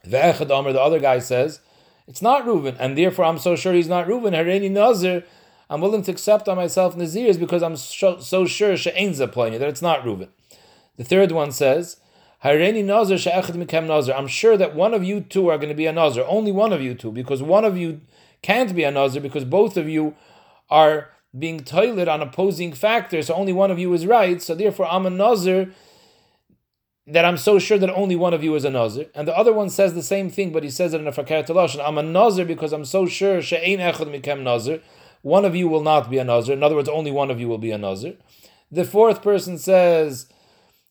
The 0.04 0.52
Omar, 0.52 0.74
the 0.74 0.82
other 0.82 1.00
guy 1.00 1.20
says, 1.20 1.60
it's 2.08 2.24
not 2.24 2.46
Reuven, 2.46 2.76
and 2.80 2.98
therefore 2.98 3.26
I'm 3.26 3.38
so 3.38 3.56
sure 3.56 3.72
he's 3.74 3.88
not 3.88 4.08
Reuven. 4.08 4.32
Hareini 4.32 4.72
Nazir, 4.72 5.24
I'm 5.70 5.80
willing 5.80 6.02
to 6.02 6.12
accept 6.12 6.50
on 6.50 6.58
myself 6.58 6.96
Nazirs 6.96 7.40
because 7.40 7.62
I'm 7.62 7.76
so, 7.76 8.18
so 8.18 8.48
sure 8.48 8.76
She'ain 8.76 9.12
Zaplania, 9.12 9.60
that 9.60 9.70
it's 9.70 9.82
not 9.82 10.04
Reuven. 10.04 10.30
The 10.98 11.04
third 11.04 11.32
one 11.32 11.52
says, 11.52 11.98
Hareini 12.44 12.84
Nazir 12.84 13.20
she'echad 13.20 13.64
mikem 13.64 13.86
Nazir. 13.86 14.16
I'm 14.16 14.28
sure 14.28 14.58
that 14.58 14.74
one 14.74 14.96
of 14.96 15.04
you 15.04 15.22
two 15.22 15.50
are 15.50 15.58
going 15.58 15.70
to 15.70 15.76
be 15.76 15.86
a 15.86 15.94
Nazir. 15.94 16.26
Only 16.28 16.52
one 16.52 16.74
of 16.74 16.82
you 16.82 16.96
two, 16.96 17.12
because 17.12 17.44
one 17.44 17.64
of 17.64 17.78
you 17.78 18.02
can't 18.42 18.76
be 18.76 18.84
a 18.84 18.90
Nazir 18.90 19.22
because 19.22 19.46
both 19.46 19.78
of 19.78 19.88
you 19.88 20.16
are 20.74 21.10
being 21.38 21.60
toilet 21.60 22.08
on 22.08 22.22
opposing 22.22 22.74
factors. 22.74 23.28
So 23.28 23.36
only 23.36 23.54
one 23.54 23.72
of 23.72 23.78
you 23.78 23.94
is 23.94 24.06
right. 24.06 24.42
So 24.42 24.56
therefore, 24.56 24.88
I'm 24.92 25.06
a 25.06 25.10
Nazir 25.10 25.72
that 27.06 27.26
I'm 27.26 27.38
so 27.38 27.60
sure 27.60 27.78
that 27.78 27.94
only 27.94 28.16
one 28.16 28.34
of 28.34 28.44
you 28.44 28.56
is 28.56 28.66
a 28.66 28.70
Nazir. 28.70 29.08
And 29.14 29.28
the 29.28 29.38
other 29.38 29.54
one 29.54 29.70
says 29.70 29.94
the 29.94 30.02
same 30.02 30.30
thing, 30.30 30.52
but 30.52 30.64
he 30.64 30.70
says 30.70 30.94
it 30.94 31.02
in 31.02 31.08
a 31.08 31.12
Fakir 31.12 31.44
Talashon. 31.44 31.86
I'm 31.86 31.98
a 31.98 32.04
Nazir 32.04 32.46
because 32.46 32.74
I'm 32.74 32.86
so 32.86 33.06
sure 33.06 33.42
she'ein 33.42 33.80
echad 33.80 34.10
mikem 34.10 34.42
Nazir. 34.42 34.82
One 35.22 35.46
of 35.46 35.56
you 35.56 35.68
will 35.68 35.84
not 35.84 36.10
be 36.10 36.18
a 36.18 36.24
Nazir. 36.24 36.54
In 36.54 36.64
other 36.64 36.76
words, 36.76 36.90
only 36.90 37.12
one 37.12 37.30
of 37.30 37.40
you 37.40 37.48
will 37.48 37.58
be 37.58 37.72
a 37.72 37.78
Nazir. 37.78 38.16
The 38.72 38.84
fourth 38.86 39.22
person 39.22 39.58
says, 39.58 40.28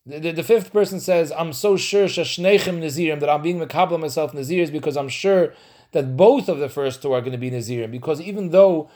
the, 0.07 0.21
the, 0.21 0.33
the 0.33 0.43
fifth 0.43 0.73
person 0.73 1.01
says, 1.01 1.33
I'm 1.33 1.53
so 1.53 1.77
sure 1.77 2.07
shashnechem 2.07 2.79
Nazirim 2.81 3.21
that 3.21 3.29
I'm 3.29 3.43
being 3.43 3.59
Makabla 3.59 3.99
myself 3.99 4.33
Nazirs 4.33 4.71
because 4.71 4.97
I'm 4.97 5.09
sure 5.09 5.55
that 5.93 6.17
both 6.17 6.49
of 6.49 6.59
the 6.59 6.69
first 6.69 7.03
two 7.03 7.13
are 7.13 7.21
going 7.21 7.33
to 7.33 7.39
be 7.39 7.51
Nazirim. 7.51 7.91
Because 7.91 8.21
even 8.21 8.51
though 8.51 8.91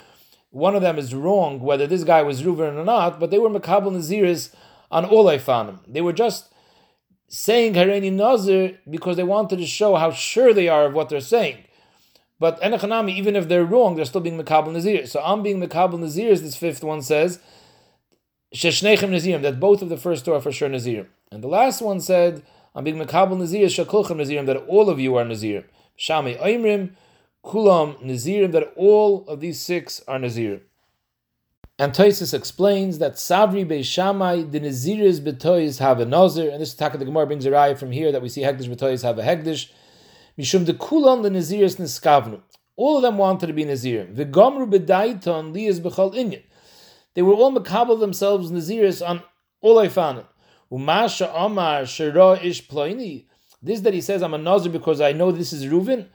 one 0.56 0.74
of 0.74 0.80
them 0.80 0.98
is 0.98 1.14
wrong, 1.14 1.60
whether 1.60 1.86
this 1.86 2.02
guy 2.02 2.22
was 2.22 2.42
Reuven 2.42 2.78
or 2.78 2.84
not, 2.84 3.20
but 3.20 3.30
they 3.30 3.38
were 3.38 3.50
Makabla 3.50 3.92
Naziris 3.92 4.54
on 4.90 5.04
all 5.04 5.28
I 5.28 5.36
found 5.36 5.68
them. 5.68 5.80
They 5.86 6.00
were 6.00 6.14
just 6.14 6.50
saying 7.28 7.74
Hareni 7.74 8.10
Nazir 8.10 8.78
because 8.88 9.18
they 9.18 9.22
wanted 9.22 9.58
to 9.58 9.66
show 9.66 9.96
how 9.96 10.10
sure 10.10 10.54
they 10.54 10.68
are 10.68 10.86
of 10.86 10.94
what 10.94 11.10
they're 11.10 11.20
saying. 11.20 11.58
But 12.40 12.58
Enechanami, 12.62 13.14
even 13.14 13.36
if 13.36 13.48
they're 13.48 13.66
wrong, 13.66 13.96
they're 13.96 14.06
still 14.06 14.22
being 14.22 14.42
Makabal 14.42 14.72
Nazir. 14.72 15.06
So 15.06 15.20
I'm 15.22 15.42
being 15.42 15.60
Makabal 15.60 16.00
Nazir, 16.00 16.34
this 16.34 16.56
fifth 16.56 16.82
one 16.82 17.02
says, 17.02 17.38
Sheshnechem 18.54 19.10
Nazirim, 19.10 19.42
that 19.42 19.60
both 19.60 19.82
of 19.82 19.90
the 19.90 19.98
first 19.98 20.24
two 20.24 20.32
are 20.32 20.40
for 20.40 20.52
sure 20.52 20.70
Nazir. 20.70 21.06
And 21.30 21.44
the 21.44 21.48
last 21.48 21.82
one 21.82 22.00
said, 22.00 22.42
I'm 22.74 22.84
being 22.84 22.96
Makabal 22.96 23.38
Nazir, 23.38 23.66
Shakulchem 23.66 24.16
Nazirim, 24.16 24.46
that 24.46 24.56
all 24.68 24.88
of 24.88 24.98
you 24.98 25.16
are 25.16 25.24
Nazir. 25.24 25.66
Shami 25.98 26.40
Oimrim, 26.40 26.92
Kulam 27.46 28.02
Nazirim, 28.02 28.52
that 28.52 28.72
all 28.76 29.24
of 29.28 29.40
these 29.40 29.60
six 29.60 30.02
are 30.08 30.18
Nazir. 30.18 30.62
And 31.78 31.92
Toisus 31.92 32.34
explains 32.34 32.98
that 32.98 33.14
Savri 33.14 33.64
Beishamai, 33.66 34.50
the 34.50 34.60
Naziris 34.60 35.20
Betois 35.20 35.78
have 35.78 36.00
a 36.00 36.06
Nazir, 36.06 36.50
and 36.50 36.60
this 36.60 36.74
attack 36.74 36.98
the 36.98 37.04
Gemara 37.04 37.26
brings 37.26 37.46
a 37.46 37.50
raya 37.50 37.78
from 37.78 37.92
here 37.92 38.10
that 38.10 38.22
we 38.22 38.28
see 38.28 38.40
Hegdish 38.40 38.68
Betois 38.68 39.02
have 39.02 39.18
a 39.18 39.22
Hegdish. 39.22 39.70
Mishum 40.38 40.64
de 40.64 40.74
Kulan 40.74 41.22
the 41.22 41.28
Naziris 41.28 41.76
Niskavnu. 41.76 42.40
All 42.76 42.96
of 42.96 43.02
them 43.02 43.18
wanted 43.18 43.46
to 43.46 43.52
be 43.52 43.64
Nazir. 43.64 44.06
V'gomru 44.06 44.68
Bedaiton 44.68 45.52
Lias 45.52 45.78
Bechal 45.78 46.14
Inyan. 46.14 46.42
They 47.14 47.22
were 47.22 47.34
all 47.34 47.52
makabel 47.54 48.00
themselves 48.00 48.50
Naziris 48.50 49.06
on 49.06 49.22
all 49.60 49.78
I 49.78 49.88
found. 49.88 50.24
Umasha 50.72 51.30
Omar 51.34 51.86
Shira 51.86 52.40
Ish 52.42 52.66
Ploini. 52.66 53.26
This 53.62 53.80
that 53.80 53.94
he 53.94 54.00
says 54.00 54.22
I'm 54.22 54.34
a 54.34 54.38
Nazir 54.38 54.72
because 54.72 55.00
I 55.00 55.12
know 55.12 55.30
this 55.30 55.52
is 55.52 55.64
Reuven. 55.66 56.08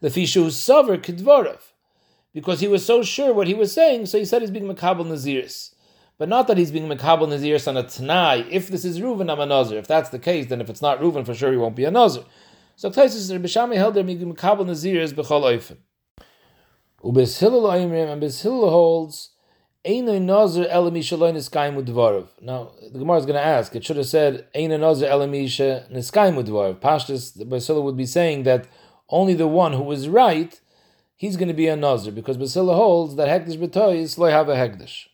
The 0.00 0.08
Fishu 0.08 0.46
Savar 0.46 0.98
Kidvarov 0.98 1.60
because 2.36 2.60
he 2.60 2.68
was 2.68 2.84
so 2.84 3.02
sure 3.02 3.32
what 3.32 3.46
he 3.46 3.54
was 3.54 3.72
saying, 3.72 4.04
so 4.04 4.18
he 4.18 4.26
said 4.26 4.42
he's 4.42 4.50
being 4.50 4.66
Makabal 4.66 5.06
Naziris. 5.06 5.74
But 6.18 6.28
not 6.28 6.46
that 6.48 6.58
he's 6.58 6.70
being 6.70 6.86
Makabal 6.86 7.28
Naziris 7.28 7.66
on 7.66 7.78
a 7.78 7.82
Tanai. 7.82 8.46
If 8.50 8.68
this 8.68 8.84
is 8.84 9.00
Reuven, 9.00 9.32
I'm 9.32 9.40
a 9.40 9.46
Nazir. 9.46 9.78
If 9.78 9.86
that's 9.86 10.10
the 10.10 10.18
case, 10.18 10.44
then 10.44 10.60
if 10.60 10.68
it's 10.68 10.82
not 10.82 11.00
Reuven, 11.00 11.24
for 11.24 11.34
sure 11.34 11.50
he 11.50 11.56
won't 11.56 11.74
be 11.74 11.86
a 11.86 11.90
Nazir. 11.90 12.24
So 12.76 12.90
Taisus 12.90 13.32
Rabbi 13.32 13.46
Shammai 13.46 13.76
held 13.76 13.94
there 13.94 14.04
Makabal 14.04 14.66
Naziris 14.66 15.14
b'chol 15.14 15.44
oifen. 15.44 15.78
Ubes 17.02 17.38
Hillel 17.38 17.70
and 17.70 18.20
Bes 18.20 18.42
Hillel 18.42 18.68
holds, 18.68 19.30
Eino 19.86 20.20
Nazir 20.20 20.66
elami 20.66 20.98
shaloy 20.98 21.32
niskayim. 21.32 22.28
Now, 22.42 22.72
the 22.92 22.98
Gemara 22.98 23.16
is 23.16 23.24
going 23.24 23.36
to 23.36 23.46
ask, 23.46 23.74
it 23.74 23.82
should 23.82 23.96
have 23.96 24.08
said, 24.08 24.46
Eino 24.54 24.78
Nazir 24.78 25.08
elami 25.08 25.46
niskayim 25.90 26.44
udvarov. 26.44 26.80
Pashtus, 26.80 27.66
Hillel 27.66 27.82
would 27.84 27.96
be 27.96 28.04
saying 28.04 28.42
that 28.42 28.66
only 29.08 29.34
the 29.34 29.46
one 29.46 29.72
who 29.72 29.82
was 29.82 30.08
right 30.08 30.60
he's 31.16 31.36
going 31.36 31.48
to 31.48 31.54
be 31.54 31.66
a 31.66 31.74
Nazir 31.74 32.12
because 32.12 32.36
Basila 32.36 32.74
holds 32.74 33.16
that 33.16 33.28
Hekdesh 33.28 33.58
B'tois 33.58 34.18
lo 34.18 34.26
have 34.28 34.48
a 34.48 34.54
Hekdesh. 34.54 35.06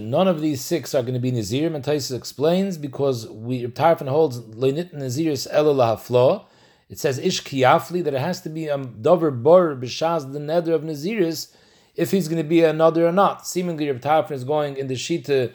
None 0.00 0.28
of 0.28 0.40
these 0.40 0.60
six 0.62 0.94
are 0.94 1.02
going 1.02 1.14
to 1.14 1.20
be 1.20 1.30
Nazirim, 1.30 1.74
and 1.74 1.84
Taisus 1.84 2.16
explains 2.16 2.78
because 2.78 3.28
we 3.28 3.66
Tarfin 3.66 4.08
holds 4.08 4.40
Leinit 4.40 4.94
Naziris 4.94 5.46
Elul 5.52 6.44
It 6.88 6.98
says 6.98 7.18
Ish 7.18 7.42
Kiyafli 7.44 8.02
that 8.02 8.14
it 8.14 8.20
has 8.20 8.40
to 8.42 8.48
be 8.48 8.66
a 8.68 8.78
Dover 8.78 9.30
Bor 9.30 9.76
B'Shaz 9.76 10.32
the 10.32 10.40
Nether 10.40 10.72
of 10.72 10.82
Naziris 10.82 11.54
if 11.94 12.10
he's 12.10 12.28
going 12.28 12.42
to 12.42 12.48
be 12.48 12.62
another 12.62 13.06
or 13.06 13.12
not. 13.12 13.46
Seemingly, 13.46 13.88
Reb 13.88 14.00
Tarfin 14.00 14.32
is 14.32 14.44
going 14.44 14.78
in 14.78 14.86
the 14.86 14.94
Shita 14.94 15.52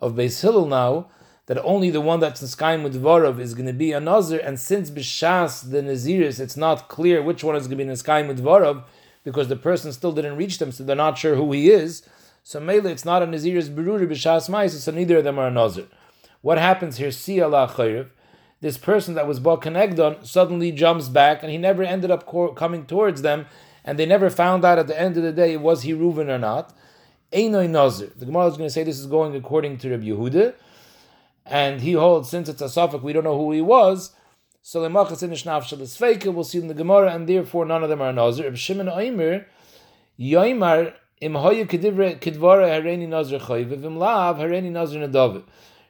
of 0.00 0.12
Beis 0.12 0.40
Hillel 0.40 0.66
now 0.66 1.08
that 1.46 1.62
only 1.62 1.90
the 1.90 2.00
one 2.00 2.20
that's 2.20 2.40
in 2.40 2.48
Skyim 2.48 2.82
with 2.82 3.40
is 3.40 3.54
going 3.54 3.66
to 3.66 3.72
be 3.72 3.92
a 3.92 4.00
Nazir, 4.00 4.40
and 4.42 4.58
since 4.58 4.90
Bishas, 4.90 5.70
the 5.70 5.82
Naziris, 5.82 6.40
it's 6.40 6.56
not 6.56 6.88
clear 6.88 7.22
which 7.22 7.44
one 7.44 7.54
is 7.54 7.66
going 7.66 7.78
to 7.78 7.84
be 7.84 7.90
in 7.90 7.96
Skyim 7.96 8.28
with 8.28 8.84
because 9.24 9.48
the 9.48 9.56
person 9.56 9.92
still 9.92 10.12
didn't 10.12 10.36
reach 10.36 10.58
them, 10.58 10.72
so 10.72 10.84
they're 10.84 10.96
not 10.96 11.18
sure 11.18 11.34
who 11.36 11.52
he 11.52 11.70
is. 11.70 12.06
So 12.42 12.60
Mele, 12.60 12.86
it's 12.86 13.04
not 13.04 13.22
a 13.22 13.26
Naziris 13.26 13.74
Beruri 13.74 14.06
Bishas 14.06 14.48
Mais, 14.48 14.82
so 14.82 14.92
neither 14.92 15.18
of 15.18 15.24
them 15.24 15.38
are 15.38 15.48
a 15.48 15.50
Nazir. 15.50 15.86
What 16.40 16.58
happens 16.58 16.96
here? 16.98 17.10
See 17.10 17.40
Allah. 17.40 18.06
This 18.60 18.78
person 18.78 19.14
that 19.14 19.26
was 19.26 19.40
bought 19.40 19.64
suddenly 20.26 20.72
jumps 20.72 21.08
back, 21.08 21.42
and 21.42 21.52
he 21.52 21.58
never 21.58 21.82
ended 21.82 22.10
up 22.10 22.26
coming 22.54 22.86
towards 22.86 23.20
them, 23.22 23.46
and 23.84 23.98
they 23.98 24.06
never 24.06 24.30
found 24.30 24.64
out 24.64 24.78
at 24.78 24.86
the 24.86 24.98
end 24.98 25.18
of 25.18 25.22
the 25.22 25.32
day 25.32 25.58
was 25.58 25.82
he 25.82 25.92
Reuven 25.92 26.28
or 26.28 26.38
not. 26.38 26.74
Einoi 27.32 27.68
Nazir. 27.68 28.12
The 28.16 28.26
Gemara 28.26 28.46
is 28.46 28.56
going 28.56 28.68
to 28.68 28.72
say 28.72 28.82
this 28.82 28.98
is 28.98 29.06
going 29.06 29.34
according 29.36 29.78
to 29.78 29.90
Rabbi 29.90 30.04
Yehuda 30.04 30.54
and 31.46 31.80
he 31.80 31.92
holds 31.92 32.28
since 32.28 32.48
it's 32.48 32.62
a 32.62 32.68
suffix, 32.68 33.02
we 33.02 33.12
don't 33.12 33.24
know 33.24 33.38
who 33.38 33.52
he 33.52 33.60
was. 33.60 34.12
So 34.62 34.80
lemachas 34.80 35.22
in 35.22 35.30
ishnav 35.30 36.34
we'll 36.34 36.44
see 36.44 36.58
in 36.58 36.68
the 36.68 36.74
Gemara, 36.74 37.12
and 37.12 37.28
therefore 37.28 37.66
none 37.66 37.82
of 37.82 37.90
them 37.90 38.00
are 38.00 38.12
nazir. 38.12 38.46
If 38.46 38.58
Shimon 38.58 38.86
Oimer, 38.86 39.44
Yoimar 40.18 40.94
im 41.20 41.34
hoya 41.34 41.66
kedivre 41.66 42.18
kedvara 42.18 42.68
hareni 42.68 43.06
nazir 43.06 43.40
chayv, 43.40 43.72
im 43.72 43.98
lav 43.98 44.38
hareni 44.38 44.70
nazir 44.70 45.06
nadav. 45.06 45.42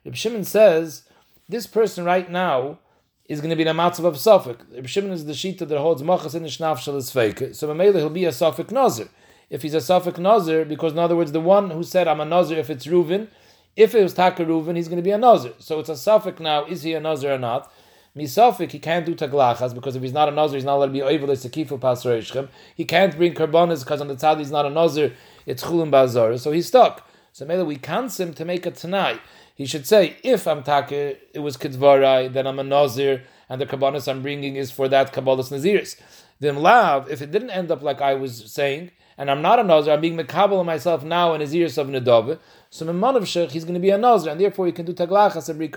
If 0.04 0.16
Shimon 0.16 0.44
says 0.44 1.04
this 1.48 1.68
person 1.68 2.04
right 2.04 2.28
now 2.28 2.80
is 3.26 3.40
going 3.40 3.50
to 3.50 3.56
be 3.56 3.62
in 3.62 3.68
a 3.68 3.74
matzav 3.74 4.04
of 4.04 4.18
suffix. 4.18 4.64
If 4.74 4.90
Shimon 4.90 5.12
is 5.12 5.24
the 5.24 5.32
shita 5.34 5.68
that 5.68 5.78
holds 5.78 6.02
machas 6.02 6.34
in 6.34 6.42
ishnav 6.42 6.78
shalasfeika, 6.78 7.54
so 7.54 7.68
Mamela 7.68 7.96
he'll 7.96 8.10
be 8.10 8.24
a 8.24 8.32
suffix 8.32 8.72
nazir. 8.72 9.08
If 9.50 9.62
he's 9.62 9.74
a 9.74 9.80
suffix 9.80 10.18
nazir, 10.18 10.64
because 10.64 10.92
in 10.92 10.98
other 10.98 11.14
words, 11.14 11.30
the 11.30 11.40
one 11.40 11.70
who 11.70 11.84
said 11.84 12.08
I'm 12.08 12.20
a 12.20 12.24
nazir 12.24 12.58
if 12.58 12.70
it's 12.70 12.86
Reuven 12.86 13.28
if 13.76 13.94
it 13.94 14.02
was 14.02 14.14
Taka 14.14 14.44
Reuven, 14.44 14.76
he's 14.76 14.88
going 14.88 14.98
to 14.98 15.02
be 15.02 15.10
a 15.10 15.18
Nazir. 15.18 15.52
So 15.58 15.80
it's 15.80 15.88
a 15.88 15.96
suffix 15.96 16.40
now, 16.40 16.64
is 16.64 16.82
he 16.82 16.94
a 16.94 17.00
Nazir 17.00 17.34
or 17.34 17.38
not? 17.38 17.72
Misafik, 18.16 18.70
he 18.70 18.78
can't 18.78 19.04
do 19.04 19.16
taglachas 19.16 19.74
because 19.74 19.96
if 19.96 20.02
he's 20.02 20.12
not 20.12 20.28
a 20.28 20.30
nazir, 20.30 20.56
he's 20.56 20.64
not 20.64 20.76
allowed 20.76 20.86
to 20.86 20.92
be 20.92 21.00
oivelis 21.00 21.42
to 21.42 21.48
kifu 21.48 21.80
pasreishchem. 21.80 22.46
He 22.76 22.84
can't 22.84 23.16
bring 23.16 23.34
karbonas 23.34 23.80
because 23.80 24.00
on 24.00 24.06
the 24.06 24.14
tzad 24.14 24.38
he's 24.38 24.52
not 24.52 24.64
a 24.64 24.70
nazir. 24.70 25.14
It's 25.46 25.64
chulim 25.64 25.90
bazar, 25.90 26.38
so 26.38 26.52
he's 26.52 26.68
stuck. 26.68 27.08
So 27.32 27.44
maybe 27.44 27.64
we 27.64 27.74
can't 27.74 28.16
him 28.20 28.32
to 28.34 28.44
make 28.44 28.66
a 28.66 28.70
tanai. 28.70 29.18
He 29.56 29.66
should 29.66 29.84
say, 29.84 30.16
if 30.22 30.46
I'm 30.46 30.62
taka, 30.62 31.16
it 31.34 31.40
was 31.40 31.56
kidvarai, 31.56 32.32
then 32.32 32.46
I'm 32.46 32.60
a 32.60 32.62
nazir, 32.62 33.24
and 33.48 33.60
the 33.60 33.66
karbonas 33.66 34.06
I'm 34.06 34.22
bringing 34.22 34.54
is 34.54 34.70
for 34.70 34.86
that 34.88 35.12
kabbalas 35.12 35.50
naziris. 35.50 36.00
Then 36.38 36.58
lav, 36.58 37.10
if 37.10 37.20
it 37.20 37.32
didn't 37.32 37.50
end 37.50 37.72
up 37.72 37.82
like 37.82 38.00
I 38.00 38.14
was 38.14 38.52
saying, 38.52 38.92
and 39.18 39.28
I'm 39.28 39.42
not 39.42 39.58
a 39.58 39.64
nazir, 39.64 39.92
I'm 39.92 40.00
being 40.00 40.16
mekabel 40.16 40.64
myself 40.64 41.02
now 41.02 41.34
in 41.34 41.40
naziris 41.40 41.78
of 41.78 41.88
nedave. 41.88 42.38
So 42.74 42.84
Mimanav 42.84 43.22
Shech, 43.22 43.52
he's 43.52 43.62
going 43.62 43.74
to 43.74 43.80
be 43.80 43.90
a 43.90 43.96
Nazir, 43.96 44.32
and 44.32 44.40
therefore 44.40 44.66
he 44.66 44.72
can 44.72 44.84
do 44.84 44.92
Taglachas 44.92 45.48
and 45.48 45.58
bring. 45.58 45.72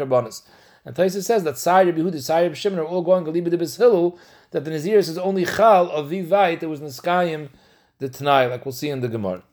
And 0.83 0.95
Taisa 0.95 1.23
says 1.23 1.43
that 1.43 1.59
Sari 1.59 1.93
Behudi, 1.93 2.19
Sari 2.19 2.51
Shimon 2.55 2.79
are 2.79 2.85
all 2.85 3.03
going 3.03 3.23
Galiba 3.23 3.51
de 3.51 3.77
Hill, 3.77 4.17
that 4.49 4.65
the 4.65 4.71
Naziris 4.71 5.07
is 5.07 5.19
only 5.19 5.45
Chal 5.45 5.91
of 5.91 6.09
Vivait, 6.09 6.59
that 6.59 6.67
was 6.67 6.81
Niskayim, 6.81 7.49
the 7.99 8.09
Tanai, 8.09 8.47
like 8.47 8.65
we'll 8.65 8.71
see 8.71 8.89
in 8.89 9.01
the 9.01 9.07
Gemara. 9.07 9.43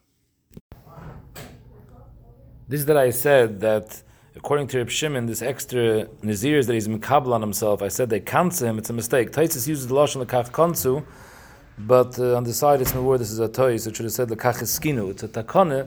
This 2.66 2.80
is 2.80 2.86
that 2.86 2.96
I 2.96 3.10
said 3.10 3.60
that 3.60 4.02
according 4.34 4.68
to 4.68 4.78
Reb 4.78 4.88
Shimon, 4.88 5.26
this 5.26 5.42
extra 5.42 6.06
Nazirs 6.22 6.66
that 6.66 6.72
he's 6.72 6.88
Mikabal 6.88 7.34
on 7.34 7.42
himself, 7.42 7.82
I 7.82 7.88
said 7.88 8.08
they 8.08 8.20
cancel 8.20 8.68
him, 8.68 8.78
it's 8.78 8.88
a 8.88 8.94
mistake. 8.94 9.32
Taisis 9.32 9.68
uses 9.68 9.88
the 9.88 9.94
Lashon 9.94 10.24
Lekach 10.24 10.50
Konsu, 10.50 11.04
but 11.76 12.18
uh, 12.18 12.38
on 12.38 12.44
the 12.44 12.54
side 12.54 12.80
it's 12.80 12.94
more 12.94 13.18
this 13.18 13.30
is 13.30 13.38
a 13.38 13.48
toy, 13.48 13.76
so 13.76 13.90
it 13.90 13.96
should 13.96 14.04
have 14.04 14.14
said 14.14 14.28
Lekach 14.30 14.62
Eskinu. 14.62 15.10
It's 15.10 15.24
a 15.24 15.28
takone 15.28 15.86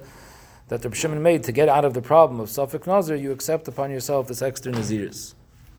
that 0.68 0.82
the 0.82 0.94
Shimon 0.94 1.22
made 1.22 1.44
to 1.44 1.52
get 1.52 1.70
out 1.70 1.86
of 1.86 1.94
the 1.94 2.02
problem 2.02 2.40
of 2.40 2.50
Safek 2.50 2.86
Nazir, 2.88 3.16
you 3.16 3.32
accept 3.32 3.68
upon 3.68 3.92
yourself 3.92 4.28
this 4.28 4.42
extra 4.42 4.72
Naziris. 4.72 5.34